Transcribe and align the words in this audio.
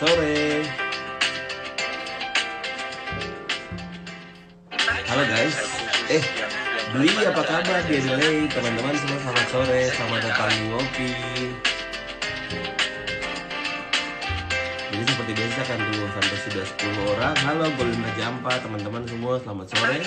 sore. 0.00 0.64
Halo 5.04 5.24
guys, 5.28 5.56
eh 6.08 6.24
beli 6.96 7.12
apa 7.20 7.42
kabar 7.44 7.84
di 7.84 8.00
Adelaide? 8.00 8.48
Teman-teman 8.48 8.96
semua 8.96 9.18
selamat 9.20 9.46
sore, 9.52 9.80
selamat 9.92 10.20
datang 10.24 10.50
di 10.56 10.62
Ngopi. 10.72 11.10
Jadi 14.88 15.02
seperti 15.04 15.32
biasa 15.36 15.58
akan 15.68 15.78
tunggu 15.84 16.06
sampai 16.16 16.36
sudah 16.48 16.64
10 16.64 17.12
orang. 17.12 17.34
Halo 17.44 17.66
Golinda 17.76 18.10
Jampa, 18.16 18.56
teman-teman 18.56 19.04
semua 19.04 19.36
selamat 19.44 19.66
sore. 19.68 20.00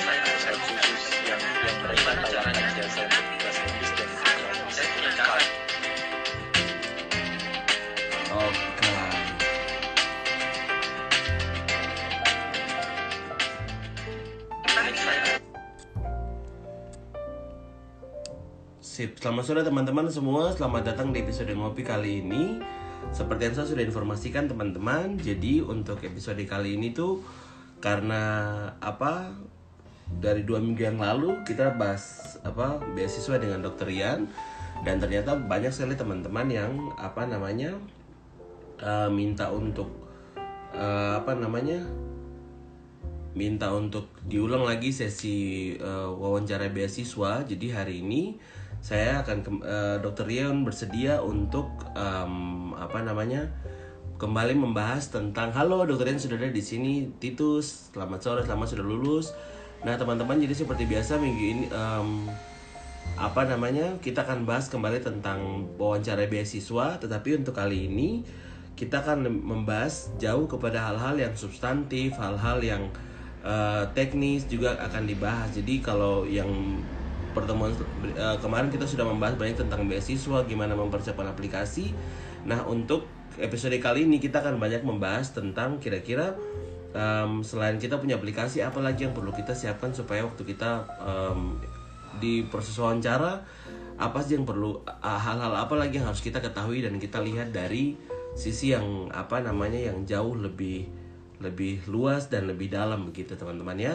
Sip, 19.03 19.19
selamat 19.19 19.43
sore 19.43 19.61
teman-teman 19.67 20.07
semua. 20.07 20.55
Selamat 20.55 20.95
datang 20.95 21.11
di 21.11 21.19
episode 21.19 21.51
ngopi 21.51 21.83
kali 21.83 22.23
ini. 22.23 22.63
Seperti 23.11 23.51
yang 23.51 23.55
saya 23.59 23.67
sudah 23.67 23.83
informasikan 23.83 24.47
teman-teman, 24.47 25.19
jadi 25.19 25.59
untuk 25.59 25.99
episode 26.07 26.39
kali 26.47 26.79
ini 26.79 26.95
tuh 26.95 27.19
karena 27.83 28.23
apa? 28.79 29.35
Dari 30.07 30.47
dua 30.47 30.63
minggu 30.63 30.87
yang 30.87 31.03
lalu 31.03 31.43
kita 31.43 31.75
bahas 31.75 32.39
apa 32.47 32.79
beasiswa 32.95 33.35
dengan 33.43 33.59
Dokter 33.59 33.91
Rian 33.91 34.31
dan 34.87 35.03
ternyata 35.03 35.35
banyak 35.35 35.75
sekali 35.75 35.99
teman-teman 35.99 36.47
yang 36.47 36.71
apa 36.95 37.27
namanya 37.27 37.75
eh, 38.79 39.11
minta 39.11 39.51
untuk 39.51 39.91
eh, 40.79 41.13
apa 41.19 41.35
namanya 41.35 41.83
minta 43.35 43.67
untuk 43.75 44.15
diulang 44.23 44.63
lagi 44.63 44.95
sesi 44.95 45.75
eh, 45.75 46.07
wawancara 46.07 46.71
beasiswa. 46.71 47.43
Jadi 47.43 47.67
hari 47.67 47.99
ini 47.99 48.39
saya 48.83 49.23
akan 49.23 49.37
kem- 49.47 49.63
eh, 49.63 49.97
Dr. 50.03 50.27
Rion 50.27 50.67
bersedia 50.67 51.23
untuk 51.23 51.71
em, 51.95 52.75
apa 52.75 52.99
namanya 52.99 53.47
kembali 54.19 54.59
membahas 54.59 55.07
tentang 55.07 55.55
halo 55.55 55.87
Dr. 55.87 56.03
Rion 56.03 56.19
sudah 56.19 56.35
ada 56.35 56.51
di 56.51 56.59
sini 56.59 57.07
Titus 57.15 57.95
selamat 57.95 58.19
sore 58.19 58.41
selamat 58.43 58.75
sudah 58.75 58.83
lulus. 58.83 59.31
Nah 59.87 59.95
teman-teman 59.95 60.35
jadi 60.35 60.51
seperti 60.51 60.83
biasa 60.83 61.15
minggu 61.15 61.43
ini 61.47 61.65
em, 61.71 62.27
apa 63.15 63.47
namanya 63.47 63.95
kita 64.03 64.27
akan 64.27 64.43
bahas 64.43 64.67
kembali 64.67 64.99
tentang 64.99 65.63
wawancara 65.79 66.27
beasiswa 66.27 66.99
tetapi 66.99 67.39
untuk 67.39 67.55
kali 67.55 67.87
ini 67.87 68.27
kita 68.75 68.99
akan 68.99 69.31
membahas 69.31 70.11
jauh 70.19 70.43
kepada 70.43 70.91
hal-hal 70.91 71.15
yang 71.15 71.33
substantif 71.39 72.15
hal-hal 72.19 72.59
yang 72.59 72.83
eh, 73.43 73.83
teknis 73.95 74.47
juga 74.47 74.75
akan 74.75 75.03
dibahas 75.03 75.51
jadi 75.55 75.75
kalau 75.83 76.25
yang 76.25 76.47
pertemuan 77.33 77.73
eh, 78.05 78.37
kemarin 78.39 78.69
kita 78.69 78.85
sudah 78.87 79.03
membahas 79.03 79.35
banyak 79.35 79.57
tentang 79.59 79.89
beasiswa 79.89 80.45
gimana 80.47 80.77
mempersiapkan 80.77 81.27
aplikasi. 81.27 81.91
Nah 82.47 82.63
untuk 82.63 83.09
episode 83.41 83.75
kali 83.81 84.05
ini 84.05 84.21
kita 84.21 84.45
akan 84.45 84.61
banyak 84.61 84.85
membahas 84.85 85.33
tentang 85.33 85.81
kira-kira 85.81 86.37
em, 86.93 87.41
selain 87.41 87.81
kita 87.81 87.97
punya 87.97 88.21
aplikasi 88.21 88.61
apa 88.61 88.77
lagi 88.77 89.09
yang 89.09 89.13
perlu 89.17 89.33
kita 89.33 89.57
siapkan 89.57 89.89
supaya 89.89 90.21
waktu 90.21 90.45
kita 90.45 90.85
em, 91.01 91.57
di 92.21 92.45
proses 92.45 92.77
wawancara 92.77 93.41
apa 93.97 94.19
sih 94.21 94.37
yang 94.37 94.45
perlu 94.45 94.81
hal-hal 95.01 95.53
apa 95.53 95.73
lagi 95.77 96.01
yang 96.01 96.09
harus 96.09 96.21
kita 96.21 96.41
ketahui 96.41 96.81
dan 96.81 96.97
kita 96.97 97.21
lihat 97.21 97.53
dari 97.53 97.97
sisi 98.33 98.73
yang 98.73 99.09
apa 99.13 99.41
namanya 99.41 99.77
yang 99.77 100.05
jauh 100.05 100.33
lebih 100.33 100.89
lebih 101.41 101.85
luas 101.89 102.29
dan 102.29 102.49
lebih 102.49 102.73
dalam 102.73 103.05
begitu 103.05 103.37
teman-teman 103.37 103.77
ya 103.77 103.93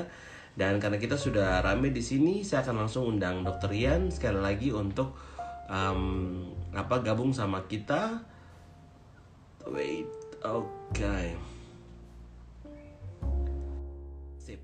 dan 0.58 0.82
karena 0.82 0.98
kita 0.98 1.14
sudah 1.14 1.62
rame 1.62 1.94
di 1.94 2.02
sini 2.02 2.42
saya 2.42 2.66
akan 2.66 2.82
langsung 2.82 3.06
undang 3.06 3.46
dokter 3.46 3.70
Ian 3.70 4.10
sekali 4.10 4.42
lagi 4.42 4.74
untuk 4.74 5.14
em, 5.70 6.50
apa 6.74 6.98
gabung 6.98 7.30
sama 7.30 7.62
kita. 7.70 8.18
Wait 9.70 10.10
oke 10.42 11.14
sip. 14.42 14.58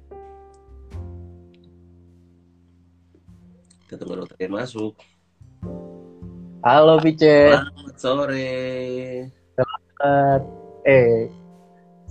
Kita 3.87 3.95
tunggu 3.95 4.27
dokter 4.27 4.37
Ian 4.43 4.59
masuk. 4.59 4.99
Halo 6.67 6.99
Pice. 6.99 7.55
selamat 7.55 7.97
sore. 8.03 8.51
Eh, 10.85 11.31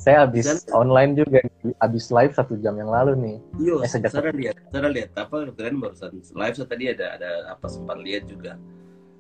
saya 0.04 0.28
habis 0.28 0.44
Dan- 0.44 0.68
online 0.76 1.12
juga, 1.16 1.40
habis 1.80 2.12
live 2.12 2.34
satu 2.36 2.60
jam 2.60 2.76
yang 2.76 2.92
lalu 2.92 3.16
nih. 3.16 3.38
Yo, 3.58 3.80
Eh, 3.80 3.88
sejak- 3.88 4.12
Sarah 4.12 4.36
lihat, 4.36 4.60
Sarah 4.68 4.92
lihat 4.92 5.16
apa 5.16 5.48
keren 5.50 5.80
barusan 5.80 6.12
live 6.14 6.56
saya 6.60 6.68
tadi 6.68 6.92
ada 6.92 7.16
ada 7.16 7.30
apa 7.50 7.66
sempat 7.66 7.96
lihat 7.98 8.28
juga. 8.28 8.60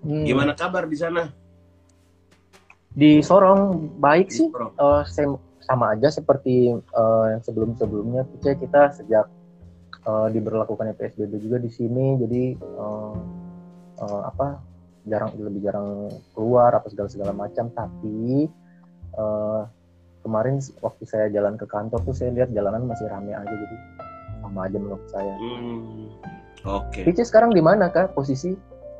Hmm, 0.03 0.27
Gimana 0.27 0.51
kabar 0.51 0.83
di 0.83 0.97
sana? 0.99 1.31
Di 2.91 3.23
Sorong 3.23 3.95
baik 3.97 4.27
sih. 4.29 4.51
Bro? 4.51 4.75
Eh, 4.75 5.03
sem- 5.07 5.39
sama 5.63 5.95
aja 5.95 6.11
seperti 6.11 6.67
eh, 6.75 7.25
yang 7.31 7.41
sebelum-sebelumnya 7.41 8.27
kita 8.43 8.91
sejak 8.93 9.25
eh, 10.03 10.27
diberlakukannya 10.29 10.93
PSBB 10.93 11.39
juga 11.39 11.57
di 11.57 11.71
sini, 11.71 12.19
jadi 12.19 12.43
eh, 12.59 13.15
eh, 13.97 14.21
apa 14.27 14.59
jarang 15.03 15.31
lebih 15.33 15.63
jarang 15.63 16.11
keluar 16.35 16.75
apa 16.75 16.91
segala 16.91 17.07
segala 17.07 17.31
macam. 17.31 17.71
Tapi 17.71 18.51
eh, 19.13 19.61
kemarin 20.23 20.55
waktu 20.79 21.03
saya 21.03 21.27
jalan 21.27 21.53
ke 21.53 21.65
kantor 21.65 21.99
tuh 22.01 22.15
saya 22.15 22.31
lihat 22.31 22.49
jalanan 22.49 22.83
masih 22.83 23.05
rame 23.05 23.31
aja, 23.31 23.45
jadi 23.45 23.77
sama 24.39 24.65
aja 24.65 24.77
menurut 24.77 25.05
saya. 25.07 25.35
Hmm, 25.35 26.07
Oke, 26.63 27.03
Pice 27.03 27.23
sekarang 27.23 27.51
di 27.51 27.59
mana 27.59 27.87
kak 27.87 28.11
posisi? 28.11 28.55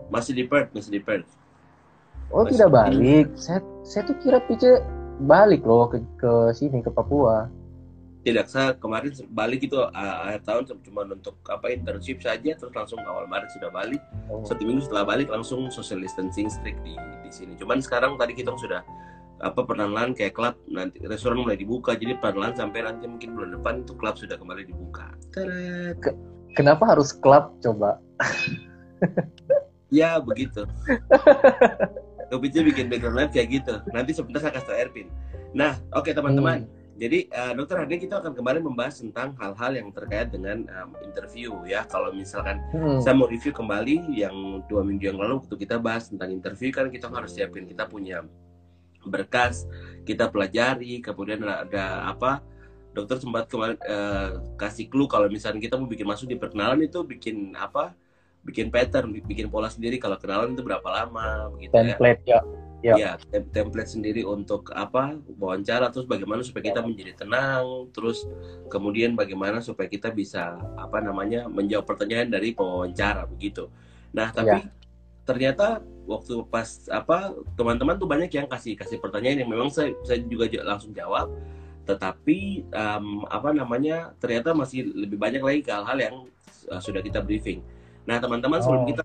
masih 0.07 0.35
di 0.35 0.44
Perth, 0.44 0.69
masih 0.72 0.91
di 0.91 1.01
Perth. 1.01 1.25
Oh 2.29 2.44
Masih 2.44 2.59
tidak 2.59 2.69
di- 2.69 2.75
balik. 2.75 3.25
Saya 3.34 3.59
saya 3.81 4.03
tuh 4.03 4.19
kira 4.19 4.44
Pice 4.44 4.84
balik 5.19 5.63
loh 5.63 5.88
ke 5.88 5.97
ke 6.19 6.31
sini 6.51 6.79
ke 6.79 6.89
Papua. 6.89 7.47
Tidak, 8.23 8.47
saya 8.47 8.72
kemarin 8.73 9.11
balik 9.29 9.67
itu 9.67 9.75
uh, 9.75 9.91
akhir 10.23 10.47
tahun 10.47 10.63
cuma 10.79 11.03
untuk 11.03 11.35
apa 11.44 11.67
internship 11.67 12.23
saja, 12.23 12.55
terus 12.55 12.72
langsung 12.72 12.95
awal 13.03 13.28
Maret 13.28 13.51
sudah 13.51 13.67
balik. 13.67 14.00
Oh, 14.31 14.40
Satu 14.44 14.63
minggu 14.63 14.79
setelah 14.79 15.03
balik 15.03 15.28
langsung 15.28 15.67
social 15.67 16.00
distancing 16.00 16.47
strict 16.47 16.79
di 16.81 16.95
di 16.95 17.28
sini. 17.29 17.59
Cuman 17.59 17.84
sekarang 17.84 18.16
tadi 18.16 18.31
kita 18.31 18.55
sudah 18.55 18.79
apa 19.43 19.59
perlahan 19.67 20.15
kayak 20.15 20.33
klub 20.33 20.55
nanti 20.71 21.03
restoran 21.03 21.43
mulai 21.43 21.59
dibuka 21.59 21.99
jadi 21.99 22.15
perlahan 22.15 22.55
sampai 22.55 22.87
nanti 22.87 23.05
mungkin 23.11 23.35
bulan 23.35 23.51
depan 23.59 23.73
itu 23.83 23.93
klub 23.99 24.15
sudah 24.15 24.39
kembali 24.39 24.63
dibuka. 24.63 25.11
Teret. 25.35 25.99
Kenapa 26.55 26.87
harus 26.87 27.11
klub 27.11 27.51
coba? 27.59 27.99
Ya 29.93 30.17
begitu. 30.17 30.65
Kopinya 32.31 32.61
bikin 32.65 32.89
background 32.89 33.17
live 33.19 33.31
kayak 33.35 33.47
gitu. 33.61 33.73
Nanti 33.93 34.11
sebentar 34.15 34.41
saya 34.41 34.53
kasih 34.57 34.69
tau 34.73 34.77
Erpin. 34.79 35.07
Nah, 35.53 35.77
oke 35.93 36.09
teman-teman. 36.09 36.65
Jadi 36.93 37.25
eh, 37.29 37.51
dokter 37.57 37.77
hari 37.77 37.93
ini 37.93 38.05
kita 38.05 38.21
akan 38.21 38.37
kembali 38.37 38.61
membahas 38.61 39.01
tentang 39.01 39.33
hal-hal 39.41 39.71
yang 39.73 39.89
terkait 39.93 40.29
dengan 40.29 40.61
em, 40.65 40.89
interview 41.05 41.57
ya. 41.65 41.85
Kalau 41.89 42.13
misalkan 42.13 42.61
Hmm. 42.73 43.01
saya 43.01 43.17
mau 43.17 43.25
review 43.29 43.49
kembali 43.53 44.13
yang 44.13 44.61
dua 44.69 44.81
minggu 44.85 45.13
yang 45.13 45.17
lalu 45.17 45.41
waktu 45.41 45.57
kita 45.57 45.81
bahas 45.81 46.09
tentang 46.09 46.29
interview 46.33 46.69
kan 46.69 46.89
kita 46.93 47.09
harus 47.09 47.33
siapin 47.33 47.65
kita 47.65 47.89
punya 47.89 48.21
berkas, 49.06 49.68
kita 50.08 50.28
pelajari, 50.31 51.00
kemudian 51.00 51.44
ada, 51.44 51.64
ada 51.68 51.86
apa? 52.12 52.31
Dokter 52.94 53.18
sempat 53.18 53.50
kemarin 53.50 53.78
eh, 53.81 54.30
kasih 54.53 54.86
clue 54.86 55.09
kalau 55.09 55.25
misalnya 55.25 55.58
kita 55.58 55.81
mau 55.81 55.90
bikin 55.90 56.06
masuk 56.06 56.30
di 56.30 56.38
perkenalan 56.38 56.86
itu 56.86 57.02
bikin 57.02 57.58
apa? 57.58 57.97
Bikin 58.44 58.69
pattern, 58.69 59.16
bikin 59.24 59.47
pola 59.47 59.72
sendiri 59.72 59.97
kalau 59.97 60.19
kenalan 60.19 60.53
itu 60.53 60.62
berapa 60.62 60.85
lama 60.85 61.50
begitu 61.55 61.73
ya. 61.73 61.96
Template 61.97 62.23
ya. 62.28 62.40
Ya. 62.84 62.96
Ya, 63.00 63.11
tem- 63.32 63.47
template 63.47 63.96
sendiri 63.96 64.28
untuk 64.28 64.67
apa 64.76 65.16
wawancara, 65.40 65.88
terus 65.88 66.03
bagaimana 66.03 66.44
supaya 66.44 66.67
kita 66.67 66.84
menjadi 66.84 67.16
tenang, 67.16 67.88
terus 67.96 68.28
kemudian 68.67 69.16
bagaimana 69.16 69.64
supaya 69.64 69.88
kita 69.88 70.11
bisa 70.11 70.59
apa 70.76 70.99
namanya 70.99 71.47
menjawab 71.47 71.88
pertanyaan 71.88 72.28
dari 72.28 72.52
pewawancara 72.52 73.23
begitu. 73.23 73.72
Nah, 74.11 74.35
tapi 74.35 74.67
ternyata 75.23 75.79
waktu 76.03 76.44
pas 76.52 76.67
apa 76.91 77.32
teman-teman 77.55 77.96
tuh 77.96 78.08
banyak 78.08 78.32
yang 78.32 78.47
kasih 78.47 78.76
kasih 78.76 79.00
pertanyaan 79.00 79.44
yang 79.44 79.50
memang 79.50 79.72
saya 79.72 79.96
saya 80.03 80.20
juga 80.23 80.47
langsung 80.64 80.91
jawab, 80.91 81.32
tetapi 81.88 82.67
em, 82.67 83.08
apa 83.28 83.50
namanya 83.55 84.11
ternyata 84.20 84.52
masih 84.52 84.91
lebih 84.91 85.16
banyak 85.16 85.40
lagi 85.40 85.59
ke 85.64 85.72
hal-hal 85.72 85.97
yang 86.00 86.16
uh, 86.72 86.82
sudah 86.84 87.00
kita 87.00 87.23
briefing. 87.23 87.64
Nah, 88.03 88.20
teman-teman 88.20 88.59
sebelum 88.59 88.84
Oh. 88.84 88.90
kita 88.90 89.03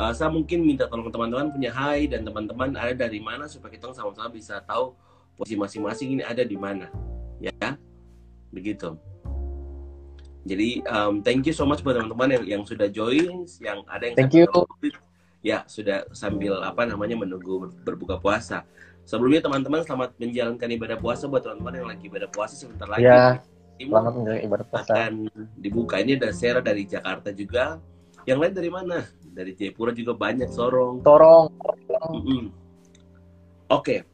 Uh, 0.00 0.08
saya 0.10 0.32
mungkin 0.32 0.64
minta 0.64 0.88
tolong 0.88 1.12
teman-teman 1.12 1.52
punya 1.52 1.68
hai 1.68 2.08
dan 2.08 2.24
teman-teman 2.24 2.72
ada 2.74 2.96
dari 2.96 3.20
mana 3.20 3.44
supaya 3.44 3.76
kita 3.76 3.92
sama-sama 3.92 4.32
bisa 4.32 4.56
tahu 4.64 4.96
posisi 5.36 5.54
masing-masing 5.54 6.16
ini 6.16 6.22
ada 6.24 6.40
di 6.40 6.56
mana 6.56 6.88
ya 7.36 7.76
begitu 8.48 8.96
jadi 10.48 10.80
um, 10.88 11.20
thank 11.20 11.44
you 11.44 11.52
so 11.52 11.68
much 11.68 11.84
buat 11.84 12.00
teman-teman 12.00 12.40
yang 12.40 12.44
yang 12.48 12.62
sudah 12.64 12.88
join 12.88 13.44
yang 13.60 13.84
ada 13.84 14.10
yang 14.10 14.16
Thank 14.16 14.32
you. 14.32 14.48
Ya 15.42 15.66
sudah 15.66 16.06
sambil 16.14 16.62
apa 16.62 16.86
namanya 16.86 17.18
menunggu 17.18 17.66
ber- 17.66 17.74
berbuka 17.82 18.16
puasa 18.22 18.62
sebelumnya 19.02 19.42
teman-teman 19.42 19.82
selamat 19.82 20.14
menjalankan 20.18 20.68
ibadah 20.70 20.98
puasa 20.98 21.26
buat 21.26 21.42
teman-teman 21.42 21.74
yang 21.82 21.88
lagi 21.90 22.04
ibadah 22.06 22.30
puasa 22.30 22.54
sebentar 22.54 22.86
lagi. 22.86 23.06
Ya, 23.06 23.42
selamat 23.78 24.12
menjalankan 24.14 24.44
ibadah 24.46 24.66
puasa. 24.70 24.90
akan 24.94 25.12
dibuka. 25.58 25.94
Ini 25.98 26.12
ada 26.18 26.30
Sarah 26.30 26.62
dari 26.62 26.86
Jakarta 26.86 27.34
juga. 27.34 27.82
Yang 28.22 28.38
lain 28.38 28.54
dari 28.54 28.70
mana? 28.70 28.98
Dari 29.32 29.52
Jayapura 29.58 29.90
juga 29.90 30.14
banyak 30.14 30.46
Sorong. 30.46 31.02
Torong. 31.02 31.50
Mm-mm. 32.14 32.54
Oke. 33.66 34.06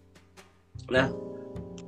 Nah, 0.89 1.13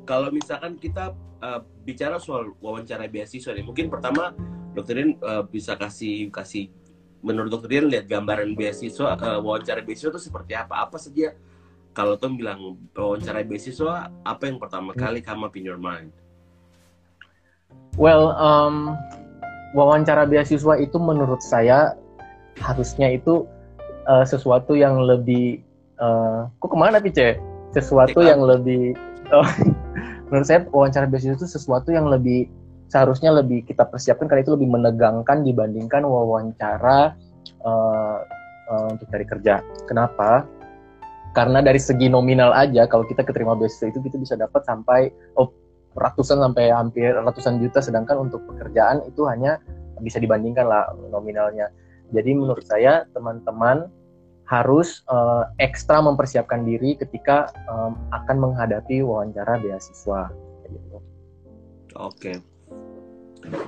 kalau 0.05 0.29
misalkan 0.29 0.77
kita 0.77 1.17
uh, 1.41 1.65
bicara 1.81 2.21
soal 2.21 2.53
wawancara 2.61 3.09
beasiswa 3.09 3.57
nih, 3.57 3.65
mungkin 3.65 3.89
pertama 3.89 4.37
Dokter 4.77 5.01
Dian 5.01 5.17
uh, 5.25 5.43
bisa 5.49 5.73
kasih 5.81 6.29
kasih 6.29 6.69
menurut 7.21 7.53
Dokter 7.53 7.69
Dian 7.69 7.87
lihat 7.89 8.09
gambaran 8.09 8.57
beasiswa 8.57 9.17
uh, 9.17 9.41
wawancara 9.41 9.85
beasiswa 9.85 10.13
itu 10.13 10.21
seperti 10.21 10.57
apa? 10.57 10.85
Apa 10.85 10.97
saja 10.97 11.37
kalau 11.93 12.17
Tom 12.17 12.39
bilang 12.39 12.79
wawancara 12.95 13.43
beasiswa, 13.45 14.09
apa 14.25 14.43
yang 14.47 14.57
pertama 14.63 14.95
kali 14.95 15.21
come 15.21 15.45
up 15.45 15.55
in 15.59 15.67
your 15.67 15.81
mind? 15.81 16.15
Well, 17.99 18.33
um, 18.39 18.95
wawancara 19.77 20.25
beasiswa 20.25 20.79
itu 20.81 20.97
menurut 20.97 21.43
saya 21.43 21.99
harusnya 22.59 23.15
itu 23.15 23.45
uh, 24.07 24.25
sesuatu 24.25 24.79
yang 24.79 25.03
lebih 25.03 25.61
uh, 26.01 26.49
kok 26.63 26.71
ke 26.73 26.79
mana? 26.79 27.03
Sesuatu 27.71 28.19
Cek 28.19 28.31
yang 28.35 28.43
lebih 28.43 28.99
oh, 29.31 29.47
menurut 30.31 30.47
saya 30.47 30.67
wawancara 30.71 31.07
beasiswa 31.11 31.37
itu 31.37 31.47
sesuatu 31.47 31.91
yang 31.91 32.07
lebih 32.11 32.51
seharusnya 32.91 33.31
lebih 33.31 33.63
kita 33.65 33.87
persiapkan 33.87 34.27
karena 34.27 34.43
itu 34.43 34.59
lebih 34.59 34.69
menegangkan 34.69 35.47
dibandingkan 35.47 36.03
wawancara 36.03 37.15
uh, 37.63 38.19
uh, 38.69 38.87
untuk 38.91 39.07
cari 39.09 39.25
kerja. 39.25 39.63
Kenapa? 39.87 40.45
Karena 41.31 41.63
dari 41.63 41.79
segi 41.79 42.11
nominal 42.11 42.51
aja 42.51 42.91
kalau 42.91 43.07
kita 43.07 43.23
keterima 43.23 43.55
beasiswa 43.55 43.95
itu 43.95 44.03
kita 44.03 44.19
bisa 44.19 44.35
dapat 44.35 44.67
sampai 44.67 45.15
oh, 45.39 45.55
ratusan 45.95 46.43
sampai 46.43 46.75
hampir 46.75 47.15
ratusan 47.15 47.63
juta 47.63 47.79
sedangkan 47.79 48.27
untuk 48.27 48.43
pekerjaan 48.51 49.07
itu 49.07 49.23
hanya 49.31 49.63
bisa 50.03 50.19
dibandingkan 50.19 50.67
lah 50.67 50.91
nominalnya. 51.15 51.71
Jadi 52.11 52.35
menurut 52.35 52.67
saya 52.67 53.07
teman-teman 53.15 53.87
harus 54.51 55.07
uh, 55.07 55.47
ekstra 55.63 56.03
mempersiapkan 56.03 56.67
diri 56.67 56.99
ketika 56.99 57.55
um, 57.71 57.95
akan 58.11 58.51
menghadapi 58.51 58.99
wawancara 58.99 59.63
beasiswa. 59.63 60.27
Gitu. 60.67 60.99
Oke. 61.95 62.50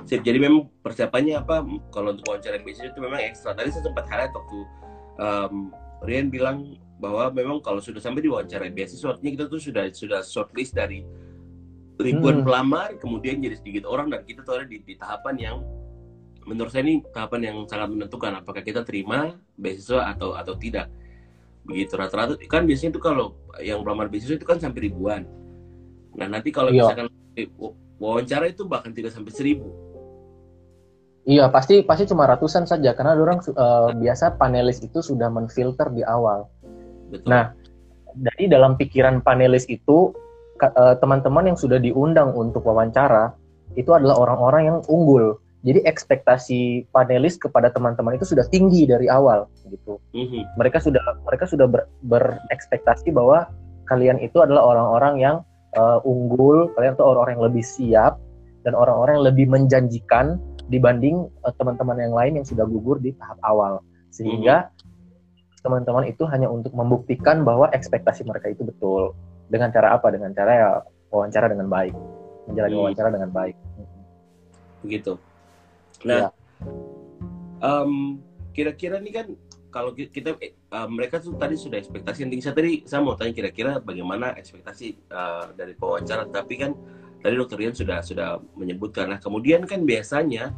Sip, 0.03 0.19
jadi 0.23 0.39
memang 0.39 0.67
persiapannya 0.83 1.39
apa? 1.39 1.63
Kalau 1.91 2.11
untuk 2.15 2.27
wawancara 2.27 2.59
beasiswa 2.59 2.91
itu 2.91 2.99
memang 2.99 3.19
ekstra. 3.23 3.55
Tadi 3.55 3.71
saya 3.71 3.83
sempat 3.87 4.05
highlight 4.07 4.33
waktu 4.35 4.59
um, 5.19 5.55
Rian 6.03 6.27
bilang 6.27 6.75
bahwa 6.99 7.31
memang 7.31 7.59
kalau 7.63 7.79
sudah 7.79 7.99
sampai 8.03 8.23
di 8.23 8.29
wawancara 8.31 8.67
beasiswa, 8.71 9.15
artinya 9.15 9.31
kita 9.39 9.45
tuh 9.47 9.59
sudah 9.59 9.83
sudah 9.91 10.19
shortlist 10.23 10.75
dari 10.75 11.03
ribuan 11.99 12.41
Hmm. 12.41 12.45
pelamar, 12.47 12.95
kemudian 12.99 13.39
jadi 13.39 13.55
sedikit 13.55 13.87
orang 13.87 14.11
dan 14.11 14.23
kita 14.27 14.43
tuh 14.43 14.59
ada 14.59 14.65
di, 14.67 14.83
di 14.83 14.95
tahapan 14.99 15.35
yang 15.39 15.57
menurut 16.43 16.75
saya 16.75 16.83
ini 16.83 16.99
tahapan 17.15 17.39
yang 17.47 17.57
sangat 17.71 17.87
menentukan 17.87 18.43
apakah 18.43 18.59
kita 18.59 18.83
terima 18.83 19.39
beasiswa 19.55 20.11
atau 20.11 20.35
atau 20.35 20.59
tidak. 20.59 20.91
Begitu 21.63 21.95
rata-rata 21.95 22.35
kan 22.51 22.67
biasanya 22.67 22.99
itu 22.99 22.99
kalau 22.99 23.39
yang 23.63 23.79
pelamar 23.79 24.11
beasiswa 24.11 24.35
itu 24.35 24.43
kan 24.43 24.59
sampai 24.59 24.91
ribuan. 24.91 25.23
Nah 26.19 26.27
nanti 26.27 26.51
kalau 26.51 26.75
Iya. 26.75 26.91
misalkan 26.91 27.07
wawancara 27.97 28.49
itu 28.49 28.65
bahkan 28.65 28.93
tidak 28.95 29.13
sampai 29.13 29.33
seribu. 29.33 29.69
Iya 31.23 31.47
pasti 31.47 31.87
pasti 31.87 32.03
cuma 32.03 32.27
ratusan 32.27 32.67
saja 32.67 32.91
karena 32.91 33.15
orang 33.15 33.39
uh, 33.55 33.95
biasa 33.95 34.35
panelis 34.35 34.83
itu 34.83 34.99
sudah 34.99 35.31
menfilter 35.31 35.87
di 35.95 36.03
awal. 36.03 36.51
Betul. 37.07 37.29
Nah, 37.31 37.55
Jadi 38.13 38.45
dalam 38.45 38.77
pikiran 38.77 39.25
panelis 39.25 39.65
itu 39.65 40.13
eh, 40.61 40.95
teman-teman 41.01 41.49
yang 41.49 41.57
sudah 41.57 41.81
diundang 41.81 42.29
untuk 42.37 42.61
wawancara 42.61 43.33
itu 43.73 43.89
adalah 43.89 44.21
orang-orang 44.21 44.69
yang 44.69 44.77
unggul. 44.85 45.41
Jadi 45.65 45.81
ekspektasi 45.81 46.91
panelis 46.93 47.41
kepada 47.41 47.73
teman-teman 47.73 48.19
itu 48.19 48.27
sudah 48.27 48.45
tinggi 48.53 48.85
dari 48.85 49.09
awal 49.09 49.49
gitu. 49.65 49.97
Mhm. 50.13 50.59
Mereka 50.59 50.77
sudah 50.77 51.01
mereka 51.25 51.49
sudah 51.49 51.65
ber- 51.65 51.89
berekspektasi 52.05 53.09
bahwa 53.15 53.49
kalian 53.89 54.21
itu 54.21 54.43
adalah 54.43 54.61
orang-orang 54.61 55.15
yang 55.17 55.35
eh, 55.73 55.99
unggul, 56.07 56.71
kalian 56.77 56.93
itu 56.95 57.03
orang-orang 57.03 57.33
yang 57.37 57.45
lebih 57.49 57.63
siap 57.65 58.13
dan 58.63 58.73
orang-orang 58.73 59.19
yang 59.19 59.27
lebih 59.27 59.45
menjanjikan 59.49 60.39
dibanding 60.71 61.27
eh, 61.45 61.53
teman-teman 61.59 61.97
yang 61.99 62.13
lain 62.15 62.33
yang 62.41 62.45
sudah 62.47 62.63
gugur 62.63 62.97
di 63.01 63.11
tahap 63.17 63.37
awal. 63.43 63.83
Sehingga 64.13 64.69
teman-teman 65.63 66.05
itu 66.11 66.27
hanya 66.27 66.51
untuk 66.51 66.75
membuktikan 66.75 67.41
bahwa 67.47 67.71
ekspektasi 67.71 68.27
mereka 68.27 68.51
itu 68.51 68.67
betul. 68.67 69.15
Dengan 69.47 69.71
cara 69.71 69.95
apa? 69.95 70.11
Dengan 70.11 70.35
cara 70.35 70.51
ya 70.53 70.69
wawancara 71.09 71.49
dengan 71.49 71.69
baik, 71.69 71.93
menjalani 72.49 72.73
Hmm. 72.73 72.83
wawancara 72.87 73.09
dengan 73.13 73.31
baik. 73.31 73.55
begitu. 74.83 75.15
Nah, 76.03 76.27
Ya. 76.27 76.29
em, 77.63 78.19
kira-kira 78.51 78.99
nih 78.99 79.13
kan 79.15 79.27
kalau 79.73 79.97
ki- 79.97 80.13
kita 80.13 80.37
eh, 80.37 80.53
mereka 80.85 81.17
tuh 81.17 81.33
tadi 81.33 81.57
sudah 81.57 81.81
ekspektasi 81.81 82.21
yang 82.21 82.29
tinggi. 82.29 82.45
Saya 82.45 82.55
tadi 82.55 82.85
saya 82.85 83.01
mau 83.01 83.17
tanya 83.17 83.33
kira-kira 83.33 83.81
bagaimana 83.81 84.37
ekspektasi 84.37 84.87
eh, 85.09 85.45
dari 85.57 85.73
pewawancara. 85.73 86.29
Tapi 86.29 86.53
kan 86.61 86.77
tadi 87.25 87.33
dokter 87.33 87.57
Rian 87.57 87.73
sudah 87.73 88.05
sudah 88.05 88.37
menyebutkan. 88.53 89.09
Nah, 89.09 89.17
kemudian 89.17 89.65
kan 89.65 89.81
biasanya 89.81 90.53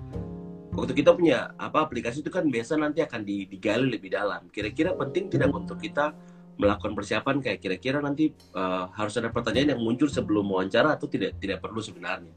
waktu 0.75 0.91
kita 0.91 1.15
punya 1.15 1.55
apa 1.55 1.87
aplikasi 1.87 2.19
itu 2.19 2.27
kan 2.27 2.43
biasa 2.51 2.75
nanti 2.75 2.99
akan 2.99 3.23
di- 3.23 3.47
digali 3.47 3.87
lebih 3.87 4.11
dalam. 4.11 4.51
Kira-kira 4.51 4.91
penting 4.91 5.31
tidak 5.31 5.55
untuk 5.55 5.79
kita 5.79 6.11
melakukan 6.59 6.95
persiapan 6.95 7.39
kayak 7.39 7.59
kira-kira 7.63 8.03
nanti 8.03 8.35
eh, 8.35 8.83
harus 8.99 9.15
ada 9.15 9.31
pertanyaan 9.31 9.79
yang 9.79 9.81
muncul 9.81 10.11
sebelum 10.11 10.43
wawancara 10.51 10.99
atau 10.99 11.07
tidak 11.07 11.39
tidak 11.39 11.63
perlu 11.63 11.79
sebenarnya. 11.79 12.35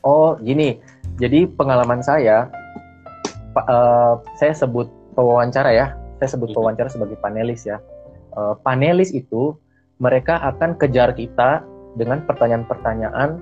Oh, 0.00 0.34
gini. 0.40 0.80
Jadi 1.20 1.46
pengalaman 1.46 2.00
saya, 2.00 2.48
eh, 3.54 4.14
saya 4.40 4.52
sebut 4.56 5.01
pewawancara 5.14 5.70
ya. 5.72 5.86
Saya 6.20 6.38
sebut 6.38 6.52
Mhm. 6.52 6.56
pewawancara 6.56 6.88
sebagai 6.88 7.16
panelis 7.18 7.66
ya. 7.66 7.78
Eh, 8.32 8.54
panelis 8.64 9.12
itu 9.12 9.56
mereka 10.00 10.40
akan 10.40 10.78
kejar 10.80 11.12
kita 11.14 11.62
dengan 11.94 12.24
pertanyaan-pertanyaan 12.24 13.36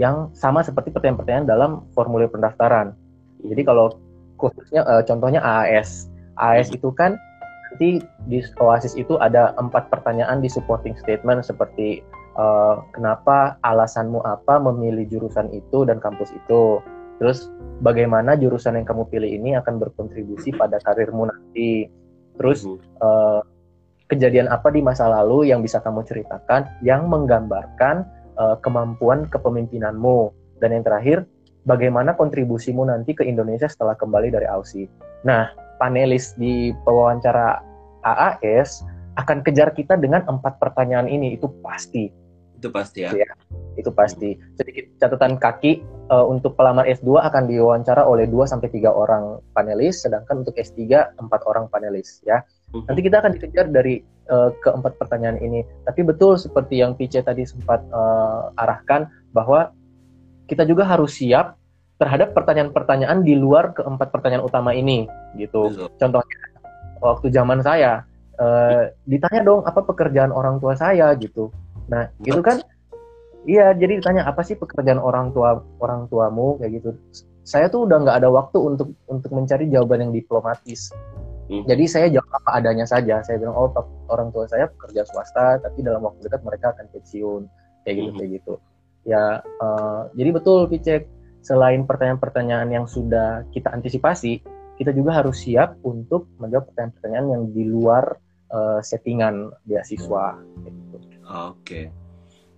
yang 0.00 0.32
sama 0.32 0.64
seperti 0.64 0.88
pertanyaan-pertanyaan 0.88 1.46
dalam 1.46 1.70
formulir 1.92 2.32
pendaftaran. 2.32 2.96
Jadi 3.44 3.62
kalau 3.62 3.92
khususnya 4.40 4.82
eh, 4.88 5.02
contohnya 5.04 5.44
AAS, 5.44 6.08
AAS 6.40 6.72
Mhm. 6.72 6.76
itu 6.80 6.88
kan 6.96 7.12
nanti 7.72 8.04
di 8.28 8.38
OASIS 8.60 8.96
itu 9.00 9.16
ada 9.16 9.56
empat 9.56 9.88
pertanyaan 9.88 10.44
di 10.44 10.48
supporting 10.48 10.96
statement 11.00 11.44
seperti 11.44 12.00
eh, 12.32 12.76
kenapa 12.96 13.60
alasanmu 13.60 14.24
apa 14.24 14.56
memilih 14.56 15.04
jurusan 15.12 15.52
itu 15.52 15.84
dan 15.84 16.00
kampus 16.00 16.32
itu. 16.32 16.80
Terus 17.22 17.46
bagaimana 17.86 18.34
jurusan 18.34 18.74
yang 18.74 18.82
kamu 18.82 19.06
pilih 19.06 19.30
ini 19.30 19.54
akan 19.54 19.78
berkontribusi 19.78 20.50
pada 20.58 20.82
karirmu 20.82 21.30
nanti. 21.30 21.86
Terus 22.34 22.66
eh, 22.98 23.40
kejadian 24.10 24.50
apa 24.50 24.74
di 24.74 24.82
masa 24.82 25.06
lalu 25.06 25.54
yang 25.54 25.62
bisa 25.62 25.78
kamu 25.78 26.02
ceritakan 26.02 26.66
yang 26.82 27.06
menggambarkan 27.06 28.02
eh, 28.42 28.58
kemampuan 28.58 29.30
kepemimpinanmu. 29.30 30.34
Dan 30.58 30.74
yang 30.74 30.82
terakhir, 30.82 31.22
bagaimana 31.62 32.18
kontribusimu 32.18 32.90
nanti 32.90 33.14
ke 33.14 33.22
Indonesia 33.22 33.70
setelah 33.70 33.94
kembali 33.94 34.34
dari 34.34 34.50
Aussie. 34.50 34.90
Nah, 35.22 35.46
panelis 35.78 36.34
di 36.34 36.74
pewawancara 36.82 37.62
AAS 38.02 38.82
akan 39.14 39.46
kejar 39.46 39.70
kita 39.78 39.94
dengan 39.94 40.26
empat 40.26 40.58
pertanyaan 40.58 41.06
ini 41.06 41.38
itu 41.38 41.46
pasti 41.62 42.10
Itu 42.62 42.70
pasti 42.70 43.02
ya. 43.02 43.10
Iya. 43.10 43.30
itu 43.72 43.88
pasti 43.88 44.36
sedikit 44.60 44.84
catatan 45.00 45.40
kaki 45.40 45.80
eh, 46.12 46.24
untuk 46.28 46.60
pelamar 46.60 46.84
S2 46.84 47.24
akan 47.24 47.48
diwawancara 47.48 48.04
oleh 48.04 48.28
2 48.28 48.44
sampai 48.44 48.68
tiga 48.68 48.92
orang 48.92 49.40
panelis 49.56 50.04
sedangkan 50.04 50.44
untuk 50.44 50.52
S3 50.60 51.16
empat 51.16 51.40
orang 51.48 51.72
panelis 51.72 52.20
ya 52.28 52.44
Mhm. 52.72 52.84
nanti 52.88 53.00
kita 53.00 53.16
akan 53.24 53.32
dikejar 53.36 53.66
dari 53.72 54.04
eh, 54.28 54.50
keempat 54.60 55.00
pertanyaan 55.00 55.40
ini 55.40 55.64
tapi 55.88 56.04
betul 56.04 56.36
seperti 56.36 56.84
yang 56.84 56.92
Pice 56.96 57.24
tadi 57.24 57.48
sempat 57.48 57.80
eh, 57.80 58.60
arahkan 58.60 59.08
bahwa 59.32 59.72
kita 60.52 60.68
juga 60.68 60.84
harus 60.84 61.16
siap 61.16 61.56
terhadap 61.96 62.36
pertanyaan-pertanyaan 62.36 63.24
di 63.24 63.40
luar 63.40 63.72
keempat 63.72 64.12
pertanyaan 64.12 64.44
utama 64.44 64.76
ini 64.76 65.08
gitu 65.40 65.72
Betul. 65.72 65.88
contohnya 65.96 66.38
waktu 67.00 67.26
zaman 67.32 67.64
saya 67.64 68.04
eh, 68.36 68.92
ditanya 69.08 69.40
dong 69.48 69.60
apa 69.64 69.80
pekerjaan 69.80 70.28
orang 70.28 70.60
tua 70.60 70.76
saya 70.76 71.08
gitu 71.16 71.48
nah 71.90 72.10
itu 72.22 72.40
kan? 72.42 72.62
Iya 73.42 73.74
jadi 73.74 73.98
ditanya 73.98 74.22
apa 74.22 74.46
sih 74.46 74.54
pekerjaan 74.54 75.02
orang 75.02 75.34
tua 75.34 75.58
orang 75.82 76.06
tuamu? 76.06 76.62
Kayak 76.62 76.78
gitu. 76.78 76.90
Saya 77.42 77.66
tuh 77.66 77.90
udah 77.90 77.98
nggak 78.06 78.16
ada 78.22 78.30
waktu 78.30 78.58
untuk 78.62 78.94
untuk 79.10 79.30
mencari 79.34 79.66
jawaban 79.66 80.08
yang 80.08 80.12
diplomatis. 80.14 80.90
Hmm. 81.50 81.66
jadi 81.68 81.84
saya 81.90 82.06
jawab 82.08 82.30
apa 82.38 82.50
adanya 82.62 82.86
saja. 82.86 83.18
Saya 83.26 83.36
bilang 83.42 83.58
oh 83.58 83.68
orang 84.08 84.30
tua 84.30 84.46
saya 84.46 84.70
pekerja 84.70 85.02
swasta 85.04 85.58
tapi 85.58 85.82
dalam 85.82 86.00
waktu 86.06 86.22
dekat 86.24 86.40
mereka 86.46 86.70
akan 86.72 86.86
pensiun. 86.94 87.42
Kayak 87.82 87.94
gitu 87.98 88.08
Mhm. 88.08 88.18
kayak 88.18 88.30
gitu. 88.38 88.54
Ya 89.02 89.24
eh, 89.42 90.02
jadi 90.14 90.30
betul 90.32 90.70
Picek 90.70 91.02
selain 91.42 91.82
pertanyaan-pertanyaan 91.82 92.70
yang 92.70 92.86
sudah 92.86 93.42
kita 93.50 93.74
antisipasi 93.74 94.38
kita 94.78 94.94
juga 94.94 95.18
harus 95.18 95.42
siap 95.42 95.76
untuk 95.82 96.30
menjawab 96.38 96.70
pertanyaan-pertanyaan 96.72 97.26
yang 97.28 97.42
di 97.50 97.64
luar 97.66 98.16
eh, 98.52 98.80
settingan 98.80 99.50
beasiswa. 99.66 100.38
Kayak 100.38 100.74
gitu. 100.78 100.96
Oke. 101.26 101.90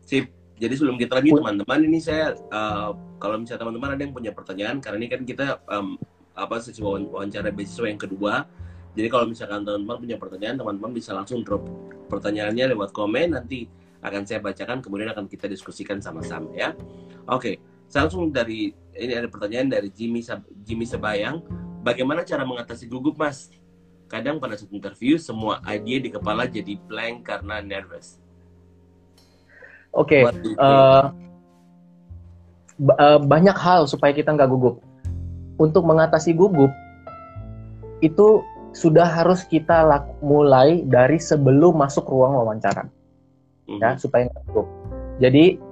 Sip. 0.04 0.30
Jadi 0.54 0.74
sebelum 0.78 0.94
kita 0.94 1.18
lanjut 1.18 1.42
teman-teman 1.42 1.80
ini 1.82 1.98
saya 1.98 2.38
uh, 2.54 2.94
kalau 3.18 3.42
misalnya 3.42 3.66
teman-teman 3.66 3.90
ada 3.98 4.02
yang 4.06 4.14
punya 4.14 4.30
pertanyaan 4.30 4.78
karena 4.78 4.96
ini 5.02 5.08
kan 5.10 5.22
kita 5.26 5.58
um, 5.66 5.98
apa 6.30 6.62
sesi 6.62 6.78
wawancara 6.78 7.50
beasiswa 7.50 7.90
yang 7.90 7.98
kedua. 7.98 8.46
Jadi 8.94 9.10
kalau 9.10 9.26
misalkan 9.26 9.66
teman-teman 9.66 9.98
punya 9.98 10.14
pertanyaan, 10.14 10.54
teman-teman 10.54 10.94
bisa 10.94 11.10
langsung 11.10 11.42
drop 11.42 11.66
pertanyaannya 12.06 12.70
lewat 12.70 12.94
komen 12.94 13.34
nanti 13.34 13.66
akan 14.04 14.22
saya 14.22 14.38
bacakan 14.38 14.78
kemudian 14.78 15.10
akan 15.10 15.26
kita 15.26 15.50
diskusikan 15.50 15.98
sama-sama 15.98 16.54
ya. 16.54 16.70
Oke, 17.26 17.58
saya 17.90 18.06
langsung 18.06 18.30
dari 18.30 18.70
ini 18.94 19.12
ada 19.16 19.26
pertanyaan 19.26 19.72
dari 19.74 19.90
Jimmy 19.90 20.22
Jimmy 20.62 20.86
Sebayang, 20.86 21.42
bagaimana 21.82 22.22
cara 22.22 22.46
mengatasi 22.46 22.86
gugup 22.86 23.18
Mas? 23.18 23.50
Kadang 24.06 24.38
pada 24.38 24.54
saat 24.54 24.70
interview 24.70 25.18
semua 25.18 25.58
ide 25.66 25.98
di 25.98 26.10
kepala 26.12 26.46
jadi 26.46 26.78
blank 26.86 27.26
karena 27.26 27.58
nervous. 27.64 28.22
Oke, 29.94 30.26
okay, 30.26 30.54
uh, 30.58 31.14
eh, 32.82 32.94
uh, 32.98 33.18
banyak 33.22 33.54
hal 33.54 33.86
supaya 33.86 34.10
kita 34.10 34.34
nggak 34.34 34.50
gugup. 34.50 34.82
Untuk 35.54 35.86
mengatasi 35.86 36.34
gugup 36.34 36.74
itu 38.02 38.42
sudah 38.74 39.06
harus 39.06 39.46
kita 39.46 39.86
laku, 39.86 40.10
mulai 40.18 40.82
dari 40.82 41.22
sebelum 41.22 41.78
masuk 41.78 42.10
ruang 42.10 42.34
wawancara, 42.42 42.90
mm-hmm. 43.70 43.78
ya 43.78 43.94
supaya 43.94 44.26
nggak 44.26 44.42
gugup. 44.50 44.66
Jadi 45.22 45.62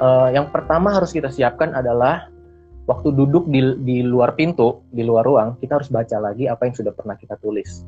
uh, 0.00 0.32
yang 0.32 0.48
pertama 0.48 0.96
harus 0.96 1.12
kita 1.12 1.28
siapkan 1.28 1.76
adalah 1.76 2.32
waktu 2.88 3.12
duduk 3.12 3.44
di, 3.52 3.60
di 3.84 4.00
luar 4.00 4.32
pintu, 4.32 4.80
di 4.88 5.04
luar 5.04 5.28
ruang, 5.28 5.60
kita 5.60 5.76
harus 5.76 5.92
baca 5.92 6.16
lagi 6.16 6.48
apa 6.48 6.64
yang 6.64 6.74
sudah 6.80 6.96
pernah 6.96 7.12
kita 7.20 7.36
tulis 7.44 7.84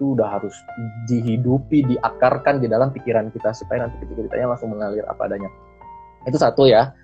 itu 0.00 0.16
udah 0.16 0.40
harus 0.40 0.56
dihidupi, 1.04 1.84
diakarkan 1.84 2.64
di 2.64 2.72
dalam 2.72 2.88
pikiran 2.88 3.28
kita 3.28 3.52
supaya 3.52 3.84
nanti 3.84 4.00
ketika 4.00 4.32
ditanya 4.32 4.56
langsung 4.56 4.72
mengalir 4.72 5.04
apa 5.04 5.28
adanya. 5.28 5.52
Itu 6.24 6.40
satu 6.40 6.64
ya. 6.64 6.96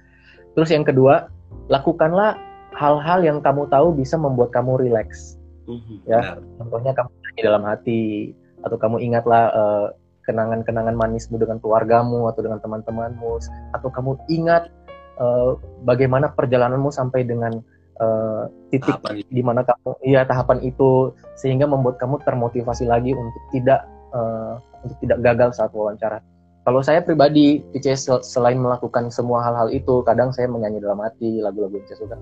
Terus 0.56 0.72
yang 0.72 0.80
kedua, 0.80 1.28
lakukanlah 1.68 2.40
hal-hal 2.72 3.20
yang 3.20 3.44
kamu 3.44 3.68
tahu 3.68 3.92
bisa 3.92 4.16
membuat 4.16 4.48
kamu 4.48 4.80
rileks. 4.80 5.36
Mm-hmm, 5.68 6.08
ya, 6.08 6.40
contohnya 6.56 6.96
kamu 6.96 7.12
di 7.36 7.42
dalam 7.44 7.62
hati 7.68 8.32
atau 8.64 8.80
kamu 8.80 8.96
ingatlah 9.04 9.52
uh, 9.52 9.86
kenangan-kenangan 10.24 10.96
manismu 10.96 11.36
dengan 11.36 11.60
keluargamu 11.60 12.32
atau 12.32 12.40
dengan 12.40 12.64
teman-temanmu 12.64 13.44
atau 13.76 13.88
kamu 13.92 14.16
ingat 14.32 14.72
uh, 15.20 15.60
bagaimana 15.84 16.32
perjalananmu 16.32 16.88
sampai 16.88 17.28
dengan 17.28 17.60
uh, 18.00 18.44
titik 18.72 18.96
di 19.30 19.42
mana 19.42 19.64
kamu 19.64 19.96
iya 20.04 20.24
tahapan 20.26 20.60
itu 20.64 21.12
sehingga 21.38 21.64
membuat 21.68 21.96
kamu 22.00 22.20
termotivasi 22.24 22.84
lagi 22.88 23.12
untuk 23.16 23.42
tidak 23.52 23.84
uh, 24.12 24.60
untuk 24.84 24.96
tidak 25.04 25.18
gagal 25.24 25.50
saat 25.56 25.72
wawancara. 25.72 26.20
Kalau 26.66 26.82
saya 26.82 26.98
pribadi, 26.98 27.62
PC 27.70 27.94
selain 28.26 28.58
melakukan 28.58 29.06
semua 29.14 29.38
hal-hal 29.46 29.70
itu, 29.70 30.02
kadang 30.02 30.34
saya 30.34 30.50
menyanyi 30.50 30.82
dalam 30.82 30.98
hati 30.98 31.38
lagu-lagu 31.38 31.78
yang 31.78 31.86
saya 31.86 31.98
suka. 32.02 32.16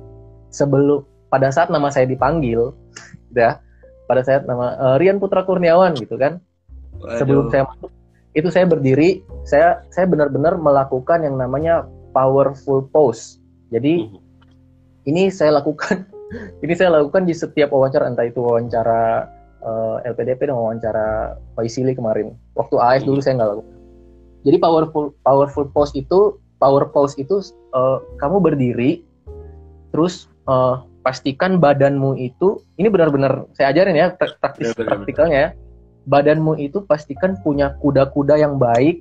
Sebelum 0.52 1.00
pada 1.33 1.49
saat 1.49 1.73
nama 1.73 1.88
saya 1.88 2.04
dipanggil, 2.04 2.76
ya, 3.33 3.57
pada 4.04 4.21
saat 4.21 4.45
nama 4.45 4.76
uh, 4.76 4.97
Rian 5.00 5.16
Putra 5.16 5.49
Kurniawan 5.49 5.97
gitu 5.97 6.21
kan, 6.21 6.45
Aduh. 7.00 7.16
sebelum 7.16 7.45
saya 7.49 7.64
masuk, 7.64 7.88
itu 8.37 8.49
saya 8.52 8.69
berdiri, 8.69 9.25
saya 9.49 9.81
saya 9.88 10.04
benar-benar 10.04 10.61
melakukan 10.61 11.25
yang 11.25 11.40
namanya 11.40 11.88
powerful 12.12 12.85
pose. 12.93 13.40
Jadi 13.73 14.12
uh 14.12 14.24
ini 15.04 15.28
saya 15.28 15.61
lakukan 15.61 16.04
ini 16.64 16.73
saya 16.76 17.00
lakukan 17.00 17.28
di 17.28 17.34
setiap 17.37 17.73
wawancara 17.73 18.08
entah 18.08 18.26
itu 18.26 18.40
wawancara 18.40 19.28
uh, 19.64 20.00
eh, 20.04 20.12
LPDP 20.12 20.49
dan 20.49 20.56
wawancara 20.56 21.38
Waisili 21.56 21.96
kemarin. 21.96 22.37
Waktu 22.54 22.76
AS 22.78 23.02
dulu 23.02 23.20
saya 23.20 23.40
nggak 23.40 23.50
lakukan. 23.56 23.75
Jadi 24.44 24.56
powerful 24.61 25.04
powerful 25.25 25.64
pose 25.73 25.92
itu 25.96 26.37
power 26.61 26.92
pose 26.92 27.16
itu 27.16 27.40
uh, 27.73 28.04
kamu 28.20 28.44
berdiri 28.44 29.00
terus 29.92 30.28
uh, 30.49 30.84
pastikan 31.04 31.61
badanmu 31.61 32.16
itu 32.16 32.61
ini 32.76 32.88
benar-benar 32.92 33.49
saya 33.56 33.73
ajarin 33.73 33.96
ya 33.96 34.12
praktis 34.16 34.73
ya, 34.73 34.84
praktikalnya 34.84 35.38
ya. 35.38 35.50
Badanmu 36.04 36.61
itu 36.61 36.84
pastikan 36.84 37.40
punya 37.40 37.80
kuda-kuda 37.80 38.37
yang 38.37 38.61
baik 38.61 39.00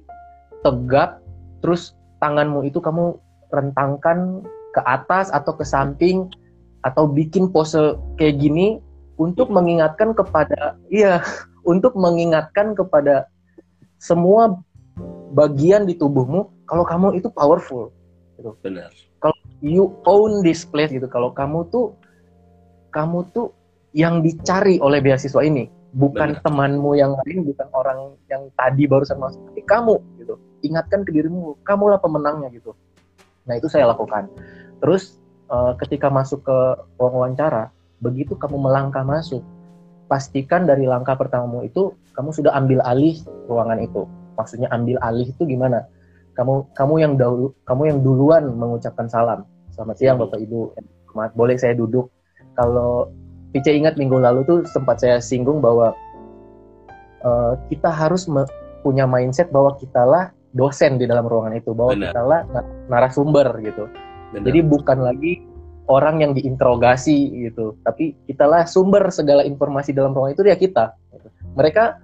tegap 0.63 1.19
terus 1.59 1.91
tanganmu 2.23 2.63
itu 2.63 2.79
kamu 2.79 3.19
rentangkan 3.51 4.47
ke 4.73 4.81
atas 4.83 5.29
atau 5.29 5.53
ke 5.53 5.63
samping 5.63 6.27
atau 6.83 7.07
bikin 7.07 7.47
pose 7.53 7.95
kayak 8.19 8.41
gini 8.41 8.81
untuk 9.15 9.53
mengingatkan 9.53 10.11
kepada 10.17 10.75
iya 10.91 11.23
untuk 11.71 11.95
mengingatkan 11.95 12.75
kepada 12.75 13.29
semua 14.01 14.59
bagian 15.31 15.87
di 15.87 15.95
tubuhmu 15.95 16.67
kalau 16.67 16.83
kamu 16.83 17.15
itu 17.21 17.31
powerful 17.31 17.93
gitu. 18.37 18.51
Benar. 18.59 18.91
Kalau 19.23 19.37
you 19.63 19.95
own 20.03 20.43
this 20.43 20.67
place 20.67 20.91
gitu. 20.91 21.07
Kalau 21.07 21.31
kamu 21.31 21.69
tuh 21.71 21.95
kamu 22.91 23.25
tuh 23.31 23.55
yang 23.95 24.19
dicari 24.19 24.77
oleh 24.81 24.99
beasiswa 24.99 25.41
ini, 25.41 25.69
bukan 25.95 26.37
Benar. 26.37 26.43
temanmu 26.43 26.91
yang 26.97 27.13
lain, 27.23 27.47
bukan 27.47 27.67
orang 27.73 28.17
yang 28.27 28.49
tadi 28.57 28.89
barusan 28.89 29.17
masuk, 29.17 29.41
tapi 29.49 29.61
kamu 29.65 29.95
gitu. 30.21 30.35
Ingatkan 30.65 31.05
ke 31.07 31.11
dirimu, 31.13 31.57
kamulah 31.65 31.97
pemenangnya 32.01 32.49
gitu. 32.53 32.73
Nah, 33.43 33.59
itu 33.59 33.67
saya 33.67 33.89
lakukan. 33.91 34.29
Terus 34.83 35.15
uh, 35.47 35.71
ketika 35.79 36.11
masuk 36.11 36.43
ke 36.43 36.57
wawancara, 36.99 37.71
begitu 38.03 38.35
kamu 38.35 38.59
melangkah 38.59 39.07
masuk, 39.07 39.39
pastikan 40.11 40.67
dari 40.67 40.83
langkah 40.83 41.15
pertamamu 41.15 41.63
itu 41.63 41.95
kamu 42.11 42.35
sudah 42.35 42.51
ambil 42.51 42.83
alih 42.83 43.15
ruangan 43.47 43.79
itu. 43.79 44.03
Maksudnya 44.35 44.67
ambil 44.75 44.99
alih 44.99 45.31
itu 45.31 45.47
gimana? 45.47 45.87
Kamu 46.35 46.75
kamu 46.75 46.93
yang 46.99 47.13
dahulu 47.15 47.55
kamu 47.63 47.95
yang 47.95 47.99
duluan 48.03 48.43
mengucapkan 48.59 49.07
salam. 49.07 49.47
Selamat 49.71 49.95
siang 49.95 50.19
Bapak 50.19 50.43
Ibu. 50.43 50.75
Boleh 51.31 51.55
saya 51.55 51.79
duduk? 51.79 52.11
Kalau 52.59 53.07
Pice 53.55 53.69
ingat 53.69 53.95
minggu 53.95 54.17
lalu 54.17 54.43
tuh 54.43 54.59
sempat 54.67 54.99
saya 54.99 55.21
singgung 55.23 55.61
bahwa 55.63 55.93
uh, 57.23 57.53
kita 57.69 57.87
harus 57.87 58.25
punya 58.81 59.05
mindset 59.05 59.47
bahwa 59.53 59.77
kitalah 59.77 60.33
dosen 60.57 60.97
di 60.97 61.05
dalam 61.05 61.23
ruangan 61.25 61.53
itu, 61.55 61.71
bahwa 61.71 61.93
Benar. 61.93 62.11
kitalah 62.11 62.39
narasumber 62.89 63.47
gitu. 63.61 63.85
Benar. 64.33 64.49
Jadi 64.49 64.59
bukan 64.65 64.97
lagi 65.05 65.33
orang 65.85 66.25
yang 66.25 66.31
diinterogasi 66.33 67.47
gitu, 67.49 67.77
tapi 67.85 68.17
kitalah 68.25 68.65
sumber 68.65 69.13
segala 69.13 69.45
informasi 69.45 69.93
dalam 69.93 70.15
ruang 70.15 70.33
itu 70.33 70.41
dia 70.41 70.57
kita. 70.57 70.97
Mereka 71.53 72.01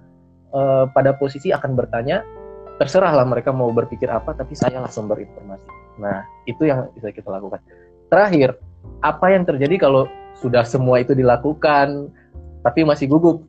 uh, 0.54 0.84
pada 0.94 1.16
posisi 1.18 1.50
akan 1.50 1.74
bertanya, 1.74 2.22
terserahlah 2.78 3.26
mereka 3.26 3.50
mau 3.50 3.72
berpikir 3.74 4.06
apa, 4.06 4.36
tapi 4.36 4.54
saya 4.54 4.78
lah 4.78 4.92
sumber 4.92 5.18
informasi. 5.18 5.66
Nah 5.98 6.22
itu 6.46 6.70
yang 6.70 6.86
bisa 6.94 7.10
kita 7.10 7.28
lakukan. 7.32 7.58
Terakhir, 8.12 8.60
apa 9.02 9.26
yang 9.32 9.42
terjadi 9.42 9.80
kalau 9.80 10.06
sudah 10.38 10.62
semua 10.62 11.02
itu 11.02 11.16
dilakukan, 11.16 12.12
tapi 12.62 12.84
masih 12.86 13.10
gugup? 13.10 13.42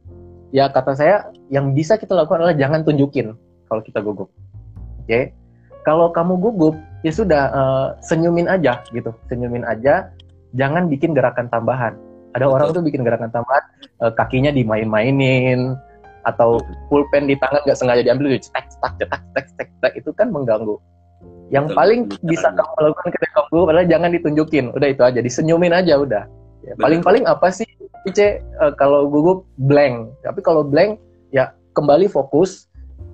Ya 0.51 0.67
kata 0.67 0.95
saya, 0.95 1.31
yang 1.47 1.71
bisa 1.71 1.95
kita 1.95 2.11
lakukan 2.15 2.43
adalah 2.43 2.57
jangan 2.57 2.83
tunjukin 2.83 3.35
kalau 3.67 3.81
kita 3.83 4.03
gugup. 4.03 4.31
Oke, 5.01 5.07
okay? 5.07 5.23
Kalau 5.81 6.13
kamu 6.13 6.37
gugup, 6.37 6.75
ya 7.01 7.11
sudah 7.13 7.43
uh, 7.51 7.87
senyumin 8.05 8.45
aja 8.45 8.81
gitu. 8.93 9.13
Senyumin 9.29 9.65
aja 9.65 10.09
jangan 10.53 10.87
bikin 10.87 11.15
gerakan 11.17 11.49
tambahan. 11.49 11.97
Ada 12.31 12.47
Betul. 12.47 12.55
orang 12.55 12.67
tuh 12.71 12.83
bikin 12.85 13.01
gerakan 13.03 13.29
tambahan 13.33 13.63
uh, 13.99 14.11
kakinya 14.13 14.51
dimain-mainin 14.55 15.75
atau 16.21 16.61
pulpen 16.87 17.25
di 17.25 17.33
tangan 17.41 17.65
nggak 17.65 17.77
sengaja 17.77 18.01
diambil 18.05 18.37
cetak 18.37 18.69
cetak 18.69 18.93
cetak 19.01 19.21
cetak 19.25 19.45
cetak, 19.51 19.67
cetak 19.67 19.93
itu 19.97 20.09
kan 20.13 20.27
mengganggu. 20.29 20.77
Yang 21.51 21.65
Betul. 21.73 21.77
paling 21.77 21.99
Betul. 22.07 22.27
bisa 22.31 22.47
kamu 22.55 22.73
lakukan 22.79 23.09
ketika 23.11 23.31
kamu 23.35 23.47
gugup 23.51 23.67
adalah 23.67 23.85
jangan 23.89 24.09
ditunjukin. 24.15 24.65
Udah 24.71 24.87
itu 24.87 25.01
aja 25.03 25.19
disenyumin 25.19 25.73
aja 25.75 25.93
udah. 25.99 26.23
Ya, 26.61 26.73
paling-paling 26.77 27.25
apa 27.25 27.49
sih 27.49 27.65
Ice? 28.07 28.41
Uh, 28.61 28.73
kalau 28.77 29.09
gugup 29.09 29.43
blank. 29.61 30.13
Tapi 30.23 30.39
kalau 30.41 30.63
blank 30.63 31.01
ya 31.33 31.53
kembali 31.75 32.07
fokus 32.07 32.70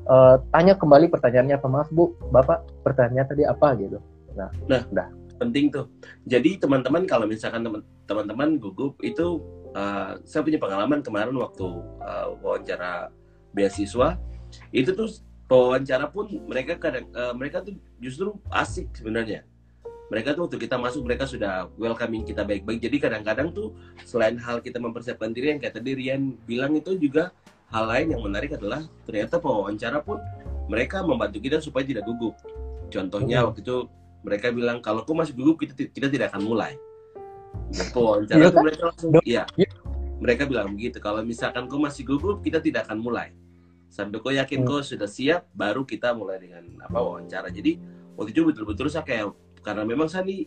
uh, 0.08 0.36
tanya 0.56 0.74
kembali 0.80 1.12
pertanyaannya 1.12 1.56
apa 1.60 1.68
maaf 1.68 1.90
bu 1.92 2.16
bapak 2.32 2.64
pertanyaan 2.82 3.28
tadi 3.28 3.44
apa? 3.44 3.76
Gitu. 3.78 4.00
Nah 4.34 4.50
nah 4.66 4.82
udah. 4.90 5.10
penting 5.38 5.70
tuh. 5.70 5.86
Jadi 6.26 6.58
teman-teman 6.58 7.06
kalau 7.06 7.30
misalkan 7.30 7.62
teman-teman 8.10 8.58
gugup 8.58 8.98
itu 9.06 9.38
uh, 9.78 10.18
saya 10.26 10.42
punya 10.42 10.58
pengalaman 10.58 11.06
kemarin 11.06 11.38
waktu 11.38 11.78
uh, 12.02 12.34
wawancara 12.42 13.14
beasiswa. 13.54 14.18
Itu 14.74 14.98
tuh 14.98 15.14
wawancara 15.46 16.10
pun 16.10 16.26
mereka 16.50 16.82
kadang 16.82 17.06
uh, 17.14 17.38
mereka 17.38 17.62
tuh 17.62 17.78
justru 18.02 18.34
asik 18.50 18.90
sebenarnya. 18.98 19.46
Mereka 20.10 20.34
tuh 20.34 20.50
waktu 20.50 20.58
kita 20.58 20.80
masuk 20.80 21.06
mereka 21.06 21.30
sudah 21.30 21.70
welcoming 21.78 22.26
kita 22.26 22.42
baik-baik. 22.42 22.82
Jadi 22.82 22.98
kadang-kadang 22.98 23.54
tuh 23.54 23.78
selain 24.10 24.42
hal 24.42 24.64
kita 24.66 24.82
mempersiapkan 24.82 25.36
diri 25.36 25.54
yang 25.54 25.60
kayak 25.62 25.78
tadi 25.78 25.94
Rian 25.94 26.34
bilang 26.50 26.74
itu 26.80 26.98
juga 26.98 27.30
hal 27.68 27.84
lain 27.88 28.16
yang 28.16 28.22
menarik 28.24 28.56
adalah 28.56 28.84
ternyata 29.04 29.40
pewawancara 29.40 30.00
pun 30.00 30.20
mereka 30.68 31.04
membantu 31.04 31.40
kita 31.44 31.60
supaya 31.60 31.84
tidak 31.88 32.08
gugup. 32.08 32.36
Contohnya 32.88 33.44
waktu 33.44 33.64
itu 33.64 33.88
mereka 34.24 34.52
bilang 34.52 34.80
kalau 34.84 35.04
kau 35.04 35.16
masih 35.16 35.36
gugup 35.36 35.60
kita 35.60 35.76
kita 35.92 36.08
tidak 36.08 36.32
akan 36.36 36.44
mulai. 36.48 36.74
Pewawancara 37.92 38.48
itu 38.52 38.60
mereka 38.60 38.82
langsung 38.92 39.10
iya. 39.24 39.44
Mereka 40.18 40.50
bilang 40.50 40.74
begitu. 40.74 40.98
Kalau 40.98 41.22
misalkan 41.22 41.68
kau 41.70 41.78
masih 41.78 42.04
gugup 42.08 42.40
kita 42.42 42.60
tidak 42.64 42.88
akan 42.88 43.00
mulai. 43.00 43.30
sampai 43.88 44.20
kau 44.20 44.36
yakin 44.36 44.62
Hmm. 44.62 44.68
kau 44.68 44.84
sudah 44.84 45.08
siap 45.08 45.48
baru 45.56 45.88
kita 45.88 46.12
mulai 46.12 46.44
dengan 46.44 46.60
apa 46.84 47.00
wawancara 47.00 47.48
jadi 47.48 47.80
waktu 48.20 48.36
itu 48.36 48.44
betul-betul 48.44 48.92
saya 48.92 49.08
kayak 49.08 49.32
karena 49.64 49.88
memang 49.88 50.12
saya 50.12 50.28
nih 50.28 50.44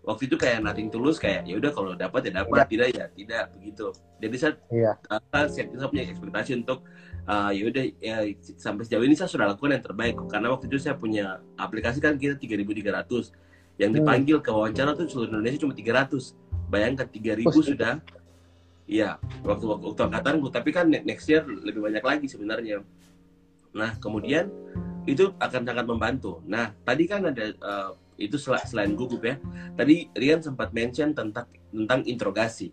waktu 0.00 0.32
itu 0.32 0.36
kayak 0.40 0.64
nothing 0.64 0.88
tulus 0.88 1.20
kayak 1.20 1.44
ya 1.44 1.60
udah 1.60 1.70
kalau 1.70 1.92
dapat 1.92 2.32
ya 2.32 2.40
dapat 2.40 2.64
tidak 2.68 2.88
ya 2.96 3.04
tidak 3.12 3.42
begitu 3.56 3.92
jadi 4.16 4.36
saya 4.36 4.52
Iya. 4.72 4.92
uh, 5.12 5.20
saya, 5.48 5.66
saya 5.68 5.88
punya 5.92 6.04
ekspektasi 6.08 6.50
untuk 6.56 6.88
uh, 7.28 7.52
ya 7.52 7.62
udah 7.68 7.84
ya, 8.00 8.16
sampai 8.56 8.88
sejauh 8.88 9.04
ini 9.04 9.12
saya 9.12 9.28
sudah 9.28 9.52
lakukan 9.52 9.76
yang 9.76 9.84
terbaik 9.84 10.16
karena 10.26 10.48
waktu 10.48 10.72
itu 10.72 10.78
saya 10.80 10.96
punya 10.96 11.38
aplikasi 11.60 12.00
kan 12.00 12.16
kita 12.16 12.40
3.300 12.40 13.32
yang 13.76 13.92
Hmm. 13.92 14.00
dipanggil 14.00 14.40
ke 14.40 14.50
wawancara 14.52 14.92
tuh 14.92 15.08
seluruh 15.08 15.36
Indonesia 15.36 15.60
cuma 15.60 15.72
300 15.76 16.32
bayangkan 16.68 17.06
3.000 17.08 17.48
Oh, 17.48 17.64
sudah 17.64 18.00
Iya, 18.90 19.22
waktu 19.46 19.70
waktu, 19.70 19.86
waktu 19.86 20.02
angkatanku. 20.02 20.50
Tapi 20.50 20.74
kan 20.74 20.90
ne- 20.90 21.06
next 21.06 21.30
year 21.30 21.46
lebih 21.46 21.78
banyak 21.78 22.02
lagi 22.02 22.26
sebenarnya. 22.26 22.82
Nah, 23.70 23.94
kemudian 24.02 24.50
itu 25.06 25.30
akan 25.38 25.62
sangat 25.62 25.86
membantu. 25.86 26.42
Nah, 26.42 26.74
tadi 26.82 27.06
kan 27.06 27.22
ada 27.22 27.54
eh, 27.54 27.90
itu 28.20 28.36
sel- 28.36 28.60
selain 28.68 28.92
gugup 28.92 29.24
ya. 29.24 29.40
Tadi 29.74 30.12
Rian 30.12 30.44
sempat 30.44 30.70
mention 30.76 31.16
tentang 31.16 31.48
tentang 31.72 32.04
interogasi. 32.04 32.70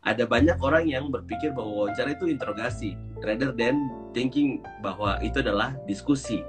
Ada 0.00 0.24
banyak 0.24 0.60
orang 0.64 0.88
yang 0.88 1.12
berpikir 1.12 1.52
bahwa 1.52 1.84
wawancara 1.84 2.16
itu 2.16 2.28
interogasi, 2.28 2.96
rather 3.20 3.52
than 3.52 3.88
thinking 4.16 4.64
bahwa 4.80 5.20
itu 5.20 5.44
adalah 5.44 5.76
diskusi. 5.84 6.40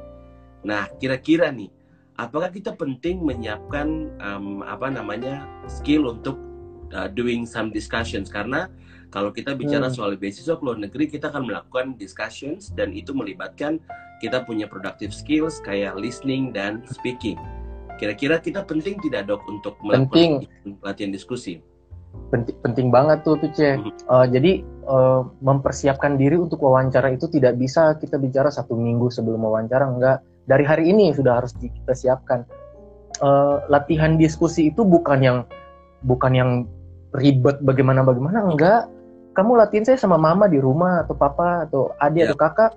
Nah, 0.63 0.87
kira-kira 0.99 1.51
nih, 1.51 1.67
apakah 2.15 2.47
kita 2.47 2.71
penting 2.79 3.19
menyiapkan 3.19 3.87
em, 4.19 4.63
apa 4.63 4.87
namanya 4.87 5.43
skill 5.67 6.15
untuk 6.15 6.39
uh, 6.95 7.11
doing 7.11 7.43
some 7.43 7.75
discussions? 7.75 8.31
Karena 8.31 8.71
kalau 9.11 9.35
kita 9.35 9.51
bicara 9.51 9.91
Hmm. 9.91 9.95
soal 9.99 10.11
beasiswa 10.15 10.55
ke 10.55 10.63
luar 10.63 10.79
negeri, 10.79 11.11
kita 11.11 11.27
akan 11.27 11.51
melakukan 11.51 11.99
discussions 11.99 12.71
dan 12.71 12.95
itu 12.95 13.11
melibatkan 13.11 13.83
kita 14.23 14.47
punya 14.47 14.63
productive 14.63 15.11
skills 15.11 15.59
kayak 15.59 15.99
listening 15.99 16.55
dan 16.55 16.79
speaking. 16.87 17.35
Kira-kira 18.01 18.41
kita 18.41 18.65
penting 18.65 18.97
tidak 18.97 19.29
dok 19.29 19.45
untuk 19.45 19.77
melakukan 19.85 20.49
latihan 20.81 21.13
diskusi? 21.13 21.61
penting 22.27 22.59
penting 22.59 22.87
banget 22.91 23.23
tuh 23.23 23.39
tuh 23.39 23.47
Ceh. 23.55 23.79
Mhm. 23.79 23.87
Eh, 23.87 24.25
jadi 24.35 24.51
eh, 24.65 25.21
mempersiapkan 25.39 26.19
diri 26.19 26.35
untuk 26.35 26.59
wawancara 26.59 27.07
itu 27.15 27.31
tidak 27.31 27.55
bisa 27.55 27.95
kita 27.95 28.19
bicara 28.19 28.51
satu 28.51 28.75
minggu 28.75 29.07
sebelum 29.07 29.39
wawancara 29.47 29.87
enggak 29.87 30.19
dari 30.43 30.67
hari 30.67 30.91
ini 30.91 31.15
sudah 31.15 31.39
harus 31.39 31.55
kita 31.55 31.95
siapkan 31.95 32.43
Eh, 33.21 33.57
latihan 33.69 34.17
diskusi 34.17 34.73
itu 34.73 34.81
bukan 34.81 35.21
yang 35.21 35.37
bukan 36.01 36.33
yang 36.33 36.51
ribet 37.13 37.61
bagaimana 37.61 38.01
bagaimana 38.01 38.41
enggak 38.49 38.89
kamu 39.37 39.61
latihan 39.61 39.85
saya 39.85 40.01
sama 40.01 40.17
mama 40.17 40.49
di 40.49 40.57
rumah 40.57 41.05
atau 41.05 41.13
papa 41.13 41.69
atau 41.69 41.93
adik 42.01 42.25
Ya. 42.25 42.27
atau 42.33 42.39
kakak 42.41 42.71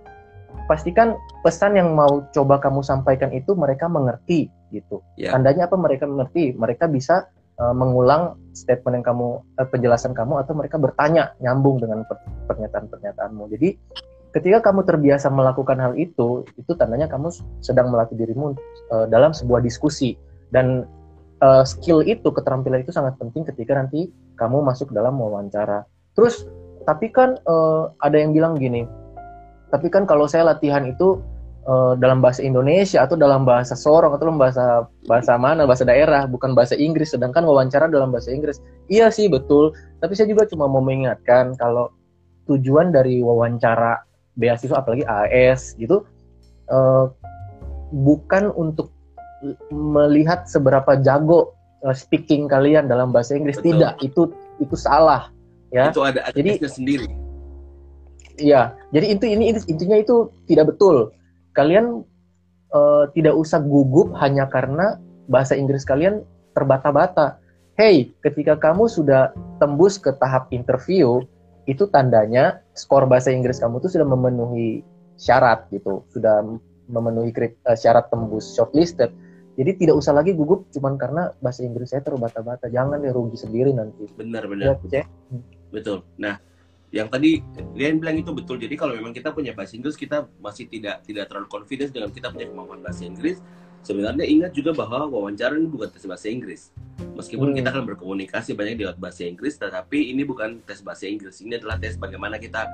pastikan 0.68 1.16
pesan 1.40 1.80
yang 1.80 1.96
mau 1.96 2.28
coba 2.28 2.60
kamu 2.60 2.84
sampaikan 2.84 3.32
itu 3.32 3.56
mereka 3.56 3.88
mengerti 3.88 4.52
gitu. 4.74 5.00
Ya. 5.14 5.30
tandanya 5.32 5.70
apa 5.70 5.76
mereka 5.78 6.04
mengerti 6.10 6.52
mereka 6.58 6.90
bisa 6.90 7.30
uh, 7.62 7.74
mengulang 7.74 8.34
statement 8.52 9.00
yang 9.02 9.06
kamu 9.06 9.28
uh, 9.60 9.66
penjelasan 9.70 10.12
kamu 10.12 10.42
atau 10.42 10.52
mereka 10.58 10.76
bertanya 10.76 11.32
nyambung 11.38 11.78
dengan 11.78 12.02
per- 12.04 12.22
pernyataan-pernyataanmu. 12.50 13.44
Jadi 13.54 13.68
ketika 14.34 14.70
kamu 14.70 14.82
terbiasa 14.82 15.30
melakukan 15.30 15.78
hal 15.78 15.94
itu 15.94 16.42
itu 16.58 16.72
tandanya 16.74 17.06
kamu 17.06 17.30
sedang 17.62 17.94
melatih 17.94 18.18
dirimu 18.18 18.58
uh, 18.90 19.06
dalam 19.06 19.30
sebuah 19.30 19.62
diskusi. 19.62 20.18
Dan 20.50 20.86
uh, 21.42 21.62
skill 21.66 22.02
itu 22.02 22.30
keterampilan 22.30 22.82
itu 22.82 22.94
sangat 22.94 23.18
penting 23.18 23.46
ketika 23.46 23.74
nanti 23.78 24.10
kamu 24.38 24.62
masuk 24.62 24.90
dalam 24.90 25.18
wawancara. 25.18 25.86
Terus 26.14 26.46
tapi 26.86 27.10
kan 27.10 27.38
uh, 27.46 27.90
ada 28.02 28.18
yang 28.20 28.36
bilang 28.36 28.54
gini 28.58 28.86
tapi 29.74 29.90
kan 29.90 30.06
kalau 30.06 30.30
saya 30.30 30.46
latihan 30.46 30.86
itu 30.86 31.18
uh, 31.66 31.92
dalam 31.98 32.20
bahasa 32.24 32.40
Indonesia 32.44 33.04
atau 33.04 33.16
dalam 33.16 33.44
bahasa 33.44 33.74
Sorong 33.76 34.14
atau 34.16 34.28
dalam 34.30 34.40
bahasa 34.40 34.86
bahasa 35.08 35.36
mana 35.36 35.64
bahasa 35.68 35.84
daerah 35.84 36.24
bukan 36.28 36.52
bahasa 36.56 36.76
Inggris 36.76 37.12
sedangkan 37.12 37.44
wawancara 37.44 37.88
dalam 37.90 38.12
bahasa 38.12 38.32
Inggris 38.32 38.60
iya 38.88 39.08
sih 39.08 39.28
betul 39.28 39.72
tapi 40.00 40.16
saya 40.16 40.30
juga 40.30 40.48
cuma 40.48 40.68
mau 40.68 40.84
mengingatkan 40.84 41.56
kalau 41.56 41.90
tujuan 42.48 42.92
dari 42.92 43.24
wawancara 43.24 44.04
beasiswa 44.36 44.80
apalagi 44.84 45.04
AS 45.06 45.72
gitu 45.80 46.04
uh, 46.68 47.08
bukan 47.92 48.50
untuk 48.56 48.90
melihat 49.72 50.48
seberapa 50.48 50.96
jago 51.04 51.52
uh, 51.84 51.92
speaking 51.92 52.48
kalian 52.48 52.88
dalam 52.88 53.12
bahasa 53.12 53.36
Inggris 53.36 53.60
Betul. 53.60 53.76
tidak 53.80 53.92
itu 54.00 54.22
itu 54.58 54.76
salah 54.76 55.28
ya 55.68 55.90
Itu 55.92 56.00
ada 56.06 56.24
ada 56.24 56.34
Jadi- 56.34 56.60
sendiri. 56.64 57.08
Iya, 58.34 58.74
jadi 58.90 59.14
itu 59.14 59.24
ini- 59.30 59.54
intinya 59.54 59.94
itu 59.94 60.26
tidak 60.50 60.74
betul. 60.74 61.14
Kalian 61.54 62.02
eh, 62.74 63.04
tidak 63.14 63.34
usah 63.38 63.62
gugup 63.62 64.12
hanya 64.18 64.50
karena 64.50 64.98
bahasa 65.30 65.56
Inggris 65.56 65.86
kalian 65.86 66.26
terbata-bata. 66.52 67.38
Hey, 67.74 68.14
ketika 68.22 68.54
kamu 68.54 68.86
sudah 68.86 69.34
tembus 69.58 69.98
ke 69.98 70.14
tahap 70.14 70.46
interview, 70.54 71.26
itu 71.66 71.88
tandanya 71.90 72.62
skor 72.76 73.08
bahasa 73.08 73.32
Inggris 73.34 73.58
kamu 73.58 73.82
itu 73.82 73.98
sudah 73.98 74.06
memenuhi 74.06 74.84
syarat 75.18 75.66
gitu, 75.74 76.04
sudah 76.12 76.44
memenuhi 76.86 77.32
krit- 77.32 77.58
eh, 77.66 77.78
syarat 77.78 78.12
tembus 78.12 78.54
shortlisted. 78.54 79.10
Jadi 79.54 79.86
tidak 79.86 80.02
usah 80.02 80.10
lagi 80.10 80.34
gugup 80.34 80.66
cuman 80.74 80.98
karena 80.98 81.30
bahasa 81.38 81.62
Inggris 81.62 81.94
saya 81.94 82.02
terbata-bata. 82.02 82.66
Jangan 82.66 82.98
deh 82.98 83.14
rugi 83.14 83.38
sendiri 83.38 83.70
nanti. 83.70 84.10
Benar 84.18 84.50
Ya, 84.50 84.74
benar. 84.74 84.74
Cek. 84.82 85.06
Betul. 85.70 86.02
Nah, 86.18 86.42
yang 86.94 87.10
tadi 87.10 87.42
Rian 87.74 87.98
bilang 87.98 88.22
itu 88.22 88.30
betul. 88.30 88.56
Jadi 88.62 88.78
kalau 88.78 88.94
memang 88.94 89.10
kita 89.10 89.34
punya 89.34 89.50
bahasa 89.50 89.74
Inggris, 89.74 89.98
kita 89.98 90.30
masih 90.38 90.70
tidak 90.70 91.02
tidak 91.02 91.26
terlalu 91.26 91.50
confidence 91.50 91.90
dengan 91.90 92.14
kita 92.14 92.30
punya 92.30 92.46
kemampuan 92.46 92.80
bahasa 92.80 93.02
Inggris. 93.02 93.42
Sebenarnya 93.84 94.24
ingat 94.24 94.56
juga 94.56 94.72
bahwa 94.72 95.10
wawancara 95.10 95.60
ini 95.60 95.68
bukan 95.68 95.90
tes 95.92 96.06
bahasa 96.06 96.30
Inggris. 96.30 96.72
Meskipun 97.18 97.52
Hmm. 97.52 97.56
kita 97.58 97.68
akan 97.74 97.84
berkomunikasi 97.92 98.56
banyak 98.56 98.80
lewat 98.80 98.96
bahasa 98.96 99.28
Inggris, 99.28 99.60
tetapi 99.60 100.14
ini 100.14 100.24
bukan 100.24 100.62
tes 100.64 100.80
bahasa 100.80 101.04
Inggris. 101.04 101.42
Ini 101.44 101.60
adalah 101.60 101.76
tes 101.76 101.98
bagaimana 102.00 102.40
kita 102.40 102.64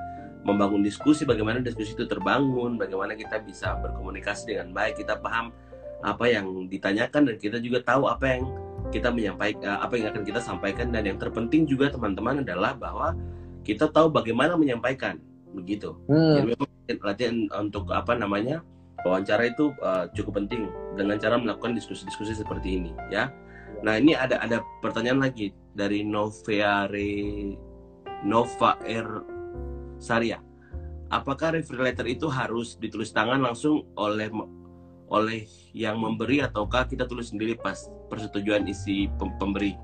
membangun 0.47 0.85
diskusi, 0.85 1.27
bagaimana 1.27 1.59
diskusi 1.59 1.97
itu 1.97 2.07
terbangun, 2.07 2.79
bagaimana 2.79 3.17
kita 3.17 3.43
bisa 3.43 3.75
berkomunikasi 3.81 4.55
dengan 4.55 4.71
baik, 4.71 5.03
kita 5.03 5.19
paham 5.19 5.51
apa 6.01 6.25
yang 6.25 6.65
ditanyakan 6.65 7.29
dan 7.29 7.35
kita 7.37 7.57
juga 7.61 7.83
tahu 7.85 8.09
apa 8.09 8.25
yang 8.25 8.43
kita 8.89 9.13
menyampaikan, 9.13 9.77
apa 9.81 9.93
yang 9.99 10.09
akan 10.09 10.23
kita 10.25 10.41
sampaikan 10.41 10.89
dan 10.89 11.05
yang 11.05 11.17
terpenting 11.21 11.69
juga 11.69 11.93
teman-teman 11.93 12.41
adalah 12.41 12.73
bahwa 12.73 13.13
kita 13.61 13.89
tahu 13.89 14.09
bagaimana 14.09 14.57
menyampaikan 14.57 15.21
begitu. 15.51 15.97
Hmm, 16.07 16.39
Jadi 16.41 16.45
memang 16.55 16.69
latihan 17.03 17.35
untuk 17.59 17.91
apa 17.91 18.15
namanya 18.15 18.63
wawancara 19.03 19.49
itu 19.49 19.73
uh, 19.81 20.07
cukup 20.13 20.43
penting 20.43 20.69
dengan 20.95 21.17
cara 21.17 21.35
melakukan 21.37 21.75
diskusi-diskusi 21.75 22.37
seperti 22.37 22.81
ini 22.81 22.91
ya. 23.11 23.29
Nah 23.81 23.97
ini 23.97 24.13
ada 24.13 24.37
ada 24.41 24.61
pertanyaan 24.79 25.21
lagi 25.21 25.53
dari 25.73 26.05
Noveare 26.05 27.55
Nova 28.21 28.77
R 28.85 29.09
Saria. 29.97 30.37
Apakah 31.11 31.59
referral 31.59 31.91
letter 31.91 32.07
itu 32.07 32.31
harus 32.31 32.79
ditulis 32.79 33.11
tangan 33.11 33.43
langsung 33.43 33.83
oleh 33.99 34.31
oleh 35.11 35.43
yang 35.75 35.99
memberi 35.99 36.39
ataukah 36.39 36.87
kita 36.87 37.03
tulis 37.03 37.35
sendiri 37.35 37.59
pas 37.59 37.75
persetujuan 38.07 38.63
isi 38.63 39.11
pem- 39.19 39.35
pemberi 39.35 39.75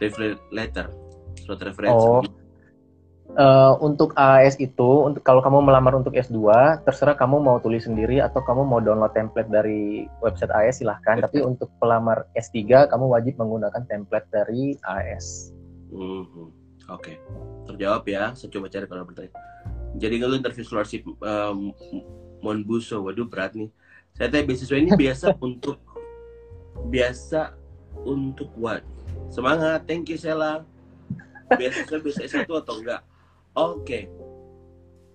referral 0.00 0.40
letter 0.48 0.88
surat 1.44 1.60
referensi? 1.60 2.06
Oh. 2.08 2.43
Eh, 3.34 3.72
untuk 3.82 4.14
AS 4.14 4.54
itu, 4.62 4.90
untuk 5.02 5.26
kalau 5.26 5.42
kamu 5.42 5.66
melamar 5.66 5.98
untuk 5.98 6.14
S2, 6.14 6.38
terserah 6.86 7.18
kamu 7.18 7.42
mau 7.42 7.58
tulis 7.58 7.82
sendiri 7.82 8.22
atau 8.22 8.38
kamu 8.38 8.62
mau 8.62 8.78
download 8.78 9.10
template 9.10 9.50
dari 9.50 10.06
website 10.22 10.54
AS 10.54 10.78
silahkan. 10.78 11.18
Tapi 11.18 11.42
untuk 11.42 11.66
pelamar 11.82 12.30
S3, 12.38 12.86
kamu 12.86 13.10
wajib 13.10 13.34
menggunakan 13.34 13.82
template 13.90 14.30
dari 14.30 14.78
AS. 14.86 15.50
Mhm. 15.90 16.46
Oke, 16.94 17.18
terjawab 17.66 18.06
ya. 18.06 18.30
Saya 18.38 18.54
coba 18.54 18.70
cari 18.70 18.86
kalau 18.86 19.02
bertanya. 19.02 19.34
Jadi 19.98 20.14
kalau 20.22 20.34
interview 20.38 20.62
scholarship 20.62 21.02
um, 21.18 21.74
Monbuso, 22.38 23.02
waduh 23.02 23.26
berat 23.26 23.58
nih. 23.58 23.66
Saya 24.14 24.30
tanya 24.30 24.46
beasiswa 24.46 24.78
ini 24.78 24.94
biasa 24.94 25.34
untuk 25.46 25.82
biasa 26.86 27.58
untuk 28.06 28.46
what? 28.54 28.86
Semangat, 29.26 29.90
thank 29.90 30.06
you 30.06 30.14
Sela. 30.14 30.62
Beasiswa 31.50 31.98
bisa 31.98 32.22
S1 32.22 32.46
atau 32.46 32.78
enggak? 32.78 33.02
Oke. 33.54 34.10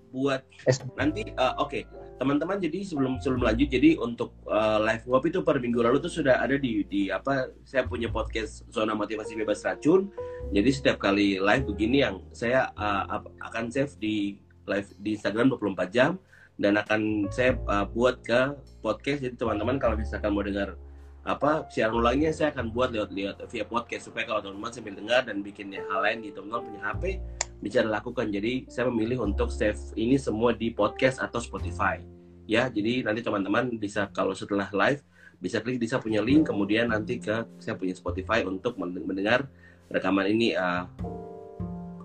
Buat 0.10 0.42
S- 0.66 0.82
nanti 0.98 1.22
uh, 1.38 1.54
oke, 1.62 1.86
teman-teman 2.18 2.58
jadi 2.58 2.82
sebelum 2.82 3.22
sebelum 3.22 3.46
lanjut 3.46 3.70
jadi 3.70 3.94
untuk 4.02 4.34
uh, 4.50 4.82
live 4.82 5.06
web 5.06 5.24
itu 5.30 5.40
per 5.46 5.62
minggu 5.62 5.86
lalu 5.86 6.02
tuh 6.02 6.10
sudah 6.10 6.42
ada 6.42 6.58
di 6.58 6.82
di 6.90 7.14
apa 7.14 7.54
saya 7.62 7.86
punya 7.86 8.10
podcast 8.10 8.66
zona 8.74 8.98
motivasi 8.98 9.38
bebas 9.38 9.62
racun. 9.62 10.10
Jadi 10.50 10.70
setiap 10.74 10.98
kali 10.98 11.38
live 11.38 11.64
begini 11.68 12.02
yang 12.02 12.26
saya 12.34 12.74
uh, 12.74 13.22
akan 13.44 13.70
save 13.70 13.94
di 14.02 14.42
live 14.66 14.90
di 14.98 15.14
Instagram 15.14 15.54
24 15.54 15.92
jam. 15.94 16.18
Dan 16.60 16.76
akan 16.76 17.32
saya 17.32 17.56
uh, 17.72 17.88
buat 17.88 18.20
ke 18.20 18.52
podcast. 18.84 19.24
Jadi 19.24 19.40
teman-teman 19.40 19.80
kalau 19.80 19.96
misalkan 19.96 20.36
mau 20.36 20.44
dengar 20.44 20.76
apa 21.24 21.68
siaran 21.70 22.00
ulangnya 22.00 22.34
saya 22.36 22.52
akan 22.52 22.72
buat 22.74 22.92
lewat 22.92 23.16
lewat 23.16 23.36
via 23.48 23.64
podcast. 23.64 24.12
Supaya 24.12 24.28
kalau 24.28 24.44
teman-teman 24.44 24.72
sambil 24.74 24.96
dengar 24.98 25.22
dan 25.24 25.40
bikin 25.40 25.72
hal 25.72 26.04
lain 26.04 26.20
gitu 26.20 26.44
teman-teman 26.44 26.64
punya 26.68 26.82
HP 26.84 27.04
bisa 27.60 27.84
dilakukan. 27.84 28.32
Jadi 28.32 28.68
saya 28.72 28.88
memilih 28.88 29.24
untuk 29.24 29.52
save 29.52 29.80
ini 30.00 30.16
semua 30.16 30.56
di 30.56 30.72
podcast 30.72 31.20
atau 31.20 31.44
Spotify. 31.44 32.00
Ya, 32.50 32.66
jadi 32.66 33.06
nanti 33.06 33.22
teman-teman 33.22 33.78
bisa 33.78 34.10
kalau 34.10 34.34
setelah 34.34 34.68
live 34.74 35.06
bisa 35.40 35.64
klik 35.64 35.80
di 35.80 35.88
saya 35.88 36.04
punya 36.04 36.20
link 36.20 36.52
kemudian 36.52 36.92
nanti 36.92 37.16
ke 37.16 37.48
saya 37.64 37.80
punya 37.80 37.96
Spotify 37.96 38.44
untuk 38.44 38.76
mendengar 38.76 39.48
rekaman 39.88 40.28
ini 40.28 40.58
uh, 40.58 40.84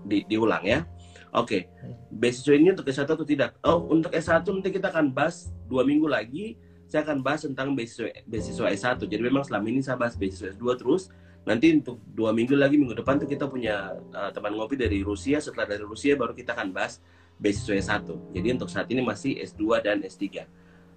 di, 0.07 0.23
diulang 0.29 0.63
ya. 0.63 0.87
Oke, 1.35 1.67
okay. 1.67 1.91
beasiswa 2.15 2.55
ini 2.55 2.71
untuk 2.71 2.87
S1 2.87 3.11
atau 3.11 3.27
tidak? 3.27 3.59
Oh, 3.59 3.91
untuk 3.91 4.15
S1 4.15 4.47
nanti 4.47 4.71
kita 4.71 4.87
akan 4.87 5.11
bahas 5.11 5.51
dua 5.67 5.83
minggu 5.83 6.07
lagi. 6.07 6.55
Saya 6.87 7.03
akan 7.03 7.19
bahas 7.19 7.43
tentang 7.43 7.75
beasiswa, 7.75 8.07
beasiswa 8.23 8.71
S1. 8.71 9.03
Jadi 9.03 9.19
memang 9.19 9.43
selama 9.43 9.67
ini 9.67 9.83
saya 9.83 9.99
bahas 9.99 10.15
beasiswa 10.15 10.55
S2 10.55 10.63
terus 10.79 11.11
nanti 11.45 11.77
untuk 11.77 12.01
dua 12.09 12.33
minggu 12.33 12.57
lagi 12.57 12.75
minggu 12.75 12.97
depan 12.97 13.21
tuh 13.21 13.29
kita 13.29 13.45
punya 13.45 13.93
uh, 14.13 14.33
teman 14.33 14.57
ngopi 14.57 14.75
dari 14.75 15.05
Rusia. 15.05 15.37
Setelah 15.37 15.69
dari 15.77 15.85
Rusia 15.85 16.17
baru 16.17 16.33
kita 16.33 16.57
akan 16.57 16.73
bahas 16.73 16.99
beasiswa 17.39 17.75
S1 17.75 18.07
jadi 18.31 18.47
untuk 18.55 18.71
saat 18.71 18.87
ini 18.87 19.03
masih 19.03 19.35
S2 19.43 19.83
dan 19.83 19.99
S3 19.99 20.47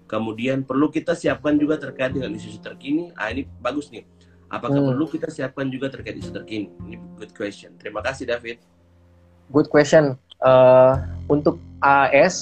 kemudian 0.09 0.65
perlu 0.65 0.89
kita 0.89 1.13
siapkan 1.13 1.59
juga 1.61 1.77
terkait 1.77 2.17
dengan 2.17 2.33
isu-isu 2.33 2.59
terkini. 2.65 3.13
Ah 3.13 3.29
ini 3.29 3.45
bagus 3.61 3.93
nih. 3.93 4.09
Apakah 4.49 4.81
hmm. 4.81 4.89
perlu 4.97 5.05
kita 5.13 5.29
siapkan 5.29 5.69
juga 5.69 5.93
terkait 5.93 6.17
isu 6.17 6.33
terkini? 6.33 6.73
Ini 6.89 6.97
good 7.21 7.37
question. 7.37 7.77
Terima 7.77 8.01
kasih 8.01 8.25
David. 8.25 8.65
Good 9.53 9.69
question. 9.69 10.17
Uh, 10.41 10.97
untuk 11.29 11.61
AS 11.85 12.41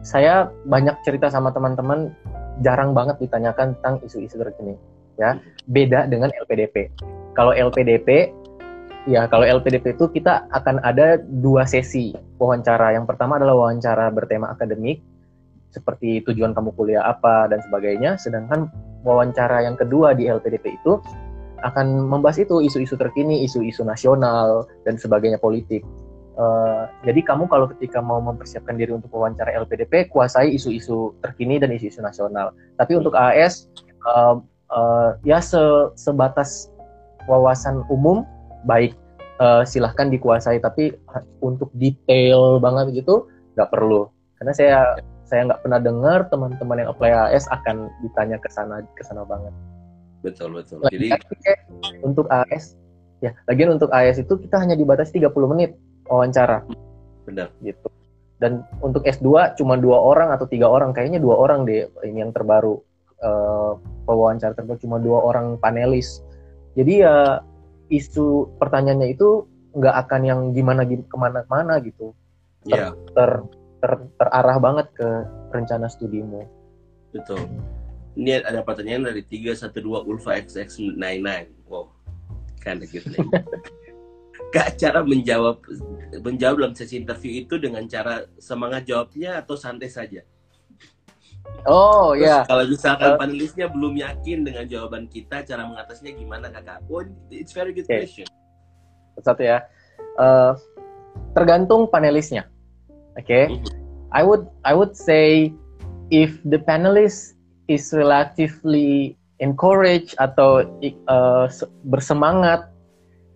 saya 0.00 0.48
banyak 0.64 0.96
cerita 1.04 1.28
sama 1.28 1.52
teman-teman. 1.52 2.16
Jarang 2.64 2.96
banget 2.96 3.20
ditanyakan 3.20 3.76
tentang 3.76 4.00
isu-isu 4.04 4.40
terkini 4.40 4.76
ya 5.22 5.30
beda 5.70 6.10
dengan 6.10 6.34
LPDP 6.42 6.90
kalau 7.32 7.54
LPDP 7.54 8.34
ya 9.06 9.26
kalau 9.26 9.42
LPDP 9.42 9.98
itu 9.98 10.06
kita 10.10 10.46
akan 10.54 10.78
ada 10.86 11.18
dua 11.42 11.66
sesi. 11.66 12.14
Wawancara 12.38 12.94
yang 12.94 13.06
pertama 13.06 13.38
adalah 13.38 13.54
wawancara 13.66 14.10
bertema 14.14 14.50
akademik 14.52 15.02
seperti 15.72 16.20
tujuan 16.28 16.52
kamu 16.52 16.76
kuliah 16.76 17.02
apa 17.02 17.48
dan 17.48 17.64
sebagainya. 17.64 18.20
Sedangkan 18.20 18.68
wawancara 19.02 19.64
yang 19.64 19.74
kedua 19.74 20.14
di 20.14 20.28
LPDP 20.28 20.78
itu 20.78 21.00
akan 21.62 22.10
membahas 22.10 22.42
itu 22.42 22.58
isu-isu 22.58 22.98
terkini 22.98 23.46
isu-isu 23.46 23.86
nasional 23.86 24.66
dan 24.82 24.98
sebagainya 24.98 25.38
politik. 25.38 25.82
Uh, 26.32 26.88
jadi 27.04 27.20
kamu 27.28 27.44
kalau 27.44 27.68
ketika 27.76 28.00
mau 28.00 28.16
mempersiapkan 28.16 28.80
diri 28.80 28.88
untuk 28.96 29.12
wawancara 29.12 29.52
LPDP 29.52 30.08
kuasai 30.08 30.56
isu-isu 30.56 31.12
terkini 31.20 31.60
dan 31.60 31.70
isu-isu 31.70 32.00
nasional. 32.00 32.56
Tapi 32.80 32.98
untuk 32.98 33.14
AS 33.14 33.68
uh, 34.08 34.40
uh, 34.72 35.14
ya 35.22 35.38
se 35.38 35.60
sebatas 35.94 36.72
wawasan 37.30 37.84
umum 37.92 38.26
baik 38.66 38.96
uh, 39.38 39.62
silahkan 39.62 40.10
dikuasai 40.10 40.58
tapi 40.58 40.96
untuk 41.44 41.70
detail 41.76 42.58
banget 42.58 43.04
gitu 43.04 43.28
nggak 43.54 43.70
perlu. 43.70 44.08
Karena 44.40 44.52
saya 44.56 44.78
saya 45.28 45.48
nggak 45.48 45.62
pernah 45.64 45.80
dengar 45.80 46.18
teman-teman 46.28 46.82
yang 46.82 46.90
apply 46.92 47.32
AS 47.32 47.46
akan 47.48 47.88
ditanya 48.04 48.36
ke 48.42 48.48
sana 48.50 48.82
ke 48.98 49.02
sana 49.06 49.22
banget. 49.24 49.54
Betul 50.20 50.58
betul. 50.58 50.82
Lagi, 50.82 50.96
jadi 50.98 51.08
untuk 52.02 52.26
AS 52.28 52.76
ya 53.22 53.30
lagian 53.46 53.78
untuk 53.78 53.88
AS 53.94 54.18
itu 54.18 54.34
kita 54.34 54.58
hanya 54.58 54.74
dibatasi 54.74 55.22
30 55.22 55.52
menit 55.52 55.78
wawancara. 56.10 56.66
Benar. 57.24 57.54
Gitu. 57.62 57.88
Dan 58.42 58.66
untuk 58.82 59.06
S2 59.06 59.54
cuma 59.54 59.78
dua 59.78 60.02
orang 60.02 60.34
atau 60.34 60.50
tiga 60.50 60.66
orang 60.66 60.90
kayaknya 60.90 61.22
dua 61.22 61.38
orang 61.38 61.62
deh 61.62 61.86
ini 62.02 62.26
yang 62.26 62.34
terbaru 62.34 62.82
uh, 63.22 63.78
pewawancara 64.04 64.52
terbaru 64.52 64.78
cuma 64.82 64.98
dua 64.98 65.22
orang 65.22 65.56
panelis. 65.58 66.20
Jadi 66.74 67.06
ya 67.06 67.40
isu 67.88 68.58
pertanyaannya 68.58 69.14
itu 69.14 69.46
nggak 69.72 69.96
akan 70.06 70.20
yang 70.22 70.40
gimana 70.52 70.84
ke 70.84 71.16
mana-mana 71.16 71.80
gitu. 71.80 72.12
Ter, 72.68 72.78
yeah. 72.78 72.92
ter, 73.16 73.30
ter, 73.82 73.92
terarah 74.20 74.58
banget 74.60 74.86
ke 74.94 75.08
rencana 75.50 75.88
studimu. 75.88 76.46
Betul. 77.12 77.40
Ini 78.12 78.44
ada 78.44 78.60
pertanyaan 78.60 79.08
dari 79.08 79.24
312 79.24 79.72
Ulfa 80.04 80.36
XX99. 80.36 81.64
Wow. 81.68 81.88
Of 82.62 82.88
gitu. 82.92 83.08
Kak, 84.52 84.76
cara 84.76 85.00
menjawab 85.00 85.64
menjawab 86.20 86.56
dalam 86.60 86.74
sesi 86.76 87.00
interview 87.00 87.40
itu 87.40 87.56
dengan 87.56 87.88
cara 87.88 88.28
semangat 88.36 88.84
jawabnya 88.84 89.40
atau 89.40 89.56
santai 89.56 89.88
saja? 89.88 90.20
Oh 91.66 92.18
ya. 92.18 92.42
Kalau 92.46 92.66
misalkan 92.66 93.14
uh, 93.14 93.18
panelisnya 93.18 93.70
belum 93.70 93.94
yakin 93.94 94.42
dengan 94.42 94.66
jawaban 94.66 95.06
kita, 95.06 95.46
cara 95.46 95.62
mengatasinya 95.62 96.12
gimana 96.18 96.46
kakak? 96.50 96.82
Oh, 96.90 97.06
it's 97.30 97.54
very 97.54 97.70
good 97.70 97.86
okay. 97.86 98.02
question. 98.02 98.26
Satu 99.22 99.46
ya. 99.46 99.62
Uh, 100.18 100.58
tergantung 101.38 101.86
panelisnya. 101.86 102.50
Oke. 103.14 103.26
Okay? 103.26 103.44
Mm 103.46 103.58
-hmm. 103.62 103.74
I 104.12 104.22
would 104.26 104.44
I 104.66 104.74
would 104.74 104.98
say 104.98 105.54
if 106.10 106.34
the 106.44 106.58
panelist 106.58 107.38
is 107.70 107.94
relatively 107.94 109.14
encourage 109.38 110.12
atau 110.18 110.66
uh, 111.08 111.46
bersemangat 111.86 112.68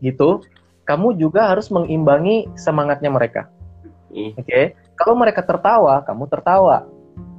gitu, 0.02 0.42
kamu 0.84 1.14
juga 1.16 1.54
harus 1.54 1.70
mengimbangi 1.70 2.50
semangatnya 2.58 3.10
mereka. 3.14 3.46
Mm. 4.10 4.34
Oke. 4.34 4.44
Okay? 4.44 4.64
Kalau 4.98 5.14
mereka 5.14 5.46
tertawa, 5.46 6.02
kamu 6.02 6.26
tertawa 6.26 6.95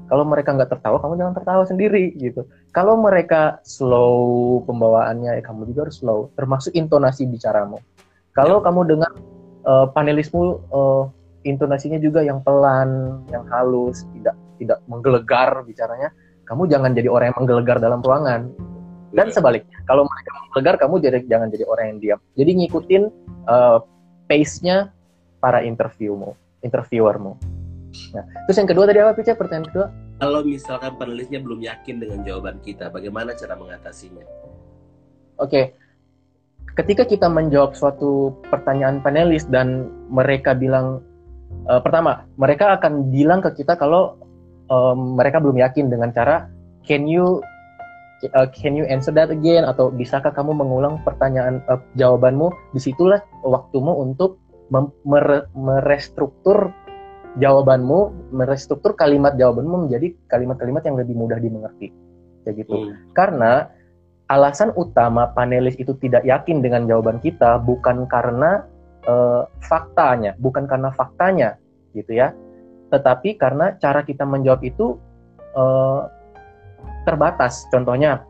kalau 0.07 0.23
mereka 0.23 0.55
nggak 0.55 0.71
tertawa, 0.71 0.97
kamu 1.03 1.19
jangan 1.19 1.35
tertawa 1.35 1.63
sendiri 1.67 2.15
gitu. 2.15 2.47
Kalau 2.71 2.95
mereka 2.95 3.59
slow 3.67 4.63
pembawaannya, 4.63 5.35
ya 5.39 5.43
kamu 5.43 5.67
juga 5.67 5.87
harus 5.87 5.99
slow. 5.99 6.31
Termasuk 6.39 6.71
intonasi 6.73 7.27
bicaramu. 7.27 7.83
Kalau 8.31 8.63
ya. 8.63 8.71
kamu 8.71 8.81
dengar 8.87 9.11
uh, 9.67 9.85
panelismu 9.91 10.63
uh, 10.71 11.03
intonasinya 11.43 11.99
juga 11.99 12.23
yang 12.23 12.39
pelan, 12.39 13.21
yang 13.27 13.43
halus, 13.51 14.07
tidak 14.15 14.35
tidak 14.57 14.79
menggelegar 14.87 15.61
bicaranya, 15.67 16.09
kamu 16.47 16.71
jangan 16.71 16.95
jadi 16.95 17.11
orang 17.11 17.35
yang 17.35 17.37
menggelegar 17.43 17.77
dalam 17.83 17.99
ruangan. 17.99 18.47
Dan 19.11 19.27
ya. 19.31 19.33
sebaliknya, 19.39 19.77
kalau 19.83 20.07
mereka 20.07 20.31
menggelegar, 20.39 20.75
kamu 20.79 20.95
jadi 21.03 21.17
jangan 21.27 21.47
jadi 21.51 21.65
orang 21.67 21.85
yang 21.91 21.99
diam. 21.99 22.19
Jadi 22.39 22.51
ngikutin 22.63 23.03
uh, 23.51 23.79
pace-nya 24.31 24.95
para 25.43 25.63
interviewmu, 25.63 26.31
interviewermu. 26.63 27.56
Nah, 28.13 28.26
terus 28.47 28.58
yang 28.60 28.69
kedua 28.69 28.86
tadi 28.88 29.00
apa 29.00 29.15
Pica? 29.15 29.34
Pertanyaan 29.34 29.67
kedua? 29.71 29.88
Kalau 30.17 30.41
misalkan 30.41 30.91
penulisnya 30.97 31.39
belum 31.41 31.62
yakin 31.62 31.95
dengan 32.02 32.19
jawaban 32.26 32.58
kita, 32.65 32.89
bagaimana 32.89 33.38
cara 33.38 33.54
mengatasinya? 33.54 34.26
Oke, 35.38 35.45
okay. 35.45 35.65
ketika 36.73 37.06
kita 37.06 37.30
menjawab 37.30 37.78
suatu 37.78 38.34
pertanyaan 38.50 39.00
panelis 39.06 39.45
dan 39.45 39.86
mereka 40.10 40.58
bilang 40.58 41.06
uh, 41.69 41.78
pertama, 41.78 42.26
mereka 42.41 42.73
akan 42.82 43.13
bilang 43.13 43.45
ke 43.45 43.62
kita 43.62 43.78
kalau 43.78 44.17
um, 44.73 45.13
mereka 45.13 45.38
belum 45.38 45.62
yakin 45.62 45.93
dengan 45.93 46.10
cara 46.10 46.50
can 46.82 47.06
you 47.06 47.41
uh, 48.34 48.47
can 48.50 48.73
you 48.73 48.86
answer 48.88 49.13
that 49.13 49.30
again 49.30 49.63
atau 49.67 49.91
bisakah 49.91 50.32
kamu 50.32 50.56
mengulang 50.56 50.97
pertanyaan 51.04 51.62
uh, 51.67 51.80
jawabanmu 52.00 52.50
di 52.73 52.80
situlah 52.82 53.21
waktumu 53.43 53.93
untuk 54.04 54.39
merestruktur 55.56 56.76
jawabanmu 57.35 58.31
merestruktur 58.31 58.95
kalimat 58.95 59.35
jawabanmu 59.35 59.87
menjadi 59.87 60.15
kalimat-kalimat 60.31 60.83
yang 60.87 60.95
lebih 60.95 61.15
mudah 61.15 61.37
dimengerti. 61.37 61.91
Kayak 62.47 62.63
gitu. 62.63 62.75
Hmm. 62.79 62.95
karena 63.11 63.67
alasan 64.31 64.71
utama 64.79 65.35
panelis 65.35 65.75
itu 65.75 65.91
tidak 65.99 66.23
yakin 66.23 66.63
dengan 66.63 66.87
jawaban 66.87 67.19
kita 67.19 67.59
bukan 67.59 68.07
karena 68.07 68.63
uh, 69.03 69.43
faktanya 69.67 70.31
bukan 70.39 70.63
karena 70.63 70.87
faktanya 70.95 71.59
gitu 71.91 72.15
ya. 72.15 72.31
Tetapi 72.87 73.35
karena 73.35 73.75
cara 73.83 73.99
kita 73.99 74.23
menjawab 74.23 74.63
itu 74.63 74.95
uh, 75.59 76.07
terbatas. 77.03 77.67
Contohnya 77.67 78.23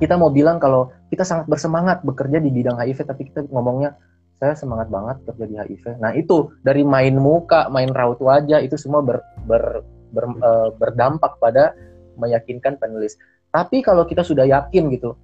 kita 0.00 0.16
mau 0.16 0.32
bilang 0.32 0.56
kalau 0.56 0.88
kita 1.12 1.24
sangat 1.24 1.48
bersemangat 1.50 2.00
bekerja 2.04 2.38
di 2.38 2.48
bidang 2.48 2.80
HIV 2.80 3.04
tapi 3.04 3.28
kita 3.28 3.44
ngomongnya 3.50 3.96
saya 4.38 4.54
semangat 4.54 4.86
banget 4.88 5.18
kerja 5.26 5.44
di 5.50 5.54
HIV. 5.58 5.84
Nah 5.98 6.14
itu 6.14 6.54
dari 6.62 6.86
main 6.86 7.18
muka, 7.18 7.66
main 7.68 7.90
raut 7.90 8.22
wajah 8.22 8.62
itu 8.62 8.78
semua 8.78 9.02
ber, 9.02 9.18
ber, 9.50 9.82
ber, 10.14 10.24
uh, 10.38 10.70
berdampak 10.78 11.42
pada 11.42 11.74
meyakinkan 12.14 12.78
penulis. 12.78 13.18
Tapi 13.50 13.82
kalau 13.82 14.06
kita 14.06 14.22
sudah 14.22 14.46
yakin 14.46 14.94
gitu, 14.94 15.18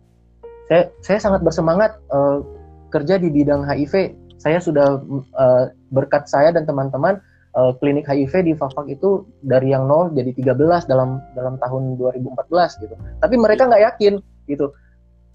saya 0.67 0.91
saya 0.99 1.19
sangat 1.23 1.47
bersemangat 1.47 1.95
uh, 2.11 2.43
kerja 2.91 3.15
di 3.23 3.31
bidang 3.31 3.63
HIV. 3.63 4.19
Saya 4.43 4.59
sudah 4.59 4.99
uh, 5.39 5.65
berkat 5.95 6.27
saya 6.27 6.51
dan 6.51 6.67
teman-teman 6.67 7.23
uh, 7.55 7.73
klinik 7.79 8.11
HIV 8.11 8.51
di 8.51 8.53
Fafak 8.59 8.91
itu 8.91 9.23
dari 9.47 9.71
yang 9.71 9.87
nol 9.87 10.11
jadi 10.11 10.35
13 10.35 10.91
dalam 10.91 11.23
dalam 11.39 11.55
tahun 11.63 11.97
2014 11.97 12.83
gitu. 12.83 12.95
Tapi 13.23 13.35
mereka 13.39 13.71
nggak 13.71 13.95
yakin 13.95 14.19
gitu 14.51 14.75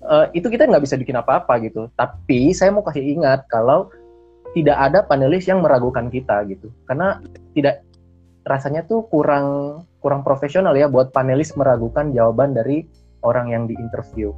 uh, 0.06 0.28
itu 0.32 0.48
kita 0.48 0.68
nggak 0.68 0.84
bisa 0.84 0.96
bikin 0.96 1.18
apa-apa 1.18 1.60
gitu. 1.64 1.88
Tapi 1.96 2.54
saya 2.56 2.72
mau 2.72 2.84
kasih 2.86 3.04
ingat 3.04 3.48
kalau 3.52 3.92
tidak 4.58 4.78
ada 4.78 5.06
panelis 5.06 5.46
yang 5.46 5.62
meragukan 5.62 6.10
kita 6.10 6.42
gitu, 6.50 6.74
karena 6.90 7.22
tidak 7.54 7.86
rasanya 8.48 8.82
tuh 8.88 9.06
kurang 9.14 9.82
kurang 10.02 10.26
profesional 10.26 10.74
ya 10.74 10.90
buat 10.90 11.14
panelis 11.14 11.54
meragukan 11.54 12.10
jawaban 12.16 12.58
dari 12.58 12.88
orang 13.22 13.54
yang 13.54 13.64
diinterview. 13.70 14.34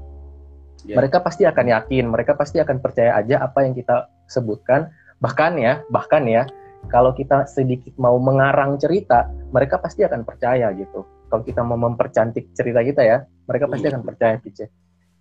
Yeah. 0.84 0.98
Mereka 0.98 1.22
pasti 1.22 1.46
akan 1.46 1.70
yakin, 1.70 2.10
mereka 2.10 2.34
pasti 2.36 2.58
akan 2.60 2.82
percaya 2.82 3.16
aja 3.16 3.40
apa 3.40 3.64
yang 3.64 3.78
kita 3.78 4.10
sebutkan, 4.28 4.90
bahkan 5.22 5.56
ya 5.56 5.86
bahkan 5.94 6.26
ya 6.26 6.50
kalau 6.90 7.14
kita 7.14 7.46
sedikit 7.46 7.94
mau 8.02 8.18
mengarang 8.18 8.82
cerita 8.82 9.30
mereka 9.54 9.78
pasti 9.78 10.02
akan 10.02 10.26
percaya 10.26 10.74
gitu 10.74 11.06
kalau 11.30 11.46
kita 11.46 11.62
mau 11.62 11.78
mempercantik 11.78 12.50
cerita 12.58 12.82
kita 12.82 13.06
ya 13.06 13.18
mereka 13.46 13.70
pasti 13.70 13.86
akan 13.94 14.02
percaya 14.02 14.42
Pice 14.42 14.66